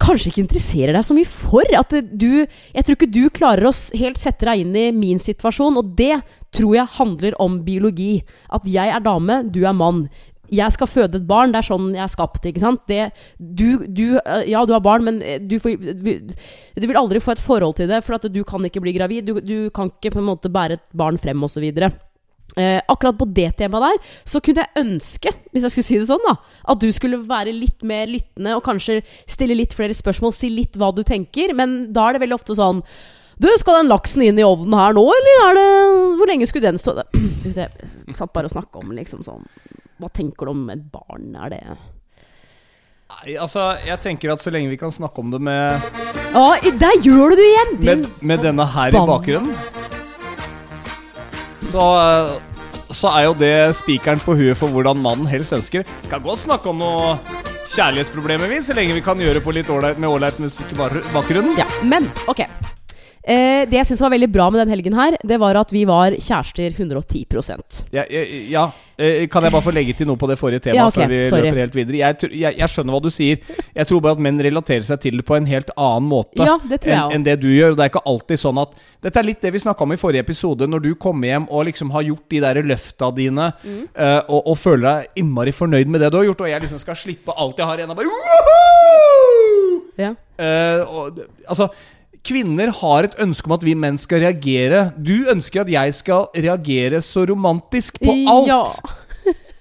kanskje 0.00 0.30
ikke 0.30 0.44
interesserer 0.44 0.96
deg 0.96 1.04
så 1.06 1.16
mye 1.16 1.28
for. 1.28 1.66
At 1.76 1.92
du 1.92 2.46
Jeg 2.46 2.84
tror 2.84 2.96
ikke 2.96 3.12
du 3.12 3.24
klarer 3.28 3.68
å 3.68 3.74
helt 4.00 4.20
sette 4.20 4.48
deg 4.48 4.64
inn 4.64 4.76
i 4.76 4.90
min 4.96 5.20
situasjon, 5.20 5.76
og 5.76 5.94
det 5.98 6.22
tror 6.56 6.74
jeg 6.76 6.96
handler 6.96 7.36
om 7.42 7.60
biologi. 7.66 8.22
At 8.48 8.66
jeg 8.66 8.88
er 8.90 9.04
dame, 9.04 9.42
du 9.44 9.62
er 9.66 9.76
mann. 9.76 10.08
Jeg 10.50 10.74
skal 10.74 10.90
føde 10.90 11.20
et 11.20 11.26
barn, 11.28 11.54
det 11.54 11.60
er 11.60 11.68
sånn 11.70 11.92
jeg 11.94 12.04
er 12.04 12.12
skapt. 12.12 12.46
ikke 12.46 12.62
sant? 12.62 12.82
Det, 12.90 13.10
du, 13.38 13.86
du, 13.86 14.18
eh, 14.18 14.46
ja, 14.50 14.64
du 14.66 14.74
har 14.74 14.84
barn, 14.84 15.06
men 15.06 15.22
eh, 15.22 15.38
du, 15.38 15.56
du, 15.60 16.86
vil 16.86 16.98
aldri 16.98 17.22
få 17.22 17.36
et 17.36 17.42
forhold 17.44 17.78
til 17.78 17.90
det, 17.90 18.02
for 18.06 18.18
at 18.18 18.26
du 18.32 18.42
kan 18.44 18.64
ikke 18.66 18.82
bli 18.82 18.96
gravid. 18.96 19.30
Du, 19.30 19.40
du 19.40 19.70
kan 19.74 19.92
ikke 19.92 20.16
på 20.16 20.22
en 20.22 20.30
måte 20.32 20.52
bære 20.52 20.80
et 20.80 20.86
barn 20.96 21.20
frem, 21.22 21.46
osv. 21.46 21.68
Eh, 22.56 22.80
akkurat 22.88 23.18
på 23.18 23.28
det 23.30 23.52
temaet 23.60 23.84
der, 23.86 24.10
så 24.26 24.40
kunne 24.42 24.64
jeg 24.64 24.82
ønske, 24.82 25.30
hvis 25.52 25.66
jeg 25.66 25.74
skulle 25.74 25.86
si 25.86 25.98
det 26.00 26.08
sånn, 26.08 26.24
da, 26.26 26.34
at 26.72 26.82
du 26.82 26.88
skulle 26.94 27.22
være 27.28 27.54
litt 27.54 27.84
mer 27.86 28.10
lyttende 28.10 28.56
og 28.58 28.64
kanskje 28.66 29.00
stille 29.30 29.54
litt 29.54 29.76
flere 29.78 29.94
spørsmål, 29.94 30.34
si 30.34 30.50
litt 30.50 30.78
hva 30.80 30.90
du 30.94 31.04
tenker, 31.06 31.54
men 31.54 31.92
da 31.94 32.08
er 32.08 32.16
det 32.16 32.24
veldig 32.24 32.40
ofte 32.40 32.58
sånn 32.58 32.82
Du, 33.40 33.46
skal 33.56 33.78
den 33.78 33.92
laksen 33.92 34.24
inn 34.26 34.40
i 34.40 34.44
ovnen 34.44 34.74
her 34.76 34.96
nå, 34.98 35.04
eller 35.14 35.44
er 35.46 35.54
det 35.60 35.68
Hvor 36.18 36.28
lenge 36.28 36.48
skulle 36.50 36.72
den 36.72 36.80
stå? 36.82 36.98
Skal 37.40 37.46
vi 37.46 37.54
se, 37.54 37.68
satt 38.18 38.34
bare 38.34 38.50
og 38.50 38.56
snakka 38.56 38.82
om 38.82 38.90
liksom 38.98 39.22
sånn 39.24 39.46
Hva 40.00 40.08
tenker 40.16 40.48
du 40.48 40.54
om 40.54 40.68
et 40.72 40.84
barn? 40.92 41.34
Er 41.36 41.52
det 41.52 41.60
Nei, 43.10 43.34
altså, 43.42 43.72
jeg 43.84 43.98
tenker 44.00 44.30
at 44.32 44.40
så 44.40 44.52
lenge 44.54 44.70
vi 44.70 44.78
kan 44.80 44.92
snakke 44.94 45.20
om 45.20 45.32
det 45.32 45.40
med, 45.42 45.88
Å, 46.38 46.44
der 46.78 47.00
gjør 47.02 47.34
du 47.34 47.40
det 47.40 47.48
igjen! 47.48 47.72
Din 47.80 47.88
med, 48.04 48.06
med 48.30 48.44
denne 48.46 48.66
her 48.70 48.94
i 48.94 49.02
bakgrunnen, 49.10 49.50
så, 51.70 51.88
eh, 51.98 52.30
så 52.94 53.10
er 53.18 53.26
jo 53.26 53.34
det 53.42 53.52
spikeren 53.78 54.22
på 54.22 54.38
huet 54.38 54.58
for 54.58 54.72
hvordan 54.72 55.02
mannen 55.02 55.28
helst 55.30 55.54
ønsker. 55.58 55.84
Kan 56.10 56.22
godt 56.24 56.46
snakke 56.46 56.70
om 56.70 56.80
noe 56.80 57.16
kjærlighetsproblemer, 57.74 58.50
vi, 58.50 58.62
så 58.64 58.78
lenge 58.78 58.96
vi 58.96 59.04
kan 59.04 59.20
gjøre 59.20 59.42
på 59.42 59.54
litt 59.58 59.70
ålreit 59.70 59.98
med 60.00 60.10
ålreit 60.10 60.38
musikk 60.42 60.72
i 60.74 60.78
bakgrunnen. 60.78 61.52
Ja, 61.58 61.66
men 61.86 62.08
ok. 62.30 62.46
Eh, 63.20 63.66
det 63.68 63.76
jeg 63.76 63.84
syns 63.90 64.00
var 64.00 64.14
veldig 64.14 64.30
bra 64.32 64.46
med 64.48 64.62
den 64.62 64.70
helgen 64.72 64.94
her, 64.96 65.12
det 65.28 65.36
var 65.42 65.58
at 65.60 65.68
vi 65.74 65.82
var 65.84 66.14
kjærester 66.16 66.72
110 66.72 67.26
Ja, 67.92 68.04
ja, 68.08 68.22
ja. 68.48 68.62
eh, 68.96 69.26
Kan 69.28 69.44
jeg 69.44 69.52
bare 69.52 69.60
få 69.66 69.74
legge 69.76 69.92
til 69.92 70.06
noe 70.08 70.16
på 70.16 70.26
det 70.30 70.38
forrige 70.40 70.60
temaet 70.64 70.76
Ja, 70.80 70.86
okay. 70.88 71.04
før 71.04 71.08
vi 71.12 71.28
sorry. 71.28 71.42
løper 71.50 71.60
helt 71.60 71.74
videre? 71.76 71.98
Jeg, 72.00 72.30
jeg, 72.32 72.56
jeg 72.62 72.68
skjønner 72.72 72.96
hva 72.96 73.02
du 73.04 73.10
sier. 73.12 73.42
Jeg 73.76 73.86
tror 73.90 74.00
bare 74.00 74.16
at 74.16 74.22
menn 74.24 74.40
relaterer 74.40 74.86
seg 74.88 75.02
til 75.04 75.20
det 75.20 75.26
på 75.28 75.36
en 75.36 75.44
helt 75.50 75.68
annen 75.76 76.08
måte 76.08 76.46
Ja, 76.48 76.56
det 76.64 76.80
enn 76.88 77.12
enn 77.18 77.26
det 77.28 77.36
du 77.42 77.50
gjør. 77.52 77.74
Og 77.74 77.76
Det 77.76 77.84
er 77.84 77.92
ikke 77.92 78.04
alltid 78.08 78.40
sånn 78.40 78.62
at 78.64 78.72
Dette 79.04 79.20
er 79.20 79.28
litt 79.28 79.40
det 79.44 79.52
vi 79.52 79.62
snakka 79.66 79.84
om 79.84 79.92
i 79.92 80.00
forrige 80.00 80.24
episode. 80.24 80.66
Når 80.72 80.80
du 80.88 80.90
kommer 81.00 81.28
hjem 81.28 81.46
og 81.52 81.68
liksom 81.68 81.92
har 81.92 82.02
gjort 82.08 82.24
de 82.32 82.40
der 82.40 82.62
løfta 82.64 83.12
dine, 83.16 83.52
Mm. 83.60 83.84
eh, 84.00 84.20
og, 84.32 84.46
og 84.48 84.56
føler 84.56 84.86
deg 84.88 85.20
innmari 85.20 85.52
fornøyd 85.52 85.88
med 85.92 86.00
det 86.00 86.08
du 86.12 86.16
har 86.22 86.24
gjort, 86.24 86.40
og 86.40 86.48
jeg 86.48 86.60
liksom 86.64 86.78
skal 86.80 86.96
slippe 86.96 87.32
alt 87.36 87.58
jeg 87.60 87.66
har 87.68 87.76
igjen 87.80 87.90
og 87.92 87.96
bare 88.00 88.08
Woohoo! 88.08 89.80
Ja. 90.00 90.14
Eh, 90.40 90.80
og, 90.88 91.18
altså 91.48 91.68
Kvinner 92.26 92.72
har 92.82 93.08
et 93.08 93.14
ønske 93.22 93.48
om 93.48 93.56
at 93.56 93.62
vi 93.64 93.74
menn 93.78 93.98
skal 94.00 94.20
reagere. 94.24 94.90
Du 95.00 95.30
ønsker 95.32 95.64
at 95.64 95.70
jeg 95.72 95.94
skal 95.96 96.26
reagere 96.36 97.00
så 97.04 97.24
romantisk 97.30 98.00
på 98.02 98.12
alt. 98.28 98.50
Ja. 98.50 98.64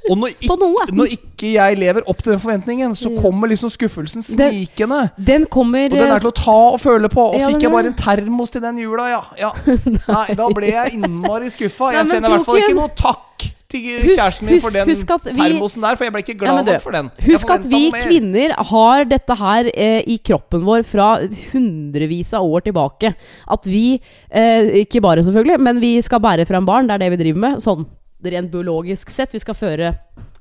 Og 0.10 0.18
når 0.18 0.32
ikke, 0.42 0.56
når 0.96 1.12
ikke 1.14 1.52
jeg 1.54 1.78
lever 1.78 2.06
opp 2.10 2.24
til 2.24 2.34
den 2.34 2.40
forventningen, 2.42 2.96
så 2.98 3.12
kommer 3.22 3.52
liksom 3.52 3.70
skuffelsen 3.70 4.24
snikende. 4.26 5.04
Den 5.22 5.46
kommer 5.46 5.86
Og 5.86 5.98
den 6.00 6.14
er 6.16 6.24
til 6.24 6.32
å 6.32 6.34
ta 6.34 6.56
og 6.72 6.80
føle 6.82 7.12
på. 7.14 7.28
Og 7.36 7.38
Ja, 7.38 7.52
fikk 7.52 7.68
jeg 7.68 7.74
bare 7.76 7.92
en 7.92 8.00
termos 8.00 8.50
til 8.56 8.64
den 8.64 8.80
jula, 8.82 9.06
ja. 9.12 9.22
ja. 9.38 9.52
Nei, 10.00 10.26
da 10.40 10.50
ble 10.56 10.72
jeg 10.72 10.98
innmari 10.98 11.52
skuffa. 11.54 11.94
Jeg 12.00 12.10
sender 12.10 12.32
i 12.32 12.38
hvert 12.38 12.48
fall 12.48 12.62
ikke 12.64 12.80
noe 12.80 12.90
takk 12.98 13.50
til 13.70 13.86
kjæresten 13.86 14.48
min 14.50 14.62
for 14.64 14.74
den 14.74 14.90
husk 14.90 15.12
at 15.14 15.28
vi- 15.30 15.36
termosen 15.38 15.86
der, 15.86 15.96
for 16.00 16.08
jeg 16.08 16.14
ble 16.16 16.24
ikke 16.24 16.38
glad 16.42 16.58
ja, 16.58 16.64
nok 16.72 16.82
for 16.82 16.96
den. 16.96 17.12
Husk 17.28 17.54
at 17.54 17.68
vi 17.70 17.82
kvinner 17.94 18.56
har 18.72 19.06
dette 19.06 19.38
her 19.38 19.70
eh, 19.74 20.02
i 20.10 20.18
kroppen 20.18 20.66
vår 20.66 20.84
fra 20.90 21.10
hundrevis 21.52 22.34
av 22.34 22.44
år 22.50 22.66
tilbake. 22.66 23.14
At 23.48 23.70
vi, 23.70 24.02
eh, 24.32 24.74
ikke 24.84 25.02
bare 25.06 25.24
selvfølgelig, 25.24 25.60
men 25.62 25.80
vi 25.80 25.96
skal 26.02 26.20
bære 26.24 26.48
fram 26.50 26.66
barn. 26.66 26.90
Det 26.90 26.98
er 26.98 27.06
det 27.06 27.12
vi 27.14 27.24
driver 27.24 27.46
med. 27.46 27.64
Sånn 27.64 27.86
rent 28.26 28.52
biologisk 28.52 29.10
sett. 29.14 29.34
Vi 29.38 29.40
skal 29.40 29.56
føre 29.56 29.94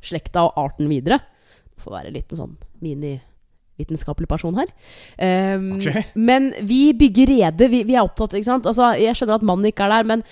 slekta 0.02 0.48
og 0.48 0.56
arten 0.56 0.88
videre. 0.88 1.20
Får 1.84 1.98
være 2.00 2.14
litt 2.14 2.32
en 2.32 2.42
sånn 2.42 2.56
vitenskapelig 3.78 4.26
person 4.28 4.56
her. 4.58 4.70
Um, 5.54 5.76
okay. 5.78 6.02
Men 6.14 6.52
vi 6.66 6.92
bygger 6.98 7.30
rede. 7.30 7.68
Vi, 7.70 7.84
vi 7.86 7.94
er 7.94 8.06
opptatt, 8.06 8.34
ikke 8.34 8.48
sant. 8.50 8.66
Altså, 8.66 8.94
jeg 8.98 9.14
skjønner 9.14 9.38
at 9.38 9.46
mannen 9.46 9.70
ikke 9.70 9.86
er 9.86 9.98
der, 9.98 10.08
men 10.16 10.24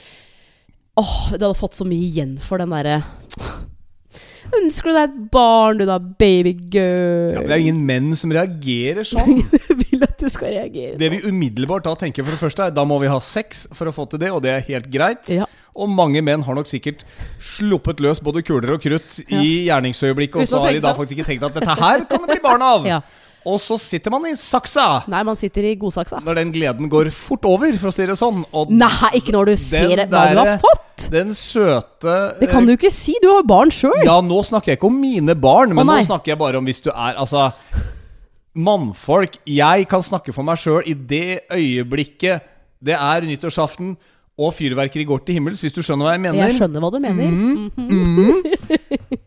åh, 1.01 1.17
du 1.33 1.41
hadde 1.41 1.55
fått 1.59 1.79
så 1.79 1.87
mye 1.89 2.05
igjen 2.09 2.37
for 2.43 2.63
den 2.63 2.73
derre 2.75 3.01
Ønsker 4.57 4.93
du 4.93 4.95
deg 4.95 5.09
et 5.09 5.15
barn, 5.35 5.81
du 5.81 5.87
da, 5.89 5.97
baby 5.99 6.53
girl? 6.71 7.33
Ja, 7.35 7.41
men 7.41 7.49
det 7.51 7.57
er 7.57 7.65
ingen 7.65 7.81
menn 7.89 8.13
som 8.19 8.31
reagerer 8.31 9.07
sånn. 9.09 9.41
vil 9.97 10.07
at 10.07 10.17
du 10.21 10.29
skal 10.33 10.55
reagere 10.55 10.99
Det 11.01 11.11
vi 11.13 11.21
umiddelbart 11.27 11.87
da 11.89 11.97
tenker 11.99 12.27
for 12.27 12.37
det 12.37 12.41
første 12.41 12.69
er 12.69 12.75
Da 12.77 12.85
må 12.87 13.01
vi 13.03 13.11
ha 13.11 13.19
sex 13.25 13.67
for 13.75 13.91
å 13.91 13.95
få 13.95 14.07
til 14.13 14.23
det, 14.23 14.31
og 14.35 14.43
det 14.47 14.53
er 14.55 14.67
helt 14.69 14.89
greit. 14.93 15.27
Ja. 15.33 15.49
Og 15.77 15.91
mange 15.93 16.23
menn 16.25 16.45
har 16.47 16.57
nok 16.57 16.71
sikkert 16.71 17.05
sluppet 17.57 18.01
løs 18.01 18.23
både 18.25 18.43
kuler 18.47 18.77
og 18.77 18.81
krutt 18.85 19.19
i 19.27 19.67
gjerningsøyeblikket, 19.67 20.41
og 20.41 20.49
så 20.49 20.63
har 20.63 20.77
de 20.77 20.83
da 20.85 20.95
faktisk 20.97 21.19
ikke 21.19 21.31
tenkt 21.35 21.49
at 21.51 21.59
dette 21.59 21.77
her 21.83 22.07
kan 22.09 22.23
det 22.25 22.37
bli 22.37 22.43
barn 22.45 22.65
av. 22.65 22.87
Ja. 22.97 23.03
Og 23.47 23.61
så 23.63 23.77
sitter 23.79 24.11
man 24.11 24.25
i 24.27 24.33
saksa 24.35 25.05
Nei, 25.13 25.21
man 25.27 25.39
sitter 25.39 25.69
i 25.69 25.77
godsaksa. 25.79 26.19
når 26.27 26.41
den 26.41 26.51
gleden 26.55 26.91
går 26.91 27.13
fort 27.15 27.47
over, 27.47 27.71
for 27.79 27.93
å 27.93 27.95
si 27.95 28.07
det 28.09 28.17
sånn. 28.19 28.43
Og 28.51 28.73
Nei, 28.75 29.11
ikke 29.21 29.35
når 29.37 29.53
du 29.53 29.55
ser 29.61 29.93
det. 30.03 30.09
hva 30.11 30.25
du 30.33 30.41
har 30.43 30.59
fått! 30.65 30.83
den 31.13 31.29
søte 31.37 32.15
Det 32.41 32.49
kan 32.49 32.65
du 32.67 32.73
ikke 32.73 32.91
si, 32.91 33.15
du 33.23 33.29
har 33.29 33.45
barn 33.47 33.71
sjøl! 33.71 34.01
Ja, 34.07 34.17
nå 34.25 34.41
snakker 34.49 34.73
jeg 34.73 34.81
ikke 34.81 34.89
om 34.89 34.99
mine 34.99 35.37
barn, 35.39 35.75
men 35.77 35.85
Å, 35.85 35.99
nå 36.01 36.09
snakker 36.09 36.33
jeg 36.33 36.41
bare 36.41 36.59
om 36.59 36.67
hvis 36.67 36.81
du 36.83 36.91
er 36.91 37.21
Altså 37.21 37.51
Mannfolk. 38.57 39.37
Jeg 39.45 39.85
kan 39.91 40.01
snakke 40.03 40.33
for 40.33 40.47
meg 40.49 40.57
sjøl 40.59 40.87
i 40.89 40.95
det 40.97 41.45
øyeblikket 41.53 42.53
det 42.87 42.97
er 42.97 43.25
nyttårsaften 43.29 43.95
og 44.37 44.53
fyrverkeri 44.53 45.05
går 45.09 45.23
til 45.25 45.39
himmels, 45.39 45.63
hvis 45.65 45.73
du 45.73 45.81
skjønner 45.81 46.09
hva 46.09 46.13
jeg 46.17 46.23
mener. 46.27 46.43
Jeg 46.45 46.59
skjønner 46.59 46.83
hva 46.85 46.91
du 46.93 46.99
mener. 47.01 47.31
Mm. 47.33 49.17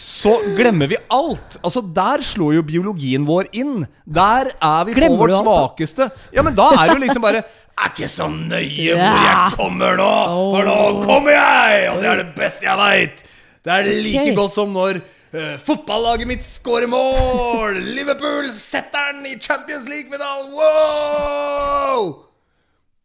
Så 0.00 0.32
glemmer 0.56 0.88
vi 0.88 0.96
alt. 1.12 1.58
Altså 1.60 1.82
Der 1.84 2.22
slår 2.24 2.54
jo 2.56 2.62
biologien 2.64 3.26
vår 3.28 3.50
inn. 3.52 3.84
Der 4.08 4.48
er 4.56 4.86
vi 4.88 4.94
Glemmer 4.96 5.18
på 5.18 5.26
vårt 5.26 5.36
svakeste. 5.36 6.08
Ja, 6.32 6.44
men 6.46 6.56
da 6.56 6.70
er 6.72 6.88
det 6.88 6.96
jo 6.96 7.02
liksom 7.04 7.24
bare 7.24 7.42
Er 7.44 7.92
ikke 7.92 8.08
så 8.12 8.28
nøye 8.32 8.96
hvor 8.96 9.20
jeg 9.24 9.52
kommer 9.56 10.00
nå, 10.00 10.08
for 10.52 10.66
nå 10.68 10.78
kommer 11.04 11.32
jeg! 11.32 11.86
Og 11.92 12.02
det 12.02 12.10
er 12.10 12.18
det 12.20 12.26
beste 12.36 12.66
jeg 12.66 12.76
veit. 12.80 13.22
Det 13.64 13.72
er 13.72 13.88
like 14.04 14.24
okay. 14.24 14.34
godt 14.36 14.52
som 14.52 14.74
når 14.74 14.98
uh, 15.00 15.54
fotballaget 15.64 16.28
mitt 16.28 16.44
scorer 16.44 16.90
mål! 16.90 17.78
Liverpool 17.96 18.50
setter 18.52 19.14
den 19.14 19.30
i 19.32 19.38
Champions 19.40 19.88
League-finalen! 19.88 20.52
Wow! 20.52 22.12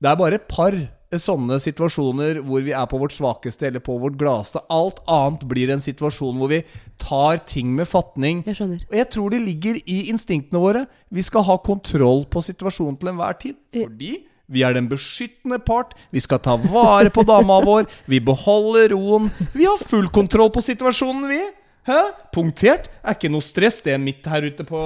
Det 0.04 0.12
er 0.12 0.20
bare 0.20 0.42
et 0.42 0.50
par 0.52 0.76
sånne 1.22 1.58
situasjoner 1.64 2.42
hvor 2.46 2.64
vi 2.66 2.74
er 2.76 2.86
på 2.92 3.00
vårt 3.02 3.16
svakeste 3.16 3.70
eller 3.70 3.84
på 3.84 3.98
vårt 4.02 4.18
gladeste. 4.20 4.62
Alt 4.74 5.02
annet 5.12 5.44
blir 5.50 5.74
en 5.74 5.84
situasjon 5.84 6.38
hvor 6.40 6.52
vi 6.52 6.62
tar 7.02 7.42
ting 7.48 7.74
med 7.78 7.90
fatning. 7.90 8.44
Jeg 8.48 8.60
skjønner. 8.60 8.86
Og 8.90 8.96
jeg 9.00 9.10
tror 9.16 9.34
det 9.34 9.42
ligger 9.44 9.82
i 9.82 9.98
instinktene 10.14 10.62
våre. 10.62 10.86
Vi 11.14 11.26
skal 11.26 11.46
ha 11.48 11.58
kontroll 11.64 12.26
på 12.30 12.44
situasjonen 12.46 12.98
til 13.02 13.14
enhver 13.14 13.38
tid. 13.42 13.60
Fordi 13.76 14.14
vi 14.52 14.62
er 14.62 14.76
den 14.78 14.88
beskyttende 14.90 15.58
part. 15.66 15.96
Vi 16.14 16.22
skal 16.22 16.42
ta 16.46 16.54
vare 16.62 17.10
på 17.14 17.26
dama 17.26 17.60
vår. 17.66 17.88
Vi 18.10 18.22
beholder 18.22 18.94
roen. 18.94 19.32
Vi 19.56 19.66
har 19.66 19.82
full 19.82 20.12
kontroll 20.14 20.52
på 20.54 20.62
situasjonen, 20.66 21.26
vi. 21.32 21.42
Hæ? 21.86 22.00
Punktert. 22.34 22.88
Er 23.06 23.14
ikke 23.14 23.30
noe 23.30 23.46
stress. 23.46 23.78
Det 23.86 23.94
er 23.94 24.00
midt 24.02 24.26
her 24.26 24.48
ute 24.48 24.66
på 24.66 24.80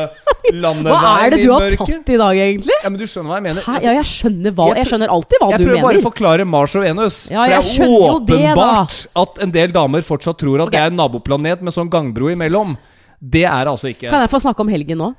landet. 0.64 0.92
Hva 0.92 1.14
er 1.24 1.34
det 1.34 1.40
du 1.42 1.50
har 1.50 1.74
tatt 1.80 2.12
i 2.14 2.18
dag, 2.20 2.38
egentlig? 2.44 2.76
Ja, 2.84 2.90
men 2.92 3.00
du 3.00 3.06
skjønner 3.08 3.32
hva 3.32 3.38
jeg 3.40 3.46
mener. 3.48 3.66
Hæ? 3.66 3.74
Altså, 3.74 3.88
Ja, 3.88 3.94
jeg 3.98 4.10
skjønner 4.12 4.54
hva 4.54 4.68
Jeg 4.70 4.78
Jeg 4.78 4.90
skjønner 4.92 5.14
alltid 5.16 5.42
hva 5.42 5.48
jeg 5.50 5.58
du 5.58 5.66
prøver 5.66 5.86
bare 5.88 6.02
å 6.02 6.06
forklare 6.06 6.46
Mars 6.46 6.76
og 6.78 6.86
Venus. 6.86 7.18
Ja, 7.32 7.40
for 7.42 7.54
jeg 7.56 7.66
det 7.66 7.88
er 7.88 7.90
jo 7.90 8.18
det, 8.30 8.38
åpenbart 8.38 8.98
at 9.24 9.42
en 9.42 9.56
del 9.58 9.74
damer 9.74 10.06
fortsatt 10.06 10.38
tror 10.42 10.62
at 10.62 10.68
okay. 10.68 10.76
det 10.76 10.84
er 10.84 10.94
en 10.94 11.00
naboplanet 11.02 11.66
med 11.66 11.74
sånn 11.74 11.90
gangbro 11.90 12.30
imellom. 12.30 12.76
Det 13.18 13.42
er 13.48 13.72
altså 13.72 13.90
ikke. 13.90 14.12
Kan 14.12 14.22
jeg 14.22 14.30
få 14.30 14.42
snakke 14.44 14.62
om 14.62 14.70
helgen 14.70 15.02
nå? 15.02 15.10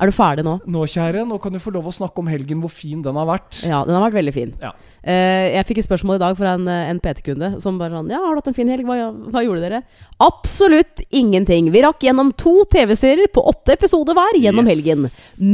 Er 0.00 0.08
du 0.08 0.14
ferdig 0.16 0.44
nå? 0.46 0.54
Nå, 0.64 0.84
kjære, 0.88 1.26
nå 1.28 1.36
kan 1.42 1.52
du 1.52 1.58
få 1.60 1.72
lov 1.74 1.90
å 1.90 1.92
snakke 1.92 2.22
om 2.22 2.28
helgen, 2.32 2.62
hvor 2.64 2.72
fin 2.72 3.02
den 3.04 3.18
har 3.20 3.26
vært. 3.28 3.58
Ja, 3.68 3.82
den 3.84 3.92
har 3.98 4.06
vært 4.06 4.16
veldig 4.16 4.32
fin. 4.32 4.54
Ja. 4.62 4.70
Eh, 5.04 5.50
jeg 5.58 5.66
fikk 5.68 5.82
et 5.82 5.88
spørsmål 5.90 6.16
i 6.16 6.22
dag 6.24 6.36
fra 6.38 6.54
en, 6.56 6.66
eh, 6.68 6.88
en 6.88 7.00
PT-kunde 7.04 7.60
som 7.60 7.76
bare 7.80 7.92
sånn 7.98 8.08
Ja, 8.08 8.18
har 8.24 8.32
du 8.34 8.40
hatt 8.40 8.48
en 8.48 8.56
fin 8.56 8.68
helg? 8.72 8.84
Hva, 8.88 8.96
hva 9.30 9.44
gjorde 9.44 9.60
dere? 9.66 9.82
Absolutt 10.24 11.02
ingenting. 11.12 11.70
Vi 11.72 11.82
rakk 11.84 12.00
gjennom 12.00 12.32
to 12.36 12.64
TV-serier 12.72 13.28
på 13.32 13.44
åtte 13.52 13.76
episoder 13.76 14.16
hver 14.16 14.40
gjennom 14.40 14.64
Yes. 14.66 14.72
helgen. 14.72 15.10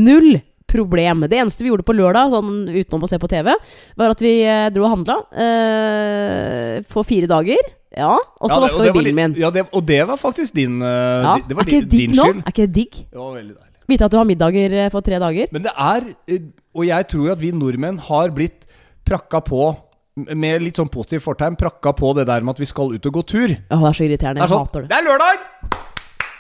Null 0.07 0.41
problem. 0.67 1.21
Det 1.31 1.39
eneste 1.39 1.63
vi 1.63 1.71
gjorde 1.71 1.87
på 1.87 1.95
lørdag, 1.95 2.31
sånn 2.31 2.69
utenom 2.71 3.05
å 3.07 3.09
se 3.11 3.19
på 3.23 3.29
TV, 3.31 3.53
var 3.97 4.11
at 4.15 4.21
vi 4.23 4.43
eh, 4.45 4.69
dro 4.75 4.85
og 4.87 4.93
handla 4.97 5.19
eh, 5.33 6.83
for 6.91 7.07
fire 7.07 7.27
dager. 7.31 7.59
Ja, 7.97 8.13
og 8.17 8.51
så 8.51 8.59
Ja, 8.59 8.65
vaska 8.67 8.83
vi 8.83 8.93
bilen 8.99 9.15
min. 9.17 9.35
Ja, 9.41 9.51
det, 9.51 9.67
og 9.73 9.87
det 9.89 10.03
var 10.07 10.19
faktisk 10.21 10.53
din 10.55 10.83
uh, 10.83 10.89
Ja, 11.23 11.37
det, 11.39 11.49
det 11.49 11.57
var 11.57 11.63
er 11.65 11.71
din, 11.71 11.89
din 11.89 12.13
skyld. 12.13 12.43
Er 12.45 12.53
ikke 12.53 12.67
det 12.67 12.75
digg? 12.77 12.99
Det 13.09 13.17
var 13.19 13.31
veldig 13.39 13.55
deilig. 13.55 13.76
Vite 13.87 14.07
at 14.07 14.13
du 14.13 14.19
har 14.19 14.27
middager 14.29 14.73
eh, 14.75 14.91
for 14.93 15.05
tre 15.07 15.19
dager? 15.23 15.51
Men 15.55 15.67
det 15.67 15.73
er 15.73 16.09
eh, 16.33 16.47
Og 16.77 16.87
jeg 16.89 17.09
tror 17.13 17.35
at 17.37 17.43
vi 17.43 17.53
nordmenn 17.55 18.01
har 18.09 18.35
blitt 18.35 18.67
prakka 19.07 19.41
på 19.47 19.71
med 20.17 20.63
litt 20.65 20.79
sånn 20.81 20.89
positivt 20.89 21.27
fortegn, 21.27 21.59
prakka 21.61 21.93
på 21.93 22.15
det 22.17 22.25
der 22.29 22.45
med 22.45 22.57
at 22.57 22.61
vi 22.63 22.69
skal 22.69 22.95
ut 22.95 23.09
og 23.11 23.19
gå 23.19 23.23
tur. 23.29 23.49
Det 23.53 23.59
Åh, 23.69 23.83
det 23.85 23.91
er 23.91 23.99
så 23.99 24.07
irriterende. 24.07 24.41
Jeg 24.41 24.49
Jeg 24.49 24.55
sånn 24.55 24.65
hater 24.65 24.87
det. 24.87 24.89
Det 24.89 24.97
er 24.97 25.05
lørdag! 25.05 25.43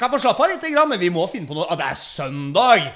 Kan 0.01 0.13
få 0.13 0.21
slappe 0.21 0.45
av 0.45 0.55
litt, 0.55 0.65
men 0.89 1.01
vi 1.01 1.11
må 1.13 1.27
finne 1.29 1.49
på 1.49 1.57
noe. 1.57 1.69
Ah, 1.69 1.77
det 1.77 1.91
er 1.91 1.99
søndag! 2.01 2.89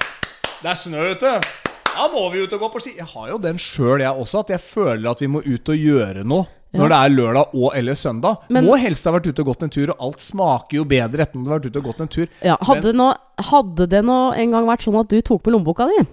Det 0.62 0.72
er 0.72 0.80
snø 0.80 1.10
ute! 1.12 1.69
Da 1.96 2.06
må 2.12 2.22
vi 2.32 2.44
ut 2.44 2.52
og 2.56 2.60
gå 2.64 2.68
på 2.72 2.80
ski. 2.84 2.94
Jeg 2.98 3.06
har 3.12 3.28
jo 3.32 3.38
den 3.42 3.58
sjøl, 3.60 4.00
jeg 4.04 4.10
også, 4.22 4.40
at 4.44 4.50
jeg 4.54 4.62
føler 4.64 5.10
at 5.10 5.20
vi 5.22 5.28
må 5.30 5.42
ut 5.44 5.68
og 5.72 5.76
gjøre 5.76 6.24
noe. 6.24 6.46
Når 6.70 6.92
det 6.92 6.98
er 7.02 7.10
lørdag 7.10 7.54
og 7.58 7.72
eller 7.74 7.96
søndag. 7.98 8.36
Men- 8.48 8.64
må 8.64 8.76
helst 8.78 9.04
ha 9.04 9.10
vært 9.10 9.26
ute 9.26 9.42
og 9.42 9.46
gått 9.48 9.62
en 9.66 9.72
tur, 9.74 9.90
og 9.90 10.04
alt 10.06 10.20
smaker 10.22 10.76
jo 10.78 10.84
bedre 10.86 11.24
etter 11.24 11.34
at 11.34 11.42
du 11.42 11.48
har 11.50 11.58
vært 11.58 11.66
ute 11.66 11.80
og 11.80 11.88
gått 11.88 12.00
en 12.04 12.08
tur. 12.12 12.28
Ja, 12.46 12.54
hadde, 12.62 12.92
nå, 12.94 13.08
hadde 13.48 13.88
det 13.90 14.04
nå 14.06 14.18
en 14.38 14.50
gang 14.54 14.68
vært 14.68 14.84
sånn 14.86 15.00
at 15.00 15.08
du 15.10 15.18
tok 15.20 15.42
med 15.46 15.56
lommeboka 15.56 15.88
di, 15.90 16.04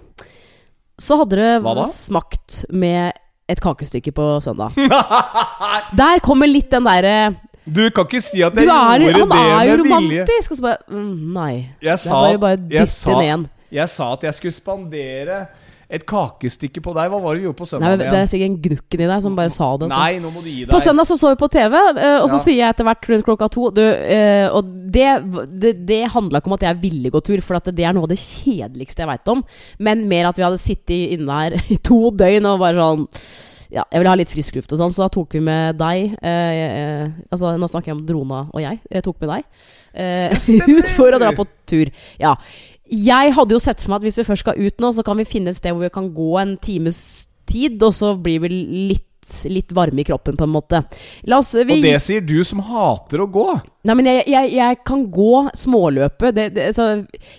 så 0.98 1.20
hadde 1.20 1.38
det 1.38 1.86
smakt 1.94 2.64
med 2.74 3.12
et 3.48 3.60
kakestykke 3.62 4.10
på 4.12 4.26
søndag. 4.42 4.74
Der 6.02 6.18
kommer 6.26 6.50
litt 6.50 6.70
den 6.74 6.84
derre 6.84 7.36
Du 7.64 7.84
kan 7.94 8.04
ikke 8.08 8.20
si 8.24 8.42
at 8.42 8.56
jeg 8.58 8.66
er, 8.66 8.98
gjorde 9.12 9.28
Han 9.30 9.60
er 9.60 9.64
jo 9.70 9.76
det 9.78 9.86
med 9.86 10.02
vilje. 10.02 10.24
romantisk! 10.24 10.50
Og 10.50 10.56
så 10.58 10.62
bare 10.66 10.78
mm, 10.90 11.32
Nei. 11.38 11.54
Jeg 11.80 11.92
Det 11.94 12.00
sa, 12.02 12.20
er 12.32 12.38
bare, 12.42 12.58
jeg, 12.58 12.82
dytte 12.82 12.86
sa, 12.92 13.16
den 13.22 13.46
jeg 13.70 13.88
sa 13.92 14.12
at 14.14 14.22
jeg 14.24 14.34
skulle 14.38 14.56
spandere 14.56 15.38
Et 15.88 16.02
kakestykke 16.04 16.82
på 16.84 16.92
deg. 16.92 17.08
Hva 17.08 17.18
var 17.22 17.32
det 17.32 17.40
vi 17.40 17.46
gjorde 17.46 17.56
på 17.62 17.66
søndag? 17.70 17.94
Nei, 17.96 18.10
Det 18.12 18.18
er 18.18 18.26
sikkert 18.28 18.50
en 18.50 18.56
gnukken 18.66 19.00
i 19.00 19.06
deg 19.08 19.22
som 19.24 19.36
bare 19.38 19.52
sa 19.54 19.68
det. 19.80 19.88
Så. 19.88 19.96
Nei, 19.96 20.18
nå 20.20 20.32
må 20.34 20.42
du 20.44 20.50
gi 20.50 20.66
deg. 20.66 20.72
På 20.74 20.82
søndag 20.84 21.08
så 21.08 21.16
så 21.16 21.30
vi 21.32 21.38
på 21.40 21.48
TV, 21.48 21.76
eh, 21.96 22.18
og 22.20 22.28
så 22.28 22.36
Ja. 22.36 22.42
sier 22.44 22.58
jeg 22.58 22.68
etter 22.74 22.84
hvert 22.84 23.08
rundt 23.08 23.24
klokka 23.24 23.48
to 23.50 23.70
du, 23.72 23.80
eh, 23.82 24.48
Og 24.52 24.64
det, 24.92 25.08
det, 25.58 25.86
det 25.86 26.02
handla 26.12 26.40
ikke 26.42 26.52
om 26.52 26.58
at 26.58 26.66
jeg 26.68 26.80
ville 26.82 27.10
gå 27.10 27.22
tur, 27.24 27.40
for 27.40 27.56
at 27.56 27.64
det 27.64 27.84
er 27.84 27.92
noe 27.96 28.04
av 28.04 28.12
det 28.12 28.18
kjedeligste 28.20 29.00
jeg 29.00 29.08
veit 29.08 29.28
om. 29.28 29.42
Men 29.78 30.06
mer 30.08 30.26
at 30.28 30.36
vi 30.36 30.44
hadde 30.44 30.60
sittet 30.60 31.16
inne 31.16 31.30
her 31.32 31.56
i 31.74 31.76
to 31.80 32.10
døgn 32.10 32.44
og 32.52 32.60
bare 32.60 32.76
sånn 32.76 33.08
ja, 33.70 33.82
jeg 33.92 34.00
ville 34.00 34.08
ha 34.08 34.16
litt 34.16 34.30
frisk 34.32 34.54
luft 34.56 34.72
og 34.72 34.78
sånn, 34.80 34.92
så 34.92 35.02
da 35.04 35.08
tok 35.12 35.34
vi 35.36 35.40
med 35.44 35.76
deg 35.76 36.14
eh, 36.24 36.52
eh, 37.04 37.10
Altså, 37.30 37.50
nå 37.60 37.68
snakker 37.68 37.92
jeg 37.92 37.98
om 37.98 38.06
Drona 38.08 38.46
og 38.48 38.62
jeg. 38.64 38.78
Jeg 38.88 39.04
tok 39.04 39.20
med 39.20 39.28
deg 39.28 39.44
eh, 39.92 40.32
ut 40.78 40.88
for 40.96 41.12
å 41.12 41.20
dra 41.20 41.32
på 41.36 41.44
tur. 41.68 41.90
Ja. 42.20 42.34
Jeg 42.90 43.34
hadde 43.36 43.52
jo 43.56 43.60
sett 43.62 43.82
for 43.82 43.92
meg 43.92 44.00
at 44.02 44.08
hvis 44.08 44.20
vi 44.22 44.28
først 44.30 44.44
skal 44.46 44.58
ut 44.60 44.80
nå, 44.80 44.92
så 44.96 45.04
kan 45.04 45.18
vi 45.20 45.28
finne 45.28 45.52
et 45.52 45.58
sted 45.60 45.74
hvor 45.74 45.84
vi 45.84 45.92
kan 45.92 46.08
gå 46.16 46.30
en 46.40 46.56
times 46.62 47.26
tid, 47.48 47.80
og 47.82 47.92
så 47.96 48.14
blir 48.20 48.40
vi 48.44 48.48
litt, 48.92 49.04
litt 49.48 49.72
varme 49.76 50.00
i 50.00 50.04
kroppen, 50.08 50.36
på 50.40 50.44
en 50.46 50.52
måte. 50.54 50.78
Oss 51.36 51.50
vi, 51.54 51.78
Og 51.78 51.82
det 51.84 51.98
sier 52.00 52.22
du 52.24 52.38
som 52.48 52.62
hater 52.64 53.20
å 53.20 53.26
gå. 53.28 53.44
Nei, 53.88 53.94
men 53.96 54.08
jeg, 54.08 54.22
jeg, 54.32 54.52
jeg 54.56 54.78
kan 54.88 55.02
gå 55.12 55.42
småløpet. 55.56 56.34
Det, 56.36 56.46
det, 56.56 56.64
altså, 56.72 56.86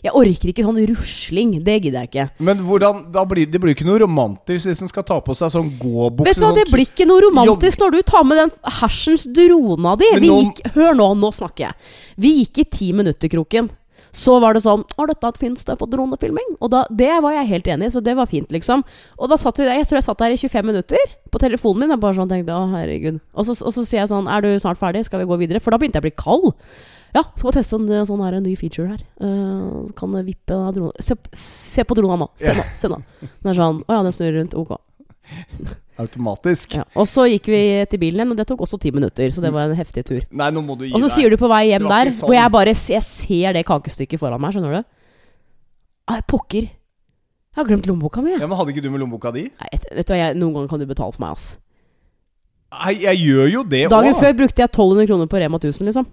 jeg 0.06 0.14
orker 0.18 0.52
ikke 0.52 0.66
sånn 0.66 0.80
rusling. 0.90 1.56
Det 1.66 1.76
gidder 1.80 2.06
jeg 2.06 2.10
ikke. 2.12 2.28
Men 2.46 2.62
hvordan, 2.66 3.02
da 3.14 3.26
blir, 3.30 3.50
det 3.50 3.62
blir 3.62 3.74
ikke 3.74 3.86
noe 3.90 4.02
romantisk 4.02 4.70
hvis 4.70 4.82
en 4.86 4.90
skal 4.94 5.06
ta 5.10 5.18
på 5.26 5.34
seg 5.38 5.54
sånn 5.54 5.72
gåbukse. 5.82 6.30
Vet 6.30 6.38
du 6.38 6.46
hva, 6.46 6.52
sånn 6.54 6.62
Det 6.62 6.68
blir 6.74 6.86
ikke 6.90 7.10
noe 7.10 7.26
romantisk 7.26 7.82
når 7.82 7.98
du 7.98 8.02
tar 8.14 8.26
med 8.30 8.42
den 8.44 8.54
hersens 8.80 9.26
drona 9.34 9.98
di. 10.02 10.14
Vi 10.26 10.30
nå- 10.30 10.40
gikk, 10.46 10.64
hør 10.78 10.98
nå, 10.98 11.10
nå 11.26 11.34
snakker 11.38 11.68
jeg. 11.70 11.94
Vi 12.22 12.36
gikk 12.44 12.64
i 12.66 12.70
ti 12.78 12.94
minutter, 12.98 13.30
Kroken. 13.34 13.70
Så 14.16 14.40
var 14.42 14.56
det 14.56 14.64
sånn 14.64 14.84
Har 14.98 15.10
dette 15.10 15.30
et 15.30 15.40
fint 15.42 15.60
sted 15.62 15.78
for 15.80 15.92
dronefilming? 15.92 16.56
Og 16.60 16.72
da, 16.74 16.84
det 16.90 17.12
var 17.24 17.36
jeg 17.36 17.50
helt 17.52 17.68
enig 17.76 17.90
i, 17.90 17.94
så 17.94 18.04
det 18.04 18.16
var 18.18 18.30
fint, 18.30 18.50
liksom. 18.54 18.84
Og 19.18 19.32
da 19.32 19.38
satt 19.40 19.60
vi 19.60 19.68
der, 19.68 19.80
jeg 19.80 19.90
tror 19.90 20.00
jeg 20.00 20.08
satt 20.08 20.22
der 20.24 20.36
i 20.36 20.40
25 20.40 20.70
minutter 20.72 21.18
på 21.30 21.42
telefonen 21.42 21.86
min. 21.86 21.96
Jeg 21.96 22.04
bare 22.04 22.18
sånn 22.18 22.32
tenkte 22.32 22.58
å 22.58 22.70
herregud. 22.74 23.20
Og 23.34 23.50
så, 23.50 23.58
og 23.62 23.76
så 23.76 23.84
sier 23.86 24.04
jeg 24.04 24.14
sånn 24.14 24.30
Er 24.32 24.46
du 24.46 24.54
snart 24.62 24.82
ferdig? 24.82 25.06
Skal 25.08 25.24
vi 25.24 25.30
gå 25.30 25.40
videre? 25.42 25.62
For 25.64 25.74
da 25.74 25.82
begynte 25.82 26.02
jeg 26.02 26.06
å 26.06 26.10
bli 26.10 26.16
kald. 26.18 26.50
Ja, 27.16 27.24
skal 27.34 27.50
vi 27.50 27.56
teste 27.58 27.78
en 27.82 28.06
sånn 28.06 28.22
her, 28.22 28.38
en 28.38 28.46
ny 28.46 28.56
feature 28.60 28.92
her. 28.92 29.04
Uh, 29.18 29.90
kan 29.98 30.14
vippe 30.26 30.58
dronen 30.76 30.94
se, 31.02 31.18
se 31.34 31.86
på 31.86 31.98
drona 31.98 32.20
nå. 32.22 32.32
Se 32.42 32.54
nå. 32.54 32.66
Se 32.78 32.92
nå. 32.92 33.02
Den 33.22 33.54
er 33.54 33.58
sånn 33.58 33.84
Å 33.86 34.00
ja, 34.00 34.04
den 34.06 34.16
snurrer 34.16 34.42
rundt. 34.42 34.58
Ok. 34.58 34.78
Automatisk. 36.00 36.78
Ja. 36.80 36.86
Og 36.96 37.06
så 37.12 37.26
gikk 37.28 37.50
vi 37.52 37.60
til 37.92 38.00
bilen 38.00 38.22
igjen, 38.22 38.32
og 38.32 38.38
det 38.40 38.46
tok 38.48 38.62
også 38.64 38.80
ti 38.80 38.92
minutter. 38.96 39.30
Så 39.36 39.42
det 39.44 39.52
var 39.52 39.68
en 39.68 39.76
heftig 39.76 40.06
tur. 40.08 40.22
Nei, 40.32 40.50
nå 40.56 40.62
må 40.64 40.78
du 40.80 40.86
gi 40.88 40.94
Og 40.96 41.02
så 41.04 41.10
sier 41.12 41.30
du 41.30 41.36
på 41.42 41.50
vei 41.52 41.66
hjem 41.74 41.90
der, 41.92 42.12
sånn. 42.16 42.30
hvor 42.30 42.38
jeg 42.38 42.52
bare 42.56 42.74
jeg 42.74 43.04
ser 43.04 43.54
det 43.58 43.66
kakestykket 43.68 44.20
foran 44.22 44.40
meg, 44.40 44.54
skjønner 44.56 44.80
du? 44.80 44.84
Ai, 46.10 46.22
pokker. 46.26 46.70
Jeg 46.70 47.58
har 47.60 47.66
glemt 47.68 47.86
lommeboka 47.90 48.22
mi. 48.24 48.32
jeg. 48.32 48.40
Ja, 48.40 48.48
men 48.48 48.58
Hadde 48.58 48.72
ikke 48.72 48.82
du 48.86 48.90
med 48.94 49.02
lommeboka 49.02 49.34
di? 49.34 49.44
Nei, 49.60 49.70
et- 49.74 49.90
vet 49.92 50.08
du 50.08 50.14
hva, 50.14 50.18
jeg, 50.22 50.38
Noen 50.38 50.54
ganger 50.54 50.70
kan 50.70 50.80
du 50.80 50.86
betale 50.86 51.12
for 51.14 51.20
meg, 51.26 51.32
ass. 51.36 51.58
Nei, 52.72 52.94
jeg 53.02 53.18
gjør 53.18 53.52
jo 53.52 53.64
det. 53.64 53.90
Dagen 53.90 54.14
før 54.16 54.34
brukte 54.38 54.62
jeg 54.64 54.70
1200 54.72 55.08
kroner 55.10 55.28
på 55.28 55.40
Rema 55.42 55.58
1000, 55.60 55.86
liksom. 55.90 56.06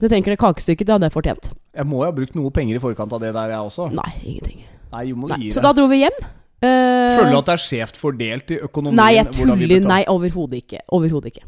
Du 0.00 0.06
tenker 0.08 0.30
det 0.30 0.38
kakestykket, 0.38 0.86
det 0.86 0.92
hadde 0.94 1.08
jeg 1.08 1.14
fortjent. 1.16 1.52
Jeg 1.74 1.86
må 1.86 2.02
jo 2.02 2.04
ha 2.04 2.12
brukt 2.14 2.34
noe 2.38 2.50
penger 2.54 2.76
i 2.76 2.82
forkant 2.82 3.12
av 3.12 3.20
det 3.20 3.32
der, 3.34 3.48
jeg 3.50 3.58
også. 3.58 3.88
Nei, 3.94 4.12
ingenting. 4.22 4.60
Nei, 4.92 5.04
jo 5.10 5.16
må 5.16 5.28
Nei. 5.28 5.38
gi 5.38 5.50
Så 5.52 5.62
deg. 5.62 5.62
da 5.64 5.72
dro 5.72 5.88
vi 5.88 6.02
hjem. 6.04 6.18
Eh, 6.62 7.14
Føler 7.14 7.30
du 7.30 7.38
at 7.38 7.46
det 7.46 7.54
er 7.54 7.62
skjevt 7.62 8.00
fordelt 8.00 8.50
i 8.50 8.58
økonomien? 8.66 8.98
Nei, 8.98 9.12
jeg 9.14 9.30
tuller. 9.36 9.78
Nei, 9.86 10.02
overhodet 10.10 10.64
ikke. 10.64 10.82
Overhodet 10.90 11.32
ikke. 11.34 11.46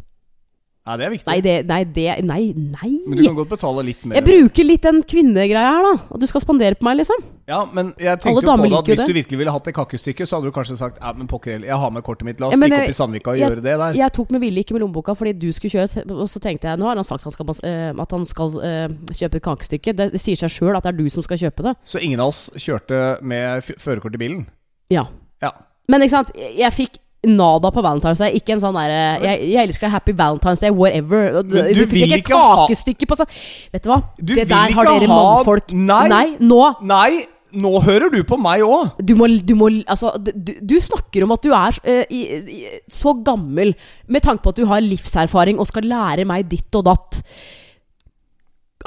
Nei, 0.90 0.94
det 0.96 1.04
er 1.04 1.10
viktig. 1.12 1.28
Nei, 1.28 1.40
det 1.44 1.54
Nei, 1.68 1.80
det 1.84 2.04
Nei, 2.24 2.40
nei. 2.56 2.90
Men 3.06 3.18
du 3.18 3.24
kan 3.26 3.34
godt 3.36 3.50
betale 3.52 3.82
litt 3.84 4.00
mer. 4.08 4.16
Jeg 4.16 4.24
bruker 4.24 4.64
litt 4.66 4.86
den 4.86 5.02
kvinnegreia 5.04 5.74
her, 5.76 5.84
da. 5.84 5.92
Og 6.08 6.22
du 6.22 6.24
skal 6.26 6.40
spandere 6.42 6.78
på 6.78 6.86
meg, 6.88 6.96
liksom. 7.02 7.20
Ja, 7.50 7.60
men 7.76 7.90
jeg 8.00 8.16
tenkte 8.22 8.46
jo 8.46 8.54
på 8.56 8.64
det 8.64 8.78
at 8.78 8.88
hvis 8.88 9.02
det. 9.02 9.06
du 9.10 9.12
virkelig 9.18 9.38
ville 9.42 9.52
hatt 9.52 9.66
det 9.68 9.74
kakestykket, 9.76 10.30
så 10.30 10.38
hadde 10.38 10.48
du 10.48 10.54
kanskje 10.54 10.78
sagt 10.78 11.00
Ja, 11.02 11.12
men 11.12 11.28
pokker 11.28 11.52
heller, 11.52 11.66
jeg 11.68 11.78
har 11.82 11.90
med 11.92 12.04
kortet 12.06 12.24
mitt, 12.26 12.40
la 12.40 12.48
oss 12.48 12.54
Ja, 12.56 12.62
stikke 12.62 12.78
opp 12.80 12.92
i 12.94 12.96
Sandvika 12.96 13.32
og 13.34 13.38
jeg- 13.38 13.50
gjøre 13.50 13.62
det 13.66 13.74
der. 13.82 13.98
Jeg 13.98 14.12
tok 14.16 14.30
med 14.30 14.40
vilje 14.40 14.64
ikke 14.64 14.72
med 14.78 14.82
lommeboka 14.86 15.14
fordi 15.18 15.34
du 15.38 15.52
skulle 15.52 15.74
kjøre, 15.74 16.06
og 16.10 16.28
så 16.30 16.40
tenkte 16.40 16.70
jeg 16.70 16.78
nå 16.78 16.86
har 16.88 16.94
han 16.94 17.04
sagt 17.04 17.24
han 17.24 17.34
skal, 17.34 17.46
eh, 17.62 17.90
at 17.92 18.10
han 18.10 18.24
skal 18.24 18.48
eh, 18.62 18.88
kjøpe 19.12 19.36
et 19.36 19.42
kakestykke. 19.42 19.96
Det, 19.96 20.12
det 20.12 20.20
sier 20.20 20.36
seg 20.36 20.48
sjøl 20.48 20.76
at 20.76 20.82
det 20.86 20.94
er 20.94 20.98
du 21.02 21.10
som 21.10 21.22
skal 21.22 21.36
kjøpe 21.36 21.62
det. 21.62 21.76
Så 21.84 22.00
ingen 22.00 22.20
av 22.20 22.28
oss 22.32 22.48
kjørte 22.56 23.20
med 23.20 23.62
førerkort 23.76 24.14
i 24.14 24.22
bilen? 24.22 24.46
Ja. 24.90 25.06
Ja. 25.42 25.54
Men 25.90 26.04
ikke 26.04 26.16
sant, 26.18 26.34
jeg, 26.36 26.72
fikk 26.76 27.00
nada 27.26 27.70
på 27.74 27.82
Valentine's 27.84 28.22
Day. 28.22 28.38
Ikke 28.38 28.54
en 28.56 28.62
sånn 28.62 28.76
derre 28.78 29.00
jeg, 29.24 29.50
jeg 29.52 29.68
elsker 29.68 29.88
deg, 29.88 29.94
Happy 29.96 30.14
Valentine's 30.16 30.62
Day, 30.64 30.72
whatever. 30.74 31.42
Men 31.44 31.72
du 31.76 31.82
fikk 31.90 32.06
ikke 32.06 32.20
et 32.20 32.30
kakestykke 32.30 33.10
på 33.10 33.18
sånn. 33.20 33.34
Vet 33.74 33.84
du 33.84 33.92
hva? 33.92 34.00
Du 34.20 34.32
det 34.38 34.48
der 34.50 34.74
har 34.76 34.88
dere 34.88 35.10
ha- 35.10 35.20
mannfolk 35.20 35.74
Nei. 35.76 36.24
nå 36.40 36.62
Nei, 36.86 37.24
nå 37.50 37.72
hører 37.82 38.12
du 38.14 38.20
på 38.26 38.38
meg 38.40 38.62
òg! 38.62 39.00
du 39.02 39.14
må, 39.18 39.26
du 39.42 39.54
må 39.58 39.70
Altså, 39.90 40.12
du, 40.22 40.52
du 40.62 40.76
snakker 40.82 41.26
om 41.26 41.34
at 41.34 41.42
du 41.42 41.50
er 41.50 41.78
uh, 41.82 42.04
i, 42.06 42.20
i, 42.38 42.60
så 42.90 43.14
gammel 43.26 43.74
med 44.06 44.22
tanke 44.26 44.44
på 44.44 44.54
at 44.54 44.60
du 44.60 44.68
har 44.70 44.84
livserfaring 44.84 45.58
og 45.58 45.68
skal 45.70 45.88
lære 45.90 46.26
meg 46.28 46.48
ditt 46.50 46.78
og 46.78 46.86
datt. 46.88 47.22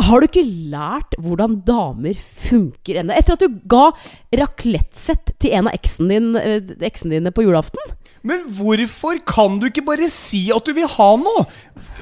Har 0.02 0.22
du 0.22 0.26
ikke 0.26 0.42
lært 0.74 1.14
hvordan 1.22 1.60
damer 1.68 2.18
funker 2.48 2.98
ennå? 3.04 3.14
Etter 3.14 3.36
at 3.36 3.44
du 3.44 3.60
ga 3.70 3.92
raclette-sett 4.40 5.36
til 5.38 5.54
en 5.54 5.70
av 5.70 5.76
eksene 5.78 6.18
din, 6.18 6.72
eksen 6.82 7.14
dine 7.14 7.34
på 7.36 7.46
julaften? 7.46 7.94
Men 8.26 8.42
hvorfor 8.56 9.20
kan 9.28 9.60
du 9.60 9.68
ikke 9.68 9.84
bare 9.86 10.08
si 10.10 10.48
at 10.56 10.66
du 10.66 10.74
vil 10.74 10.88
ha 10.96 11.10
noe? 11.20 11.44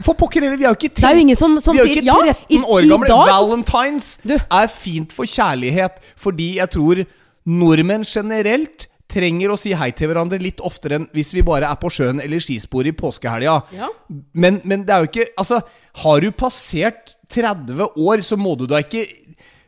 For 0.06 0.16
pokker 0.16 0.46
heller, 0.46 0.60
vi 0.62 0.68
er 0.68 0.76
jo 0.76 0.78
ikke 0.78 0.94
Det 1.02 1.10
er 1.10 1.20
jo 1.20 1.36
som, 1.40 1.58
som 1.60 1.76
vi 1.76 1.82
er 1.82 1.90
jo 1.90 1.90
sier 1.90 2.04
ikke 2.04 2.30
ja. 2.30 2.36
13 2.46 2.70
år 2.78 2.88
gamle. 2.94 3.18
Valentines 3.32 4.10
Du. 4.24 4.36
er 4.38 4.72
fint 4.72 5.12
for 5.18 5.28
kjærlighet, 5.28 6.00
fordi 6.16 6.54
jeg 6.62 6.72
tror 6.78 7.04
nordmenn 7.50 8.06
generelt 8.08 8.88
trenger 9.12 9.52
å 9.52 9.58
si 9.60 9.74
hei 9.76 9.90
til 9.98 10.08
hverandre 10.12 10.40
litt 10.40 10.62
oftere 10.64 11.02
enn 11.02 11.08
hvis 11.16 11.34
vi 11.36 11.44
bare 11.44 11.68
er 11.68 11.80
på 11.82 11.90
sjøen 11.92 12.22
eller 12.24 12.40
skispor 12.40 12.88
i 12.88 12.94
påskehelga. 12.96 13.58
Ja. 13.76 13.90
Men, 14.32 14.62
men 14.64 14.86
det 14.88 14.96
er 14.96 15.04
jo 15.04 15.12
ikke 15.12 15.28
Altså, 15.42 15.60
har 16.06 16.22
du 16.24 16.30
passert 16.32 17.16
30 17.32 17.82
år, 17.98 18.24
så 18.28 18.38
må 18.38 18.58
du 18.60 18.66
da 18.68 18.82
ikke 18.84 19.06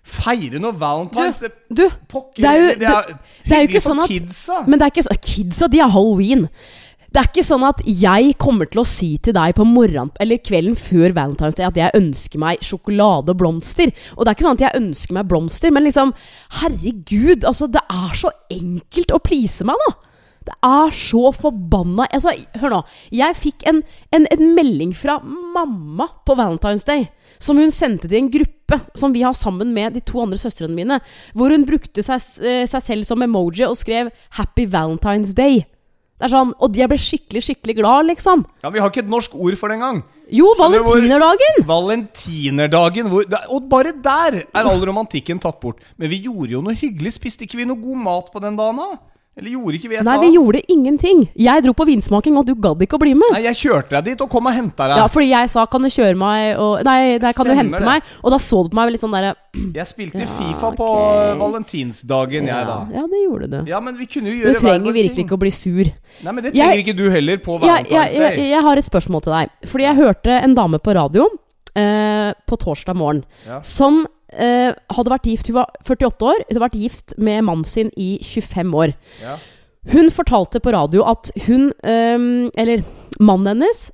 feire 0.04 0.60
noe 0.60 0.74
valentines. 0.76 1.40
Du, 1.40 1.50
du 1.84 1.90
Pokker 2.12 2.42
det 2.44 2.50
er 2.52 2.58
jo- 2.60 2.76
det 2.80 2.88
er, 2.90 3.02
det- 3.08 3.18
det 3.48 3.52
er 3.58 3.62
jo 3.62 3.68
ikke 3.72 3.84
sånn 3.90 4.04
at- 4.04 4.10
kidsa. 4.10 4.64
Men 4.68 4.80
det 4.80 4.86
er 4.86 4.92
ikke 4.92 5.08
sånn 5.08 5.22
Kidsa, 5.22 5.70
de 5.72 5.78
har 5.80 5.90
halloween. 5.90 6.50
Det 7.14 7.22
er 7.22 7.28
ikke 7.30 7.46
sånn 7.46 7.64
at 7.64 7.82
jeg 7.86 8.38
kommer 8.40 8.66
til 8.66 8.82
å 8.82 8.86
si 8.90 9.20
til 9.20 9.34
deg 9.34 9.54
på 9.54 9.64
morgenen 9.70 10.10
Eller 10.20 10.40
kvelden 10.40 10.74
før 10.76 11.14
Valentine's 11.14 11.54
Day 11.54 11.64
at 11.68 11.76
jeg 11.76 11.92
ønsker 11.94 12.40
meg 12.40 12.60
sjokolade 12.66 13.30
og 13.30 13.38
blomster. 13.38 13.94
Og 14.18 14.26
det 14.26 14.32
er 14.32 14.36
ikke 14.36 14.48
sånn 14.50 14.58
at 14.60 14.74
jeg 14.74 14.82
ønsker 14.82 15.12
meg 15.14 15.28
blomster, 15.28 15.72
men 15.72 15.84
liksom 15.84 16.12
Herregud, 16.60 17.44
altså, 17.46 17.68
det 17.72 17.82
er 17.90 18.16
så 18.18 18.32
enkelt 18.50 19.12
å 19.14 19.22
please 19.24 19.64
meg, 19.64 19.76
da. 19.88 19.94
Det 20.44 20.56
er 20.68 20.92
så 20.92 21.32
forbanna 21.36 22.08
altså, 22.12 22.34
Hør 22.60 22.74
nå. 22.74 22.80
Jeg 23.16 23.36
fikk 23.40 23.64
en, 23.70 23.82
en, 24.12 24.26
en 24.32 24.56
melding 24.58 24.94
fra 24.98 25.20
mamma 25.24 26.10
på 26.28 26.36
Valentine's 26.36 26.84
Day. 26.88 27.08
Som 27.40 27.58
hun 27.60 27.72
sendte 27.72 28.08
til 28.08 28.20
en 28.20 28.32
gruppe 28.32 28.80
som 28.96 29.14
vi 29.16 29.24
har 29.24 29.34
sammen 29.36 29.74
med 29.76 29.94
de 29.96 30.02
to 30.04 30.22
andre 30.24 30.38
søstrene 30.40 30.76
mine. 30.76 31.00
Hvor 31.34 31.52
hun 31.54 31.66
brukte 31.68 32.04
seg, 32.06 32.22
eh, 32.44 32.66
seg 32.70 32.84
selv 32.84 33.08
som 33.08 33.22
emoji 33.24 33.66
og 33.68 33.78
skrev 33.80 34.12
'Happy 34.36 34.66
Valentine's 34.68 35.34
Day'. 35.34 35.66
Det 36.20 36.30
er 36.32 36.38
sånn, 36.38 36.54
Og 36.62 36.76
jeg 36.78 36.88
ble 36.88 36.98
skikkelig, 36.98 37.42
skikkelig 37.44 37.76
glad, 37.76 38.06
liksom. 38.06 38.46
Ja, 38.64 38.70
Vi 38.70 38.80
har 38.80 38.90
ikke 38.90 39.00
et 39.04 39.10
norsk 39.10 39.34
ord 39.36 39.58
for 39.58 39.68
det 39.68 39.76
engang. 39.80 40.04
Jo, 40.32 40.46
valentinerdagen! 40.58 41.66
hvor- 41.66 41.68
valentinerdagen! 41.68 42.24
Valentinerdagen 42.28 43.10
hvor, 43.10 43.24
Og 43.50 43.70
bare 43.70 43.92
der 43.92 44.44
er 44.54 44.64
all 44.64 44.86
romantikken 44.86 45.40
tatt 45.40 45.60
bort. 45.60 45.80
Men 45.98 46.10
vi 46.10 46.22
gjorde 46.24 46.52
jo 46.52 46.62
noe 46.62 46.74
hyggelig. 46.76 47.14
Spiste 47.18 47.44
ikke 47.46 47.58
vi 47.58 47.66
noe 47.66 47.76
god 47.82 47.98
mat 47.98 48.32
på 48.32 48.40
den 48.40 48.56
dagen, 48.56 48.78
da? 48.78 48.98
Eller 49.36 49.50
gjorde 49.50 49.78
ikke 49.80 49.90
vi 49.90 49.96
et 49.98 50.06
Nei, 50.06 50.18
vi 50.22 50.28
gjorde 50.36 50.60
ingenting. 50.70 51.24
Jeg 51.34 51.64
dro 51.66 51.72
på 51.74 51.88
vinsmaking, 51.90 52.36
og 52.38 52.46
du 52.46 52.54
gadd 52.54 52.84
ikke 52.86 53.00
å 53.00 53.02
bli 53.02 53.16
med. 53.18 53.32
Nei, 53.34 53.42
jeg 53.48 53.56
kjørte 53.64 53.96
deg 53.98 54.12
dit 54.12 54.22
og 54.22 54.30
kom 54.30 54.46
og 54.46 54.54
henta 54.54 54.86
deg. 54.92 54.98
Ja, 55.02 55.08
fordi 55.10 55.30
jeg 55.32 55.50
sa 55.50 55.66
'kan 55.66 55.82
du 55.82 55.90
kjøre 55.90 56.14
meg' 56.16 56.60
og 56.60 56.84
Nei, 56.86 57.18
nei 57.18 57.34
kan 57.34 57.46
du 57.46 57.54
hente 57.56 57.80
det. 57.80 57.86
meg? 57.86 58.04
Og 58.24 58.30
da 58.30 58.38
så 58.38 58.64
du 58.64 58.70
på 58.70 58.76
meg 58.76 58.92
litt 58.92 59.02
sånn 59.02 59.12
derre 59.12 59.34
Jeg 59.80 59.86
spilte 59.90 60.20
Ja, 60.22 60.28
Fifa 60.28 60.72
på 60.78 60.86
okay. 60.86 61.38
valentinsdagen, 61.40 62.46
jeg, 62.46 62.66
da. 62.68 62.88
ja, 62.92 63.02
ja, 63.02 63.08
det 63.08 63.20
gjorde 63.26 63.48
du. 63.50 63.70
Ja, 63.72 63.80
men 63.80 63.98
vi 63.98 64.06
kunne 64.06 64.30
jo 64.30 64.38
gjøre 64.46 64.54
Du 64.54 64.60
trenger 64.60 64.92
virkelig 64.94 65.16
ting. 65.16 65.26
ikke 65.28 65.36
å 65.36 65.40
bli 65.40 65.50
sur. 65.52 65.84
Nei, 66.24 66.32
men 66.32 66.44
det 66.44 66.54
Jeg- 66.54 66.70
trenger 66.70 66.84
ikke 66.86 66.98
du 66.98 67.10
heller 67.10 67.38
på 67.38 67.60
Jeg, 67.62 67.88
jeg, 67.90 68.12
jeg, 68.14 68.38
Day. 68.38 68.50
jeg 68.50 68.62
har 68.62 68.78
et 68.78 68.86
spørsmål 68.86 69.22
til 69.24 69.34
deg. 69.34 69.50
Fordi 69.66 69.84
jeg 69.84 69.96
hørte 69.96 70.30
en 70.44 70.54
dame 70.56 70.78
på 70.80 70.94
radio 70.94 71.28
eh, 71.76 72.34
på 72.48 72.58
torsdag 72.62 72.96
morgen 73.00 73.24
Ja. 73.48 73.62
som 73.62 74.06
eh, 74.34 74.74
hadde 74.94 75.12
vært 75.14 75.28
gift 75.30 75.48
Hun 75.48 75.56
var 75.62 75.72
48 75.86 76.26
år. 76.26 76.44
Hun 76.48 76.54
hadde 76.56 76.66
vært 76.68 76.80
gift 76.82 77.18
med 77.18 77.44
mannen 77.44 77.64
sin 77.68 77.92
i 77.98 78.18
25 78.22 78.74
år. 78.74 78.94
Ja. 79.22 79.38
Hun 79.92 80.10
fortalte 80.16 80.62
på 80.64 80.72
radio 80.74 81.04
at 81.10 81.30
hun 81.48 81.72
eh, 81.84 82.50
Eller 82.58 82.84
mannen 83.20 83.48
hennes 83.52 83.92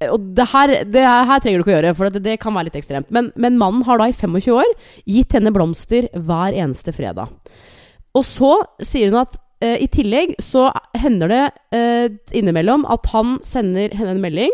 eh, 0.00 0.10
og 0.10 0.34
det 0.36 0.48
her, 0.52 0.72
det 0.84 1.04
her 1.06 1.38
trenger 1.40 1.60
du 1.60 1.64
ikke 1.64 1.72
å 1.72 1.76
gjøre, 1.78 1.94
for 1.96 2.10
det, 2.10 2.24
det 2.24 2.40
kan 2.42 2.54
være 2.56 2.68
litt 2.68 2.80
ekstremt. 2.82 3.08
Men, 3.14 3.30
men 3.36 3.56
mannen 3.60 3.84
har 3.86 3.98
da 4.02 4.08
i 4.10 4.16
25 4.16 4.50
år 4.58 4.68
gitt 5.06 5.32
henne 5.36 5.52
blomster 5.54 6.08
hver 6.12 6.52
eneste 6.52 6.92
fredag. 6.92 7.30
Og 8.14 8.22
så 8.26 8.50
sier 8.84 9.10
hun 9.10 9.22
at 9.22 9.38
eh, 9.64 9.78
i 9.82 9.88
tillegg 9.90 10.34
så 10.42 10.68
hender 10.98 11.32
det 11.32 11.44
eh, 11.74 12.08
innimellom 12.36 12.84
at 12.90 13.08
han 13.14 13.38
sender 13.46 13.94
henne 13.96 14.16
en 14.18 14.22
melding 14.22 14.52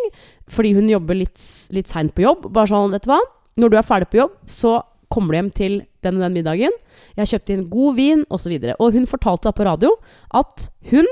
fordi 0.50 0.74
hun 0.76 0.88
jobber 0.90 1.18
litt, 1.18 1.42
litt 1.74 1.90
seint 1.90 2.14
på 2.16 2.24
jobb. 2.24 2.48
Bare 2.54 2.70
sånn, 2.70 2.94
vet 2.94 3.06
du 3.06 3.12
hva. 3.12 3.20
Når 3.60 3.72
du 3.72 3.76
er 3.78 3.86
ferdig 3.86 4.10
på 4.10 4.20
jobb, 4.22 4.36
så 4.50 4.80
kommer 5.10 5.34
du 5.34 5.40
hjem 5.40 5.52
til 5.54 5.78
den 6.04 6.18
og 6.18 6.24
den 6.26 6.36
middagen. 6.38 6.76
Jeg 7.14 7.22
har 7.22 7.30
kjøpt 7.32 7.52
inn 7.54 7.68
god 7.70 7.96
vin, 7.98 8.24
osv. 8.30 8.52
Og, 8.54 8.66
så 8.68 8.76
og 8.78 8.98
hun 8.98 9.08
fortalte 9.10 9.48
da 9.48 9.54
på 9.56 9.66
radio 9.66 9.94
at 10.36 10.68
hun 10.90 11.08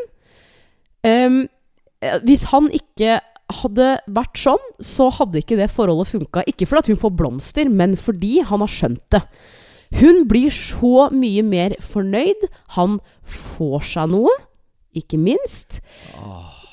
eh, 1.07 1.41
Hvis 2.27 2.47
han 2.53 2.69
ikke 2.75 3.19
hadde 3.59 3.87
vært 4.13 4.39
sånn, 4.39 4.67
så 4.85 5.09
hadde 5.17 5.41
ikke 5.41 5.59
det 5.59 5.71
forholdet 5.73 6.13
funka. 6.13 6.45
Ikke 6.51 6.69
fordi 6.69 6.93
hun 6.93 7.01
får 7.01 7.17
blomster, 7.17 7.71
men 7.73 7.97
fordi 7.99 8.43
han 8.47 8.63
har 8.65 8.71
skjønt 8.71 9.05
det. 9.15 9.23
Hun 9.99 10.27
blir 10.29 10.53
så 10.53 11.09
mye 11.15 11.43
mer 11.47 11.75
fornøyd. 11.81 12.45
Han 12.77 12.99
får 13.25 13.87
seg 13.95 14.13
noe, 14.13 14.35
ikke 14.97 15.21
minst. 15.21 15.81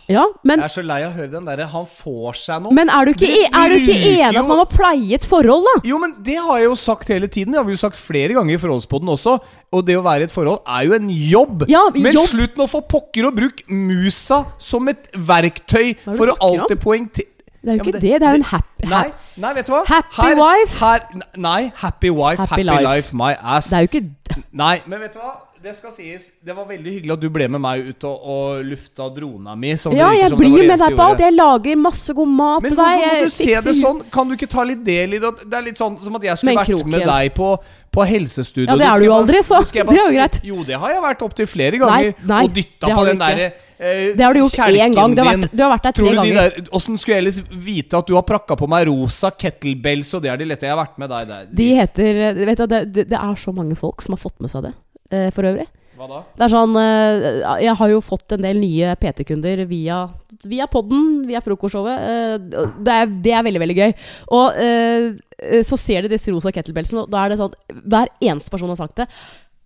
Ja, 0.08 0.24
men, 0.46 0.60
Jeg 0.60 0.66
er 0.68 0.74
så 0.76 0.84
lei 0.86 1.00
av 1.02 1.14
å 1.14 1.16
høre 1.18 1.32
den 1.32 1.46
derre 1.48 1.66
'han 1.66 1.86
får 1.90 2.36
seg 2.38 2.62
noe'. 2.62 2.74
men 2.78 2.90
er 2.90 3.06
du 3.06 3.12
ikke, 3.12 3.26
Det 3.26 3.50
er 3.50 3.70
du 3.70 3.76
ikke 3.80 3.96
enig 4.06 4.38
at 4.38 4.48
man 4.48 4.58
må 4.60 4.66
pleie 4.70 5.16
et 5.16 5.26
forhold, 5.26 5.66
da? 5.66 5.82
Jo, 5.90 5.98
men 5.98 6.14
det 6.22 6.36
har 6.38 6.58
jeg 6.60 6.66
jo 6.70 6.76
sagt 6.76 7.08
hele 7.08 7.28
tiden. 7.28 7.54
Det 7.54 7.58
har 7.58 7.66
vi 7.66 7.74
jo 7.74 7.78
sagt 7.82 7.96
flere 7.98 8.34
ganger 8.38 8.54
i 8.54 8.58
Forholdspodden 8.58 9.10
også. 9.10 9.40
Og 9.74 9.86
det 9.86 9.98
å 9.98 10.04
være 10.04 10.22
i 10.22 10.24
et 10.30 10.32
forhold 10.32 10.60
er 10.68 10.86
jo 10.86 10.94
en 10.94 11.10
jobb. 11.10 11.66
Ja, 11.68 11.90
men 11.90 12.14
jobb. 12.14 12.28
slutt 12.28 12.56
nå 12.56 12.68
for 12.70 12.82
pokker 12.82 13.26
å 13.26 13.34
bruke 13.36 13.64
musa 13.68 14.46
som 14.60 14.88
et 14.88 15.10
verktøy 15.14 15.96
er 15.96 16.16
for 16.16 16.28
å 16.28 16.38
alltid 16.38 16.80
poengtere 16.80 17.32
Det 17.66 17.72
er 17.74 17.78
jo 17.78 17.78
Ja, 17.78 17.84
det, 17.84 17.88
ikke 17.88 17.94
det. 17.94 18.20
Det 18.20 18.28
er 18.28 18.30
jo 18.30 18.36
en 18.36 18.44
happy 18.44 18.88
Nei, 18.88 19.12
nei, 19.38 19.54
vet 19.54 19.66
du 19.66 19.72
hva? 19.74 19.84
Happy 19.88 20.36
wife? 20.38 20.78
Her, 20.80 21.00
nei, 21.36 21.72
happy 21.76 22.10
wife, 22.12 22.38
happy, 22.38 22.62
Happy 22.62 22.64
life. 22.64 22.84
life. 22.84 23.14
my 23.14 23.34
ass. 23.42 23.70
Det 23.70 23.78
er 23.78 23.82
jo 23.82 23.90
ikke 23.90 24.44
Nei, 24.54 24.82
men 24.86 25.00
vet 25.00 25.14
du 25.14 25.20
hva? 25.20 25.34
Det 25.66 25.72
skal 25.74 25.90
sies. 25.96 26.26
Det 26.46 26.54
var 26.54 26.68
veldig 26.70 26.92
hyggelig 26.94 27.14
at 27.16 27.22
du 27.24 27.26
ble 27.34 27.46
med 27.50 27.62
meg 27.64 27.88
ut 27.88 28.04
og, 28.06 28.26
og 28.30 28.66
lufta 28.70 29.08
drona 29.16 29.56
mi. 29.58 29.72
som 29.82 29.96
Ja, 29.98 30.12
jeg 30.14 30.30
som 30.30 30.38
blir 30.38 30.60
med 30.62 30.78
deg 30.78 30.94
på 30.94 31.06
alt. 31.08 31.24
Jeg 31.24 31.34
lager 31.34 31.80
masse 31.82 32.14
god 32.14 32.30
mat 32.30 32.62
til 32.62 32.76
deg. 32.76 32.84
hvorfor 32.84 33.16
må 33.16 33.24
du 33.24 33.34
se 33.34 33.64
det 33.66 33.74
sånn? 33.80 34.04
Kan 34.14 34.30
du 34.30 34.36
ikke 34.36 34.50
ta 34.52 34.66
litt 34.70 34.84
del 34.86 35.16
i 35.18 35.22
det? 35.24 35.32
Det 35.42 35.58
er 35.58 35.66
litt 35.66 35.82
sånn 35.82 35.98
som 36.04 36.20
at 36.20 36.28
jeg 36.30 36.38
skulle 36.38 36.54
Men 36.54 36.60
vært 36.62 36.70
kroken. 36.70 36.94
med 36.94 37.08
deg 37.10 37.34
på, 37.42 37.50
på 37.98 38.06
helsestudio. 38.12 38.70
Ja, 38.70 38.78
det 38.84 38.92
er 38.92 39.02
du 39.02 39.08
jo 39.08 39.18
aldri, 39.18 39.42
så 39.42 39.64
så 39.66 39.74
det 39.90 39.98
er 39.98 40.04
jo 40.04 40.14
greit. 40.20 40.40
Jo, 40.52 40.62
det 40.70 40.80
har 40.86 40.94
jeg 40.94 41.04
vært 41.08 41.26
opptil 41.32 41.50
flere 41.56 41.82
ganger. 41.82 42.14
nei, 42.36 42.46
og 42.46 42.56
dytta 42.62 42.94
på 42.94 43.10
den 43.10 43.26
derre 43.26 43.50
eh, 43.50 44.06
Det 44.14 44.22
har 44.28 44.38
du 44.38 44.44
gjort 44.44 44.62
én 44.70 45.02
gang. 45.02 45.18
Du 45.18 45.26
har, 45.26 45.34
vært, 45.34 45.50
du 45.50 45.66
har 45.66 45.74
vært 45.74 45.90
der 45.90 45.98
tre 46.04 46.16
ganger. 46.22 46.56
de 46.62 46.70
Åssen 46.78 47.02
skulle 47.02 47.18
jeg 47.18 47.26
ellers 47.26 47.42
vite 47.50 48.06
at 48.06 48.06
du 48.06 48.14
har 48.14 48.30
prakka 48.30 48.54
på 48.62 48.70
meg 48.70 48.86
rosa 48.94 49.34
kettlebells, 49.34 50.14
og 50.14 50.28
det 50.30 50.36
er 50.36 50.46
de 50.46 50.54
lette 50.54 50.70
jeg 50.70 50.78
har 50.78 50.84
vært 50.86 51.02
med 51.02 51.10
deg 51.18 51.34
der? 51.34 51.54
De 51.58 51.72
heter 51.82 52.26
Vet 52.54 52.68
du, 52.68 52.68
det, 52.70 53.10
det 53.10 53.24
er 53.26 53.40
så 53.50 53.50
mange 53.64 53.74
folk 53.82 54.06
som 54.06 54.14
har 54.14 54.22
fått 54.22 54.38
med 54.46 54.54
seg 54.54 54.70
det, 54.70 54.78
eh, 55.12 55.30
for 55.36 55.44
øvrig. 55.52 55.68
Hva 55.96 56.08
da? 56.12 56.18
Det 56.36 56.44
er 56.44 56.52
sånn 56.52 56.74
eh, 56.76 57.62
Jeg 57.64 57.76
har 57.80 57.90
jo 57.94 58.02
fått 58.04 58.34
en 58.36 58.42
del 58.44 58.58
nye 58.60 58.96
PT-kunder 59.00 59.62
via, 59.70 60.02
via 60.44 60.66
podden, 60.68 61.22
via 61.30 61.40
frokostshowet. 61.40 61.96
eh, 61.96 62.68
det, 62.84 62.98
er, 62.98 63.14
det 63.24 63.32
er 63.38 63.46
veldig, 63.48 63.62
veldig 63.64 63.78
gøy. 63.80 63.94
Og 64.36 64.60
eh, 64.60 65.64
så 65.64 65.78
ser 65.80 66.04
de 66.04 66.12
disse 66.16 66.32
rosa 66.36 66.52
kettlebellsene, 66.52 67.06
og 67.06 67.10
da 67.12 67.24
er 67.26 67.34
det 67.34 67.40
sånn 67.40 67.56
Hver 67.86 68.12
eneste 68.24 68.52
person 68.52 68.72
har 68.72 68.80
sagt 68.84 69.00
det. 69.02 69.08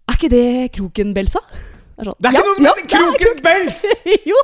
Er 0.09 0.17
ikke 0.17 0.29
det 0.33 0.45
krokenbelsa? 0.77 1.41
Det 1.99 2.05
er, 2.05 2.07
sånn, 2.07 2.15
Det 2.23 2.29
er 2.29 2.35
ikke 2.37 2.45
noe 2.47 2.55
som 2.55 2.65
heter 2.69 2.87
Kroken 2.93 3.41
Bells! 3.43 3.79
jo, 4.31 4.37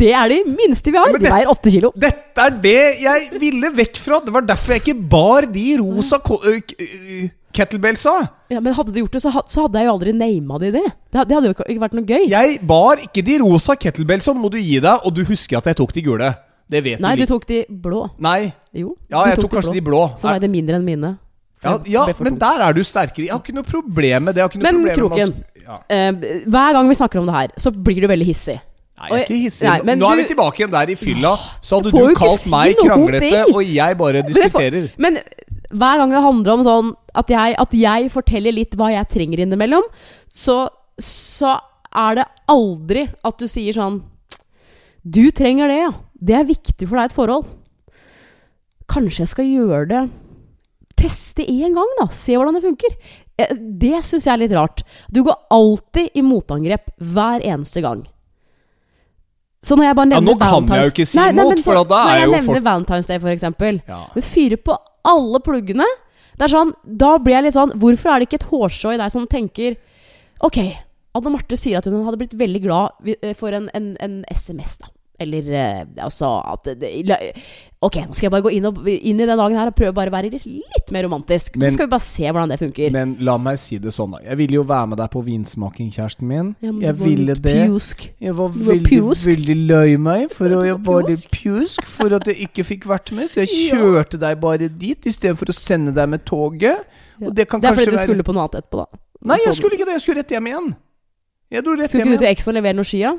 det 0.00 0.08
er 0.18 0.32
de 0.32 0.38
minste 0.56 0.90
vi 0.90 0.98
har. 0.98 1.12
men 1.12 1.20
De 1.22 1.28
det- 1.28 1.34
veier 1.36 1.52
åtte 1.52 1.70
kilo. 1.70 1.92
Dette 1.94 2.42
er 2.48 2.56
det 2.64 2.80
jeg 3.04 3.38
ville 3.44 3.70
vekk 3.76 4.00
fra. 4.02 4.18
Det 4.26 4.34
var 4.34 4.42
derfor 4.48 4.74
jeg 4.74 4.82
ikke 4.82 5.08
bar 5.12 5.46
de 5.54 5.66
rosa 5.84 6.18
ko- 6.18 6.40
ø, 6.42 6.56
k- 6.66 6.74
ø, 6.82 7.28
kettlebellsa. 7.56 8.14
Ja, 8.52 8.60
men 8.62 8.74
hadde 8.76 8.92
du 8.94 9.00
gjort 9.02 9.16
det, 9.16 9.22
så, 9.24 9.32
hadde 9.34 9.80
jeg 9.80 9.88
jo 9.88 9.94
aldri 9.96 10.12
nama 10.16 10.58
de 10.62 10.70
det. 10.76 10.84
Det, 11.12 11.22
hadde 11.24 11.48
jo 11.50 11.54
ikke- 11.56 11.78
vært 11.82 11.96
noe 11.98 12.06
gøy. 12.06 12.26
Jeg 12.30 12.60
bar 12.66 13.02
ikke 13.02 13.24
de 13.24 13.38
rosa 13.42 13.74
kettlebellsene, 13.74 14.38
må 14.40 14.50
du 14.52 14.58
gi 14.60 14.78
deg. 14.80 15.00
Og 15.04 15.14
du 15.16 15.24
husker 15.24 15.58
at 15.58 15.70
jeg 15.72 15.76
tok 15.80 15.92
de 15.96 16.02
gule. 16.02 16.34
Det 16.68 16.82
vet 16.82 17.00
Nei, 17.00 17.14
du. 17.14 17.24
du 17.24 17.32
tok 17.32 17.46
de 17.46 17.64
blå. 17.70 18.08
Nei. 18.18 18.52
Jo. 18.74 18.96
Ja, 19.10 19.24
jeg 19.30 19.38
tok 19.38 19.52
kanskje 19.54 19.76
de 19.78 19.84
blå. 19.86 20.18
Som 20.18 20.32
veide 20.34 20.50
mindre 20.50 20.76
enn 20.80 20.84
mine. 20.84 21.16
Ja, 21.64 21.78
ja 21.86 22.06
men 22.20 22.38
der 22.38 22.62
er 22.66 22.72
du 22.76 22.82
sterkere. 22.84 23.26
Jeg 23.26 23.32
har 23.32 23.40
ikke 23.42 23.54
noe 23.54 23.66
problem 23.66 24.26
med 24.28 24.34
det. 24.34 24.48
Men 24.60 24.82
med 24.84 24.96
kroken. 24.98 25.32
Ja. 25.66 25.78
Eh, 25.90 26.12
hver 26.46 26.72
gang 26.76 26.88
vi 26.90 26.94
snakker 26.98 27.20
om 27.22 27.26
det 27.30 27.34
her, 27.34 27.54
så 27.58 27.70
blir 27.70 28.02
du 28.02 28.08
veldig 28.10 28.26
hissig. 28.26 28.58
Nei, 28.96 29.08
jeg 29.10 29.16
er 29.18 29.24
ikke 29.26 29.40
hissig. 29.44 29.66
Nei, 29.84 29.94
Nå 30.00 30.08
er 30.10 30.16
vi 30.22 30.26
tilbake 30.30 30.62
igjen 30.62 30.70
der 30.72 30.92
i 30.92 30.96
fylla. 30.96 31.34
Så 31.60 31.78
hadde 31.78 31.90
du 31.92 32.14
kalt 32.16 32.40
si 32.40 32.50
meg 32.52 32.78
kranglete, 32.80 33.28
ting. 33.28 33.54
og 33.54 33.62
jeg 33.68 33.98
bare 34.00 34.22
diskuterer. 34.30 34.86
Men 34.96 35.18
hver 35.70 35.98
gang 35.98 36.10
det 36.14 36.22
handler 36.24 36.52
om 36.58 36.64
sånn 36.66 36.90
at 37.16 37.30
jeg, 37.32 37.56
at 37.58 37.72
jeg 37.74 38.10
forteller 38.12 38.52
litt 38.54 38.74
hva 38.78 38.90
jeg 38.92 39.08
trenger 39.12 39.42
innimellom, 39.44 39.86
så, 40.30 40.68
så 41.02 41.56
er 41.96 42.20
det 42.20 42.26
aldri 42.52 43.06
at 43.24 43.38
du 43.40 43.46
sier 43.48 43.72
sånn 43.76 44.02
Du 45.06 45.30
trenger 45.30 45.68
det, 45.70 45.78
ja. 45.80 45.92
Det 46.18 46.34
er 46.34 46.44
viktig 46.48 46.86
for 46.88 46.96
deg 46.98 47.06
i 47.06 47.10
et 47.10 47.16
forhold. 47.16 47.46
Kanskje 48.90 49.22
jeg 49.24 49.32
skal 49.32 49.48
gjøre 49.50 49.86
det 49.90 50.02
Teste 50.96 51.44
én 51.44 51.74
gang, 51.76 51.90
da. 51.98 52.06
Se 52.08 52.32
hvordan 52.32 52.56
det 52.56 52.62
funker. 52.64 52.94
Eh, 53.36 53.50
Det 53.52 53.98
syns 54.08 54.24
jeg 54.24 54.32
er 54.32 54.40
litt 54.46 54.54
rart. 54.56 54.80
Du 55.12 55.20
går 55.26 55.36
alltid 55.52 56.14
i 56.16 56.22
motangrep 56.24 56.88
hver 56.96 57.44
eneste 57.44 57.82
gang. 57.84 58.06
Så 59.66 59.76
når 59.76 59.88
jeg 59.90 59.96
bare 59.98 60.14
Ja, 60.16 60.20
nå 60.24 60.34
kan 60.40 60.68
jeg 60.72 60.86
jo 60.86 60.92
ikke 60.94 61.06
si 61.10 61.18
Nei, 61.18 61.30
nei, 61.34 61.44
imot, 61.44 61.60
for 61.66 61.82
da 61.84 61.98
er 62.00 62.06
Når 62.06 62.16
jeg 62.16 62.24
jo 62.26 62.32
nevner 62.32 62.46
folk- 62.54 62.66
Valentine's 62.68 63.06
Day, 63.10 63.18
for 63.18 63.28
eksempel. 63.34 63.80
Ja. 63.88 64.00
Men 64.14 64.22
fyrer 64.24 64.56
på 64.62 64.76
alle 65.06 65.40
pluggene. 65.44 65.86
Det 66.36 66.44
er 66.48 66.52
sånn, 66.52 66.74
Da 66.84 67.14
blir 67.16 67.38
jeg 67.38 67.46
litt 67.46 67.56
sånn 67.56 67.70
Hvorfor 67.80 68.12
er 68.12 68.20
det 68.20 68.26
ikke 68.28 68.40
et 68.42 68.50
hårstrå 68.50 68.90
i 68.92 68.98
deg 69.00 69.12
som 69.14 69.24
tenker 69.30 69.78
Ok, 70.44 70.58
Anne 71.16 71.32
Marte 71.32 71.56
sier 71.56 71.80
at 71.80 71.86
hun 71.88 72.02
hadde 72.04 72.18
blitt 72.20 72.34
veldig 72.36 72.60
glad 72.60 73.08
eh, 73.22 73.32
for 73.32 73.56
en, 73.56 73.70
en, 73.72 73.94
en 74.04 74.18
SMS, 74.28 74.76
da. 74.82 74.90
Eller 75.18 75.46
eh, 75.48 75.84
altså 76.04 76.28
at 76.44 76.66
det, 76.80 76.90
Ok, 77.86 77.96
nå 78.02 78.16
skal 78.16 78.26
jeg 78.26 78.32
bare 78.32 78.44
gå 78.44 78.50
inn, 78.56 78.64
og, 78.68 78.78
inn 78.88 79.20
i 79.20 79.26
den 79.28 79.38
dagen 79.38 79.56
her 79.56 79.70
og 79.70 79.76
prøve 79.76 79.94
bare 79.96 80.10
å 80.10 80.14
være 80.14 80.30
litt, 80.32 80.90
mer 80.92 81.04
romantisk. 81.06 81.56
Men- 81.56 81.70
så 81.70 81.76
skal 81.76 81.86
vi 81.86 81.92
bare 81.92 82.04
se 82.04 82.24
hvordan 82.24 82.52
det 82.52 82.58
funker. 82.60 82.90
Men 82.92 83.14
la 83.20 83.36
meg 83.38 83.58
si 83.60 83.78
det 83.78 83.92
sånn, 83.92 84.16
da. 84.16 84.18
Jeg 84.24 84.36
ville 84.40 84.58
jo 84.58 84.64
være 84.64 84.88
med 84.88 84.98
deg 84.98 85.10
på 85.12 85.22
vinsmaking, 85.24 85.90
kjæresten 85.92 86.26
min. 86.26 86.54
Ja, 86.64 86.72
jeg 86.88 86.98
ville 86.98 87.34
det. 87.34 87.54
Pjusk. 87.68 88.06
Jeg 88.20 88.36
var 88.36 88.48
veldig, 88.48 88.88
pjusk. 88.88 89.26
veldig 89.28 89.56
lei 89.68 89.96
meg 89.96 90.30
for 90.32 90.48
å 90.48 90.64
jeg 90.66 90.80
var 90.88 91.02
litt 91.08 91.28
pjusk 91.30 91.84
for 91.84 92.16
at 92.16 92.24
jeg 92.32 92.48
ikke 92.48 92.64
fikk 92.64 92.88
vært 92.88 93.12
med. 93.12 93.28
Så 93.28 93.44
jeg 93.44 93.48
kjørte 93.70 94.18
deg 94.18 94.40
bare 94.40 94.68
dit 94.68 95.00
istedenfor 95.12 95.52
å 95.52 95.56
sende 95.56 95.94
deg 95.94 96.08
med 96.08 96.24
toget. 96.24 96.84
Ja. 97.20 97.30
Det 97.30 97.48
kan 97.48 97.60
Det 97.60 97.70
er 97.70 97.74
fordi 97.74 97.92
du 97.92 97.96
være 97.96 98.08
skulle 98.08 98.24
på 98.26 98.34
noe 98.34 98.48
annet 98.48 98.64
etterpå, 98.64 98.84
da. 98.84 98.98
Nei, 99.26 99.38
jeg 99.44 99.54
skulle 99.54 99.76
ikke 99.78 99.86
det. 99.86 99.96
Jeg 100.00 100.04
skulle 100.04 100.20
rett 100.20 100.30
hjem 100.36 100.46
igjen. 100.50 100.74
Jeg 101.50 101.62
dro 101.62 101.76
rett 101.76 101.90
Skulle 101.90 102.04
hjem 102.04 102.12
ikke 102.14 102.18
du 102.18 102.26
til 102.26 102.34
Exo 102.34 102.52
levere 102.52 102.74
noe 102.76 102.88
skia? 102.88 103.14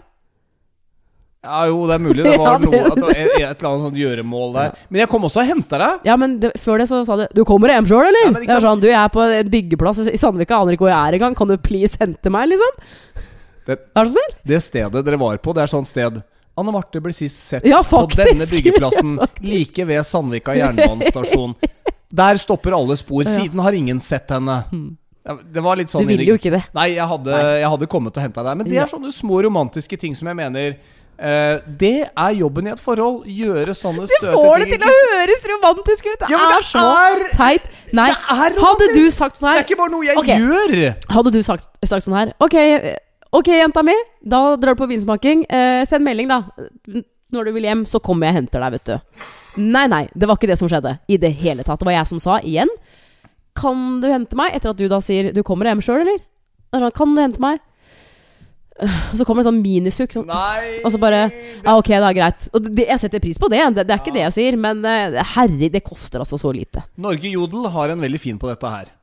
Ja, 1.48 1.62
jo, 1.72 1.80
det 1.88 1.96
er 1.96 2.04
mulig. 2.04 2.24
Det 2.28 2.36
var 2.44 2.60
noe, 2.60 2.72
det 2.76 3.04
var 3.06 3.14
et, 3.16 3.34
et 3.38 3.42
eller 3.48 3.70
annet 3.72 3.86
sånt 3.88 4.00
gjøremål 4.02 4.54
der. 4.58 4.78
Men 4.92 5.02
jeg 5.04 5.12
kom 5.14 5.28
også 5.30 5.42
og 5.44 5.50
henta 5.54 5.80
deg. 5.82 6.06
Ja, 6.12 6.18
men 6.20 6.38
det, 6.44 6.54
før 6.62 6.84
det 6.84 6.90
så 6.92 7.02
sa 7.08 7.16
du 7.22 7.26
'Du 7.34 7.44
kommer 7.48 7.72
hjem 7.74 7.88
sjøl, 7.90 8.04
eller?' 8.10 8.26
Ja, 8.28 8.32
men 8.36 8.50
er 8.58 8.64
sånn, 8.68 8.84
'Du, 8.84 8.88
jeg 8.92 9.00
er 9.00 9.12
på 9.14 9.24
en 9.24 9.52
byggeplass 9.54 10.04
i 10.12 10.20
Sandvika, 10.20 10.60
aner 10.60 10.76
ikke 10.76 10.86
hvor 10.88 10.94
jeg 10.94 11.00
er 11.14 11.20
engang. 11.20 11.36
Kan 11.40 11.48
du 11.48 11.58
please 11.58 11.98
hente 12.02 12.30
meg?' 12.34 12.52
liksom? 12.52 12.74
Det- 13.68 13.80
Vær 13.96 14.06
så 14.06 14.16
snill. 14.16 14.36
Det 14.48 14.62
stedet 14.64 15.06
dere 15.06 15.18
var 15.20 15.38
på, 15.38 15.54
det 15.56 15.64
er 15.64 15.72
sånn 15.72 15.88
sted 15.88 16.22
Anne 16.58 16.72
Marte 16.74 17.00
ble 17.04 17.14
sist 17.14 17.38
sett 17.38 17.66
Ja, 17.68 17.84
på 17.86 18.00
denne 18.16 18.48
byggeplassen 18.54 19.18
Ja, 19.22 19.28
like 19.44 19.86
ved 19.86 20.06
Sandvika 20.08 20.56
jernbanestasjon. 20.58 21.54
Der 22.10 22.40
stopper 22.42 22.74
alle 22.74 22.96
spor. 22.98 23.28
Siden 23.28 23.60
har 23.62 23.76
ingen 23.78 24.00
sett 24.00 24.32
henne. 24.32 24.64
Det 25.28 25.62
var 25.62 25.76
litt 25.76 25.92
sånn 25.92 26.02
Du 26.02 26.08
sånn 26.08 26.14
ville 26.16 26.30
jo 26.32 26.38
ikke 26.40 26.54
det. 26.56 26.64
Nei, 26.74 26.94
jeg 26.96 27.06
hadde, 27.12 27.40
jeg 27.60 27.70
hadde 27.74 27.90
kommet 27.92 28.16
og 28.18 28.24
henta 28.24 28.46
deg. 28.48 28.58
Men 28.62 28.70
det 28.72 28.80
er 28.80 28.90
sånne 28.90 29.12
små 29.12 29.42
romantiske 29.44 30.00
ting 30.00 30.16
som 30.16 30.30
jeg 30.32 30.40
mener 30.40 30.78
eh, 31.20 31.60
Det 31.68 32.10
er 32.10 32.36
jobben 32.38 32.68
i 32.68 32.72
et 32.74 32.82
forhold. 32.82 33.26
Gjøre 33.26 33.76
sånne 33.78 34.06
Du 34.08 34.14
søte 34.14 34.36
får 34.36 34.64
det 34.64 34.70
til 34.76 34.86
å 34.88 34.94
høres 35.14 35.48
romantisk 35.54 36.12
ut! 36.12 36.20
Det 36.22 36.30
Ja, 36.32 36.44
det 36.52 36.60
er 36.60 36.68
så 36.70 36.86
er- 36.86 37.26
teit. 37.34 37.68
Nei, 37.98 38.10
hadde 38.12 38.88
du 38.94 39.04
sagt 39.12 39.38
sånn 39.40 39.50
her 39.50 39.60
Det 39.60 39.66
er 39.66 39.68
ikke 39.70 39.80
bare 39.80 39.94
noe 39.94 40.06
jeg 40.06 40.18
okay. 40.18 40.40
gjør. 40.40 40.96
Hadde 41.16 41.32
du 41.32 41.42
sagt, 41.44 41.70
sagt 41.86 42.06
sånn 42.06 42.18
her 42.18 42.34
Ok, 43.38 43.50
jenta 43.52 43.84
mi, 43.84 43.94
da 44.24 44.56
drar 44.56 44.74
du 44.74 44.80
på 44.80 44.88
vinsmaking. 44.88 45.44
Uh, 45.52 45.84
send 45.86 46.06
melding, 46.08 46.30
da. 46.32 46.46
Når 47.36 47.50
du 47.50 47.52
vil 47.58 47.68
hjem, 47.68 47.82
så 47.86 48.00
kommer 48.00 48.30
jeg 48.30 48.34
og 48.34 48.40
henter 48.40 48.64
deg, 48.64 48.78
vet 48.78 48.88
du. 48.88 49.26
Nei, 49.58 49.84
nei, 49.92 50.04
det 50.16 50.30
var 50.30 50.40
ikke 50.40 50.48
det 50.48 50.58
som 50.62 50.70
skjedde. 50.72 50.94
I 51.12 51.18
det 51.20 51.34
hele 51.42 51.66
tatt. 51.68 51.82
Det 51.82 51.90
var 51.90 51.98
jeg 51.98 52.08
som 52.08 52.22
sa 52.24 52.38
igjen. 52.40 52.72
Kan 53.58 54.00
du 54.04 54.08
hente 54.08 54.38
meg? 54.40 54.54
Etter 54.56 54.72
at 54.72 54.80
du 54.80 54.86
da 54.88 55.00
sier 55.04 55.34
Du 55.36 55.42
kommer 55.44 55.68
hjem 55.68 55.82
sjøl, 55.84 56.06
eller? 56.06 56.22
Er 56.72 56.86
sånn, 56.86 56.96
kan 56.96 57.16
du 57.16 57.22
hente 57.24 57.44
meg? 57.44 57.60
Og 59.12 59.16
så 59.18 59.26
kommer 59.26 59.42
det 59.42 59.50
sånn 59.50 59.62
minisukk. 59.64 60.14
Sånn. 60.14 60.30
Og 60.30 60.92
så 60.94 61.00
bare 61.02 61.24
Ja, 61.32 61.74
ok, 61.76 61.90
det 61.96 62.02
er 62.12 62.18
greit. 62.18 62.48
Og 62.54 62.70
det, 62.70 62.86
jeg 62.90 63.02
setter 63.02 63.24
pris 63.24 63.40
på 63.42 63.50
det. 63.54 63.64
Det, 63.76 63.88
det 63.88 63.96
er 63.96 64.04
ikke 64.04 64.16
det 64.16 64.24
jeg 64.28 64.36
sier. 64.38 64.60
Men 64.68 64.86
eh, 64.88 65.18
herre, 65.34 65.72
det 65.74 65.84
koster 65.86 66.24
altså 66.24 66.40
så 66.42 66.54
lite. 66.56 66.86
Norge 67.02 67.34
Jodel 67.34 67.70
har 67.74 67.94
en 67.94 68.04
veldig 68.06 68.22
fin 68.22 68.40
på 68.42 68.50
dette 68.52 68.72
her. 68.74 68.94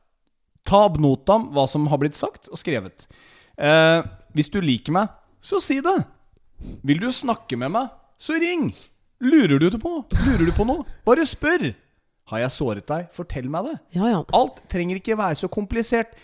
Ta 0.65 0.85
ad 0.87 0.97
notam 1.01 1.49
hva 1.53 1.67
som 1.69 1.85
har 1.91 2.01
blitt 2.01 2.17
sagt 2.17 2.49
og 2.49 2.59
skrevet. 2.61 3.07
Eh, 3.59 4.01
hvis 4.35 4.51
du 4.51 4.61
liker 4.63 4.95
meg, 4.95 5.11
så 5.43 5.61
si 5.63 5.81
det. 5.83 5.99
Vil 6.87 7.01
du 7.03 7.11
snakke 7.13 7.59
med 7.59 7.73
meg, 7.75 7.91
så 8.17 8.39
ring. 8.41 8.69
Lurer 9.23 9.59
du 9.61 9.69
på, 9.79 9.97
lurer 10.25 10.45
du 10.49 10.53
på 10.55 10.65
noe? 10.67 10.85
Bare 11.07 11.25
spør. 11.27 11.69
Har 12.31 12.41
jeg 12.41 12.53
såret 12.55 12.87
deg? 12.89 13.09
Fortell 13.13 13.47
meg 13.53 13.67
det. 13.67 13.75
Ja, 13.99 14.07
ja. 14.09 14.21
Alt 14.33 14.63
trenger 14.71 14.97
ikke 14.97 15.17
være 15.19 15.37
så 15.37 15.49
komplisert. 15.51 16.15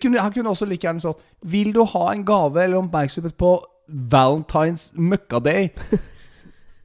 Kunne, 0.00 0.20
han 0.20 0.32
kunne 0.32 0.52
også 0.52 0.66
like 0.68 0.86
gjerne 0.86 1.02
stått 1.02 1.20
Vil 1.42 1.72
du 1.74 1.82
ha 1.84 2.12
en 2.12 2.24
gave 2.24 2.62
eller 2.62 2.78
oppmerksomhet 2.78 3.36
på 3.36 3.56
Valentines 3.88 4.92
møkkaday? 4.96 5.68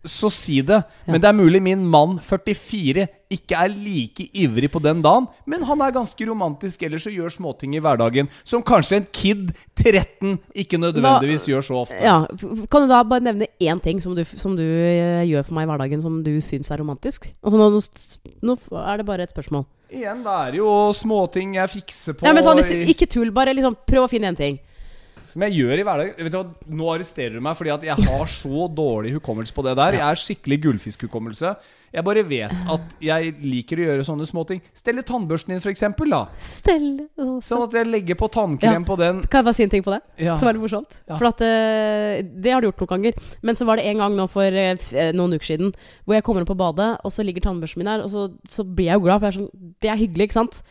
Så 0.10 0.32
si 0.34 0.62
det. 0.66 0.82
Men 1.08 1.22
det 1.22 1.30
er 1.30 1.38
mulig 1.38 1.62
min 1.64 1.86
mann 1.88 2.18
44 2.24 3.08
ikke 3.34 3.60
er 3.60 3.74
like 3.74 4.28
ivrig 4.39 4.70
på 4.72 4.80
den 4.80 5.01
dagen, 5.03 5.26
men 5.49 5.66
han 5.68 5.82
er 5.84 5.91
ganske 5.95 6.28
romantisk 6.30 6.86
ellers 6.88 7.08
og 7.10 7.18
gjør 7.18 7.34
småting 7.34 7.74
i 7.76 7.82
hverdagen 7.84 8.30
som 8.47 8.64
kanskje 8.64 9.01
en 9.01 9.08
kid 9.12 9.49
13 9.76 10.38
ikke 10.64 10.80
nødvendigvis 10.80 11.47
gjør 11.51 11.66
så 11.68 11.82
ofte. 11.82 11.99
Ja, 11.99 12.22
Kan 12.72 12.86
du 12.86 12.91
da 12.91 13.01
bare 13.03 13.26
nevne 13.28 13.49
én 13.60 13.82
ting 13.84 13.99
som 14.03 14.16
du, 14.16 14.24
som 14.24 14.55
du 14.55 14.64
eh, 14.64 15.26
gjør 15.28 15.43
for 15.49 15.58
meg 15.58 15.68
i 15.68 15.72
hverdagen 15.74 16.03
som 16.03 16.22
du 16.24 16.38
syns 16.43 16.72
er 16.72 16.80
romantisk? 16.80 17.28
Altså 17.43 17.60
nå, 17.60 17.68
nå 18.47 18.58
er 18.86 19.01
det 19.01 19.08
bare 19.10 19.28
et 19.28 19.36
spørsmål. 19.36 19.68
Igjen, 19.91 20.24
det 20.24 20.32
er 20.47 20.55
jo 20.60 20.72
småting 20.95 21.53
jeg 21.55 21.72
fikser 21.78 22.16
på 22.18 22.28
Ja, 22.28 22.34
men 22.36 22.43
sånn, 22.43 22.60
hvis, 22.60 22.89
Ikke 22.91 23.08
tull, 23.12 23.32
bare 23.36 23.53
liksom 23.55 23.76
prøv 23.88 24.08
å 24.08 24.10
finne 24.12 24.32
én 24.34 24.39
ting. 24.39 24.58
Som 25.32 25.43
jeg 25.47 25.57
gjør 25.59 25.82
i 25.82 25.88
hverdagen. 25.88 26.28
Vet 26.28 26.36
du 26.36 26.75
Nå 26.78 26.91
arresterer 26.93 27.36
du 27.38 27.41
meg 27.43 27.57
fordi 27.59 27.73
at 27.73 27.84
jeg 27.88 28.07
har 28.07 28.30
så 28.32 28.67
dårlig 28.71 29.15
hukommelse 29.17 29.53
på 29.55 29.65
det 29.67 29.75
der. 29.80 29.97
Jeg 29.99 30.07
er 30.07 30.21
skikkelig 30.21 30.61
gullfiskhukommelse. 30.67 31.55
Jeg 31.97 32.03
bare 32.03 32.21
vet 32.28 32.51
at 32.73 32.95
jeg 33.01 33.30
liker 33.47 33.80
å 33.80 33.86
gjøre 33.86 34.03
sånne 34.05 34.25
småting. 34.28 34.59
Stelle 34.75 35.01
tannbørsten 35.07 35.53
din, 35.53 35.61
f.eks. 35.63 35.86
da. 36.11 36.19
Stell 36.43 36.88
Sånn 37.47 37.63
at 37.63 37.78
jeg 37.80 37.88
legger 37.88 38.17
på 38.19 38.28
tannkrem 38.34 38.82
Ja. 38.84 38.88
på 38.89 38.97
den. 38.99 39.21
Kan 39.23 39.39
jeg 39.39 39.47
bare 39.47 39.57
si 39.57 39.63
en 39.63 39.71
ting 39.71 39.86
på 39.86 39.93
det? 39.95 40.01
Ja. 40.19 40.36
Som 40.38 40.49
er 40.49 40.57
litt 40.57 40.65
morsomt. 40.65 40.99
Ja. 41.07 41.15
For 41.15 41.30
at 41.32 41.41
eh, 41.47 42.25
Det 42.28 42.51
har 42.53 42.61
du 42.61 42.67
gjort 42.67 42.84
noen 42.84 42.91
ganger. 42.95 43.23
Men 43.41 43.55
så 43.55 43.65
var 43.65 43.80
det 43.80 43.88
en 43.88 44.03
gang 44.03 44.17
nå 44.19 44.28
for 44.30 44.43
eh, 44.43 44.75
eh, 44.93 45.13
noen 45.15 45.38
uker 45.39 45.47
siden 45.53 45.71
hvor 46.03 46.17
jeg 46.17 46.25
kommer 46.28 46.43
opp 46.43 46.51
på 46.51 46.59
badet, 46.59 46.91
og 47.07 47.11
så 47.15 47.23
ligger 47.23 47.47
tannbørsten 47.47 47.80
min 47.82 47.88
her, 47.93 48.03
og 48.03 48.11
så, 48.11 48.28
så 48.51 48.67
blir 48.67 48.91
jeg 48.91 48.99
jo 48.99 49.07
glad, 49.07 49.21
for 49.23 49.28
jeg 49.30 49.34
er 49.34 49.39
sånn, 49.39 49.73
det 49.82 49.89
er 49.93 50.01
hyggelig, 50.03 50.28
ikke 50.30 50.39
sant? 50.41 50.61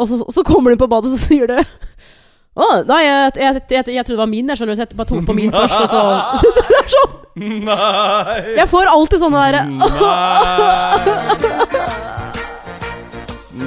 Og 0.00 0.08
så, 0.10 0.16
så 0.32 0.42
kommer 0.42 0.72
du 0.72 0.74
inn 0.74 0.80
på 0.82 0.90
badet, 0.90 1.12
og 1.12 1.18
så 1.20 1.28
sier 1.28 1.46
du 1.52 1.60
å, 2.54 2.66
nei, 2.86 3.00
jeg, 3.02 3.32
jeg, 3.42 3.62
jeg, 3.66 3.84
jeg 3.96 4.04
trodde 4.06 4.14
det 4.14 4.22
var 4.22 4.30
min, 4.30 4.50
jeg 4.52 4.60
skjønner 4.60 4.76
så 4.78 4.84
jeg 4.84 4.98
bare 4.98 5.10
tok 5.10 5.24
på 5.26 5.34
min 5.34 5.50
først, 5.50 5.74
og 5.74 5.88
så 5.90 6.00
Det 6.58 6.76
er 6.78 6.88
sånn. 6.92 7.14
Nei! 7.66 8.36
Jeg 8.60 8.68
får 8.70 8.90
alltid 8.92 9.18
sånne 9.24 9.40
derre 9.42 9.62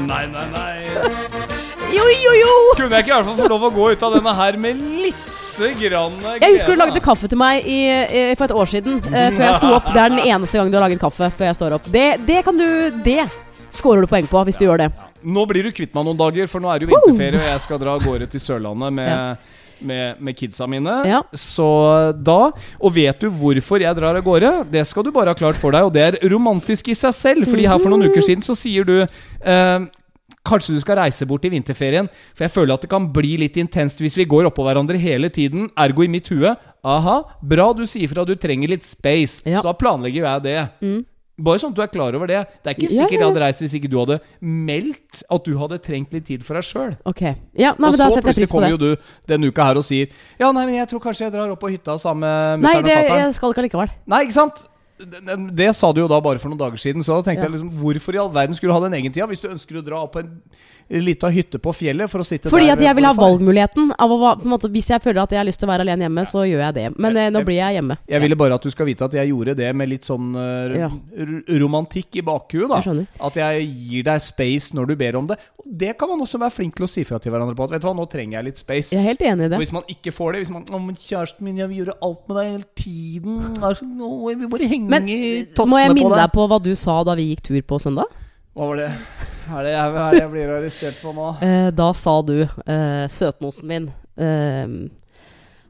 Nei, 0.08 0.24
nei, 0.32 0.46
nei. 0.54 0.76
Jo, 1.92 2.06
jo, 2.12 2.32
jo! 2.36 2.54
Kunne 2.78 2.96
jeg 2.96 3.06
ikke 3.06 3.12
i 3.12 3.16
hvert 3.16 3.28
fall 3.28 3.38
få 3.40 3.50
lov 3.52 3.66
å 3.68 3.74
gå 3.76 3.90
ut 3.96 4.06
av 4.08 4.16
denne 4.16 4.34
her 4.40 4.58
med 4.60 4.80
litt 5.04 5.26
grann 5.80 6.18
Jeg 6.38 6.54
husker 6.54 6.76
du 6.76 6.80
lagde 6.80 7.02
kaffe 7.02 7.30
til 7.32 7.40
meg 7.40 7.66
i, 7.66 7.80
i, 7.90 8.24
for 8.38 8.46
et 8.48 8.56
år 8.56 8.72
siden, 8.72 9.00
Uh, 9.08 9.30
før 9.34 9.44
jeg 9.44 9.56
sto 9.58 9.70
opp. 9.74 9.88
Det 9.94 10.02
er 10.02 10.12
den 10.14 10.24
eneste 10.28 10.60
gangen 10.60 10.72
du 10.74 10.78
har 10.78 10.86
laget 10.86 11.02
kaffe 11.02 11.30
før 11.34 11.50
jeg 11.50 11.58
står 11.58 11.78
opp. 11.80 11.88
Det, 11.92 12.08
det 12.28 12.44
kan 12.46 12.60
du 12.60 12.68
Det 13.06 13.24
scorer 13.74 14.04
du 14.04 14.10
poeng 14.12 14.28
på 14.30 14.44
hvis 14.48 14.60
du 14.60 14.68
gjør 14.68 14.84
det. 14.86 14.90
Nå 15.28 15.44
blir 15.50 15.68
du 15.68 15.74
kvitt 15.76 15.94
meg 15.98 16.08
noen 16.08 16.18
dager, 16.20 16.48
for 16.48 16.64
nå 16.64 16.70
er 16.72 16.80
det 16.80 16.88
jo 16.88 16.94
vinterferie, 16.96 17.40
og 17.42 17.50
jeg 17.52 17.64
skal 17.66 17.80
dra 17.82 17.96
av 17.98 18.04
gårde 18.08 18.30
til 18.32 18.40
Sørlandet 18.44 18.94
med, 18.96 19.10
Ja. 19.12 19.36
med, 19.82 20.22
med 20.24 20.38
kidsa 20.40 20.66
mine. 20.72 20.94
Ja. 21.06 21.20
Så 21.36 21.68
da 22.24 22.52
Og 22.80 22.94
vet 22.96 23.20
du 23.22 23.28
hvorfor 23.30 23.82
jeg 23.84 23.94
drar 24.00 24.16
av 24.18 24.24
gårde? 24.26 24.54
Det 24.72 24.86
skal 24.88 25.04
du 25.04 25.12
bare 25.12 25.34
ha 25.36 25.38
klart 25.38 25.60
for 25.60 25.76
deg, 25.76 25.84
og 25.90 25.94
det 25.94 26.06
er 26.08 26.30
romantisk 26.32 26.88
i 26.90 26.96
seg 26.98 27.14
selv. 27.14 27.46
Fordi 27.52 27.68
her 27.68 27.78
for 27.78 27.92
noen 27.94 28.08
uker 28.10 28.24
siden 28.26 28.42
så 28.46 28.56
sier 28.58 28.88
du 28.88 28.96
eh, 29.04 29.80
Kanskje 30.48 30.78
du 30.78 30.80
skal 30.80 30.96
reise 31.02 31.26
bort 31.28 31.44
i 31.44 31.50
vinterferien, 31.52 32.08
for 32.36 32.46
jeg 32.46 32.54
føler 32.54 32.74
at 32.78 32.84
det 32.86 32.90
kan 32.92 33.04
bli 33.12 33.34
litt 33.42 33.58
intenst 33.60 34.00
hvis 34.00 34.16
vi 34.16 34.24
går 34.32 34.48
oppå 34.48 34.64
hverandre 34.64 34.96
hele 35.00 35.28
tiden. 35.28 35.66
Ergo 35.76 36.06
i 36.06 36.08
mitt 36.08 36.30
hue 36.32 36.54
Aha, 36.88 37.18
bra 37.44 37.74
du 37.76 37.84
sier 37.86 38.08
fra 38.08 38.24
du 38.24 38.32
trenger 38.40 38.72
litt 38.72 38.86
space. 38.88 39.42
Ja. 39.44 39.60
Så 39.60 39.68
da 39.68 39.74
planlegger 39.76 40.24
jeg 40.24 40.44
det. 40.48 40.58
Mm. 40.80 41.02
Bare 41.38 41.62
sånn 41.62 41.70
at 41.70 41.78
du 41.78 41.82
er 41.84 41.90
klar 41.94 42.16
over 42.18 42.30
det. 42.30 42.40
Det 42.66 42.72
er 42.72 42.78
ikke 42.78 42.88
sikkert 42.90 43.12
ja, 43.12 43.18
jeg 43.18 43.22
ja. 43.22 43.28
hadde 43.30 43.42
reist 43.44 43.62
hvis 43.62 43.76
ikke 43.78 43.92
du 43.94 43.98
hadde 44.00 44.16
meldt 44.42 45.20
at 45.30 45.44
du 45.46 45.52
hadde 45.60 45.78
trengt 45.86 46.16
litt 46.16 46.26
tid 46.26 46.46
for 46.46 46.58
deg 46.58 46.66
sjøl. 46.66 46.96
Ok. 47.06 47.22
Ja, 47.60 47.76
Og 47.78 47.98
så 48.00 48.24
plutselig 48.26 48.50
kommer 48.50 48.74
jo 48.74 48.80
du 48.82 48.88
denne 49.30 49.52
uka 49.52 49.68
her 49.70 49.78
og 49.78 49.86
sier 49.86 50.10
Ja, 50.40 50.50
nei, 50.50 50.66
men 50.66 50.80
jeg 50.80 50.90
tror 50.90 51.04
kanskje 51.04 51.28
jeg 51.28 51.36
drar 51.36 51.54
opp 51.54 51.62
på 51.62 51.70
hytta 51.70 51.98
sammen 52.02 52.26
med 52.26 52.66
Nei, 52.66 52.74
mutter'n 52.80 52.90
det, 52.90 52.96
og 52.98 53.06
fatter'n. 53.06 53.24
jeg 53.28 53.38
skal 53.38 53.54
ikke 53.54 53.64
allikevel. 53.66 53.94
Nei, 54.10 54.24
ikke 54.26 54.38
sant? 54.40 54.66
Det, 54.98 55.20
det, 55.28 55.36
det 55.58 55.68
sa 55.78 55.92
du 55.94 56.02
jo 56.02 56.08
da 56.10 56.18
bare 56.24 56.40
for 56.42 56.50
noen 56.50 56.60
dager 56.62 56.82
siden, 56.82 57.04
så 57.06 57.20
da 57.20 57.28
tenkte 57.30 57.46
Ja. 57.46 57.50
jeg 57.52 57.60
liksom 57.60 57.70
Hvorfor 57.78 58.16
i 58.16 58.18
all 58.24 58.32
verden 58.34 58.56
skulle 58.58 58.74
du 58.74 58.78
ha 58.80 58.90
den 58.90 58.98
egen 58.98 59.14
tida 59.14 59.28
hvis 59.30 59.44
du 59.44 59.50
ønsker 59.52 59.78
å 59.78 59.86
dra 59.86 60.02
opp 60.04 60.16
på 60.18 60.24
en 60.24 60.32
lita 61.04 61.28
hytte 61.28 61.60
på 61.60 61.74
fjellet 61.76 62.08
for 62.10 62.24
å 62.24 62.26
sitte 62.26 62.48
Fordi 62.50 62.70
der 62.70 62.78
at 62.78 62.82
jeg 62.86 62.96
vil 62.96 63.04
ha 63.04 63.12
valgmuligheten. 63.18 63.90
Av 64.00 64.12
å, 64.14 64.18
på 64.40 64.48
en 64.48 64.54
måte, 64.54 64.70
hvis 64.72 64.88
jeg 64.94 65.04
føler 65.04 65.20
at 65.26 65.34
jeg 65.36 65.42
har 65.42 65.48
lyst 65.48 65.60
til 65.60 65.68
å 65.68 65.72
være 65.74 65.84
alene 65.84 66.06
hjemme, 66.08 66.24
så 66.30 66.46
gjør 66.48 66.62
jeg 66.64 66.76
det. 66.78 66.86
Men 66.96 67.18
jeg, 67.20 67.34
nå 67.36 67.42
blir 67.44 67.58
jeg 67.60 67.76
hjemme. 67.76 67.98
Jeg 68.08 68.24
ville 68.24 68.38
bare 68.40 68.56
at 68.56 68.64
du 68.64 68.72
skal 68.72 68.88
vite 68.88 69.04
at 69.04 69.18
jeg 69.20 69.28
gjorde 69.34 69.56
det 69.60 69.68
med 69.76 69.92
litt 69.92 70.08
sånn 70.08 70.30
uh, 70.38 70.78
Ja. 70.78 70.88
romantikk 71.60 72.16
i 72.22 72.24
bakhuet. 72.24 72.70
da 72.72 72.80
Jeg. 72.86 73.08
At 73.20 73.36
jeg 73.40 73.68
gir 73.68 74.08
deg 74.08 74.24
space 74.24 74.76
når 74.78 74.88
du 74.92 74.96
ber 75.04 75.20
om 75.20 75.28
det. 75.28 75.38
Og 75.60 75.68
det 75.84 75.92
kan 76.00 76.10
man 76.10 76.24
også 76.24 76.40
være 76.40 76.56
flink 76.56 76.78
til 76.80 76.88
å 76.88 76.90
si 76.92 77.04
fra 77.08 77.20
til 77.20 77.36
hverandre 77.36 77.56
på. 77.58 77.68
At 77.68 77.76
vet 77.76 77.84
du 77.84 77.90
hva, 77.90 77.96
nå 77.98 78.08
trenger 78.12 78.40
jeg 78.40 78.48
litt 78.48 78.64
space. 78.64 78.96
Jeg 78.96 79.04
er 79.04 79.10
helt 79.12 79.26
enig 79.28 79.50
i 79.52 79.54
Og 79.58 79.64
hvis 79.66 79.76
man 79.76 79.84
ikke 79.92 80.14
får 80.16 80.34
det 80.38 80.44
Hvis 80.46 80.54
man 80.56 80.64
Å, 80.72 80.80
men 80.80 80.96
kjæresten 80.96 81.44
min, 81.44 81.60
jeg 81.60 81.68
vil 81.72 81.84
gjøre 81.84 81.98
alt 82.08 82.24
med 82.30 82.40
deg 82.40 82.52
hele 82.54 82.68
tiden. 82.80 83.38
Nå, 83.98 84.12
jeg 84.32 84.40
vil 84.40 84.52
bare 84.56 84.72
henge 84.72 84.87
Men 84.90 85.08
må 85.08 85.82
jeg 85.82 85.94
minne 85.96 86.18
deg. 86.18 86.32
på 86.34 86.46
hva 86.50 86.60
du 86.64 86.72
sa 86.80 87.00
da 87.08 87.16
vi 87.18 87.30
gikk 87.32 87.44
tur 87.50 87.60
på 87.74 87.80
søndag? 87.84 88.12
Hva 88.58 88.70
var 88.72 88.80
det? 88.82 88.92
Er 89.48 89.64
det 89.64 89.72
jeg, 89.72 89.82
er 89.88 90.14
det 90.16 90.22
jeg 90.22 90.32
blir 90.34 90.54
arrestert 90.58 91.02
på 91.04 91.14
nå? 91.16 91.28
Eh, 91.46 91.68
da 91.78 91.90
sa 91.96 92.16
du, 92.26 92.38
eh, 92.44 93.04
søtnosen 93.12 93.68
min 93.70 93.86
eh, 94.20 94.66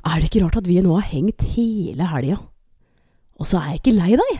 Er 0.08 0.16
det 0.22 0.30
ikke 0.30 0.46
rart 0.46 0.62
at 0.62 0.70
vi 0.70 0.80
nå 0.82 0.96
har 0.96 1.10
hengt 1.12 1.44
hele 1.54 2.08
helga, 2.14 2.40
og 3.38 3.50
så 3.50 3.60
er 3.60 3.74
jeg 3.76 3.82
ikke 3.84 3.98
lei 4.00 4.14
deg? 4.22 4.38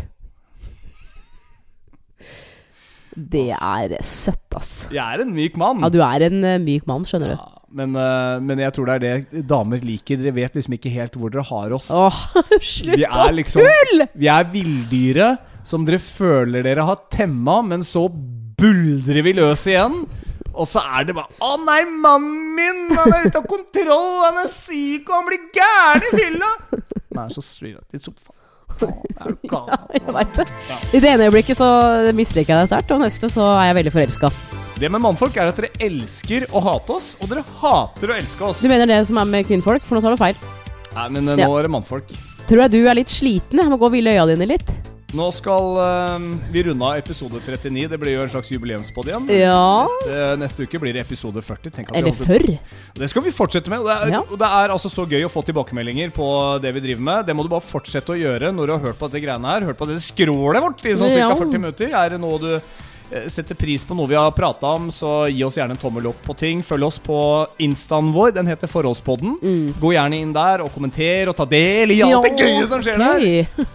Det 3.18 3.50
er 3.52 3.98
søtt, 4.06 4.46
ass. 4.58 4.72
Jeg 4.94 5.02
er 5.02 5.24
en 5.24 5.34
myk 5.34 5.56
mann. 5.58 5.82
Ja, 5.82 5.90
du 5.90 6.02
er 6.06 6.28
en 6.30 6.44
eh, 6.46 6.60
myk 6.62 6.86
mann, 6.90 7.06
skjønner 7.08 7.34
du. 7.34 7.57
Ja, 7.68 7.74
men, 7.76 7.96
eh, 7.96 8.40
men 8.40 8.62
jeg 8.64 8.74
tror 8.76 8.88
det 8.88 8.96
er 8.96 9.04
det 9.04 9.42
damer 9.48 9.82
liker. 9.84 10.20
Dere 10.22 10.36
vet 10.36 10.56
liksom 10.56 10.78
ikke 10.78 10.92
helt 10.94 11.18
hvor 11.20 11.32
dere 11.34 11.44
har 11.48 11.76
oss. 11.76 11.90
Åh, 11.92 12.22
slutt 12.62 12.96
Vi 12.96 13.06
å 13.06 13.26
er 13.26 13.36
liksom! 13.36 13.68
Vi 14.16 14.30
er 14.32 14.48
villdyret 14.54 15.44
som 15.68 15.84
dere 15.88 16.00
føler 16.00 16.64
dere 16.64 16.86
har 16.88 17.02
temma, 17.12 17.60
men 17.66 17.84
så 17.84 18.06
buldrer 18.08 19.22
vi 19.26 19.36
løs 19.36 19.68
igjen. 19.68 20.06
Og 20.58 20.66
så 20.66 20.82
er 20.98 21.06
det 21.06 21.14
bare 21.18 21.30
Å 21.44 21.58
nei, 21.62 21.82
mannen 21.86 22.56
min! 22.58 22.80
Han 22.98 23.14
er 23.14 23.28
ute 23.28 23.44
av 23.44 23.46
kontroll! 23.52 24.24
Han 24.24 24.42
er 24.42 24.50
syk, 24.50 25.06
og 25.12 25.16
han 25.20 25.28
blir 25.28 25.46
gæren 25.54 26.08
i 26.08 26.14
fylla! 26.16 26.52
Han 26.72 27.24
er 27.28 27.36
så 27.36 27.44
straight 27.46 27.94
i 27.94 28.02
sofaen. 28.02 28.34
Klar? 28.78 29.74
Jeg 29.94 30.14
veit 30.14 30.38
det. 30.40 30.48
I 30.94 31.02
det 31.02 31.12
ene 31.12 31.28
øyeblikket 31.30 31.60
så 31.60 31.70
misliker 32.16 32.56
jeg 32.56 32.64
deg 32.64 32.72
sterkt, 32.72 32.96
og 32.96 33.04
neste 33.06 33.30
så 33.34 33.52
er 33.58 33.72
jeg 33.72 33.82
veldig 33.82 33.98
forelska. 34.00 34.57
Det 34.78 34.90
med 34.94 35.02
mannfolk 35.02 35.38
er 35.42 35.50
at 35.50 35.58
dere 35.58 35.72
elsker 35.82 36.46
å 36.54 36.62
hate 36.62 36.94
oss, 36.94 37.16
og 37.22 37.32
dere 37.32 37.42
hater 37.64 38.12
å 38.14 38.18
elske 38.20 38.46
oss. 38.46 38.60
Du 38.62 38.70
mener 38.70 38.86
det 38.90 39.00
som 39.10 39.18
er 39.18 39.26
med 39.30 39.48
kvinnfolk? 39.50 39.82
For 39.88 39.98
nå 39.98 40.04
tar 40.06 40.14
du 40.14 40.20
feil. 40.22 40.38
Nei, 40.94 41.08
men 41.16 41.30
eh, 41.34 41.40
Ja. 41.42 41.48
nå 41.50 41.56
er 41.58 41.66
det 41.66 41.72
mannfolk. 41.74 42.12
Tror 42.48 42.62
jeg 42.68 42.72
du 42.76 42.84
er 42.88 42.96
litt 43.00 43.10
sliten? 43.12 43.58
Jeg 43.58 43.72
må 43.74 43.80
gå 43.82 43.88
og 43.90 43.96
hvile 43.96 44.14
øya 44.14 44.28
dine 44.30 44.46
litt. 44.54 44.70
Nå 45.18 45.32
skal 45.34 45.80
eh, 45.82 46.28
vi 46.54 46.62
runde 46.68 46.86
av 46.86 47.00
episode 47.00 47.42
39. 47.42 47.88
Det 47.90 47.98
blir 48.00 48.14
jo 48.20 48.22
en 48.28 48.30
slags 48.30 48.52
jubileumspod 48.54 49.10
igjen. 49.10 49.26
Ja. 49.34 49.88
Neste, 49.90 50.22
neste 50.44 50.68
uke 50.70 50.82
blir 50.84 50.94
det 50.94 51.02
episode 51.08 51.42
40. 51.42 51.74
Tenk 51.74 51.90
at 51.90 51.96
vi 51.96 52.02
Eller 52.04 52.14
holdt- 52.14 52.30
før. 52.30 52.94
Det 53.02 53.10
skal 53.10 53.26
vi 53.26 53.34
fortsette 53.34 53.74
med. 53.74 53.80
Og 53.82 53.88
det, 53.90 53.98
er, 53.98 54.12
Ja. 54.14 54.20
og 54.22 54.38
det 54.38 54.52
er 54.62 54.76
altså 54.78 54.92
så 54.94 55.08
gøy 55.10 55.26
å 55.26 55.32
få 55.34 55.42
tilbakemeldinger 55.48 56.14
på 56.14 56.30
det 56.62 56.76
vi 56.78 56.86
driver 56.86 57.02
med. 57.10 57.26
Det 57.26 57.34
må 57.36 57.42
du 57.42 57.50
bare 57.50 57.66
fortsette 57.66 58.14
å 58.14 58.20
gjøre 58.20 58.54
når 58.54 58.68
du 58.70 58.74
har 58.78 58.86
hørt 58.92 59.00
på 59.02 59.10
dette 59.10 59.26
greiene 59.26 59.56
her. 59.58 59.66
Hørt 59.72 59.80
på 59.82 59.88
det 59.90 59.98
skrålet 60.06 60.62
vårt 60.62 60.86
i 60.86 60.94
sånn 61.02 61.10
Ja. 61.18 61.34
40 61.34 61.58
minutter. 61.66 61.90
Er 61.98 62.10
det 62.14 62.20
noe 62.22 62.38
du 62.38 62.62
setter 63.32 63.56
pris 63.56 63.84
på 63.88 63.96
noe 63.96 64.10
vi 64.10 64.18
har 64.20 64.32
prata 64.36 64.74
om, 64.76 64.90
så 64.92 65.28
gi 65.32 65.44
oss 65.48 65.56
gjerne 65.58 65.78
en 65.78 65.80
tommel 65.82 66.10
opp 66.12 66.20
på 66.26 66.36
ting. 66.38 66.64
Følg 66.66 66.88
oss 66.90 67.00
på 67.00 67.18
instaen 67.64 68.12
vår. 68.16 68.34
Den 68.36 68.50
heter 68.52 68.68
Forholdspodden. 68.72 69.38
Gå 69.80 69.94
gjerne 69.96 70.20
inn 70.20 70.34
der 70.36 70.66
og 70.66 70.74
kommenter 70.76 71.32
og 71.32 71.38
ta 71.40 71.48
del 71.48 71.96
i 71.96 72.02
alt 72.04 72.28
det 72.28 72.36
gøye 72.42 72.68
som 72.68 72.84
skjer 72.84 73.00
der. 73.00 73.28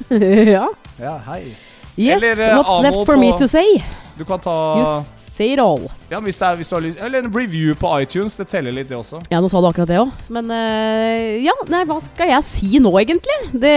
ja. 0.57 0.67
Ja, 1.01 1.17
hei. 1.33 1.55
Yes, 1.97 2.23
Eller, 2.23 2.39
eh, 2.41 2.55
what's 2.57 2.71
Amo 2.73 2.83
left 2.83 3.05
for 3.09 3.17
me 3.21 3.33
to 3.37 3.49
say? 3.49 3.83
Du 4.17 4.25
kan 4.25 4.41
ta 4.41 4.53
You 4.79 4.87
say 5.17 5.53
it 5.53 5.59
all. 5.61 5.91
ja, 6.11 6.21
hvis, 6.21 6.39
er, 6.41 6.57
hvis 6.57 6.69
du 6.69 6.75
har 6.75 6.83
lyst 6.85 7.01
Eller 7.01 7.25
en 7.25 7.33
review 7.33 7.75
på 7.75 7.89
iTunes. 8.01 8.37
Det 8.37 8.49
teller 8.49 8.73
litt, 8.73 8.89
det 8.89 8.97
også. 8.97 9.21
Ja, 9.33 9.41
nå 9.41 9.49
sa 9.53 9.61
du 9.61 9.69
akkurat 9.69 9.89
det 9.89 10.01
òg. 10.01 10.13
Men 10.33 10.51
eh, 10.53 11.41
ja, 11.45 11.57
nei, 11.73 11.85
hva 11.89 12.01
skal 12.05 12.33
jeg 12.33 12.49
si 12.49 12.81
nå, 12.81 12.93
egentlig? 13.01 13.39
Det 13.53 13.77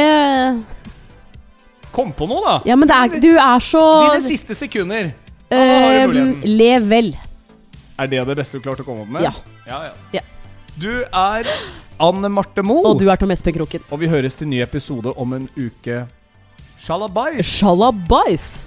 Kom 1.95 2.11
på 2.11 2.27
noe, 2.27 2.41
da! 2.43 2.55
Ja, 2.67 2.75
men 2.75 2.89
det 2.91 2.95
er, 2.95 3.19
du 3.23 3.29
er 3.39 3.63
så 3.63 3.83
Dine 4.03 4.23
siste 4.23 4.55
sekunder. 4.57 5.13
Ja, 5.49 5.57
eh, 5.57 6.07
muligheten. 6.07 6.57
Lev 6.57 6.87
vel. 6.89 7.11
Er 7.99 8.07
det 8.11 8.25
det 8.27 8.37
beste 8.37 8.57
du 8.59 8.63
klarte 8.65 8.83
å 8.83 8.87
komme 8.87 9.05
opp 9.05 9.11
med? 9.17 9.23
Ja. 9.23 9.31
ja, 9.67 9.83
ja. 9.87 9.93
Ja. 10.19 10.21
Du 10.75 10.89
er 11.05 11.47
Anne 12.03 12.27
Marte 12.29 12.63
Moe, 12.65 12.83
Og 12.89 12.99
du 12.99 13.07
er 13.09 13.15
Tom 13.15 13.31
Espen 13.31 13.55
Kroken. 13.55 13.85
og 13.89 13.99
vi 14.01 14.07
høres 14.11 14.35
til 14.35 14.49
ny 14.51 14.59
episode 14.61 15.13
om 15.15 15.33
en 15.37 15.49
uke. 15.55 16.05
Shalabais! 16.83 17.45
Shalabais! 17.45 18.65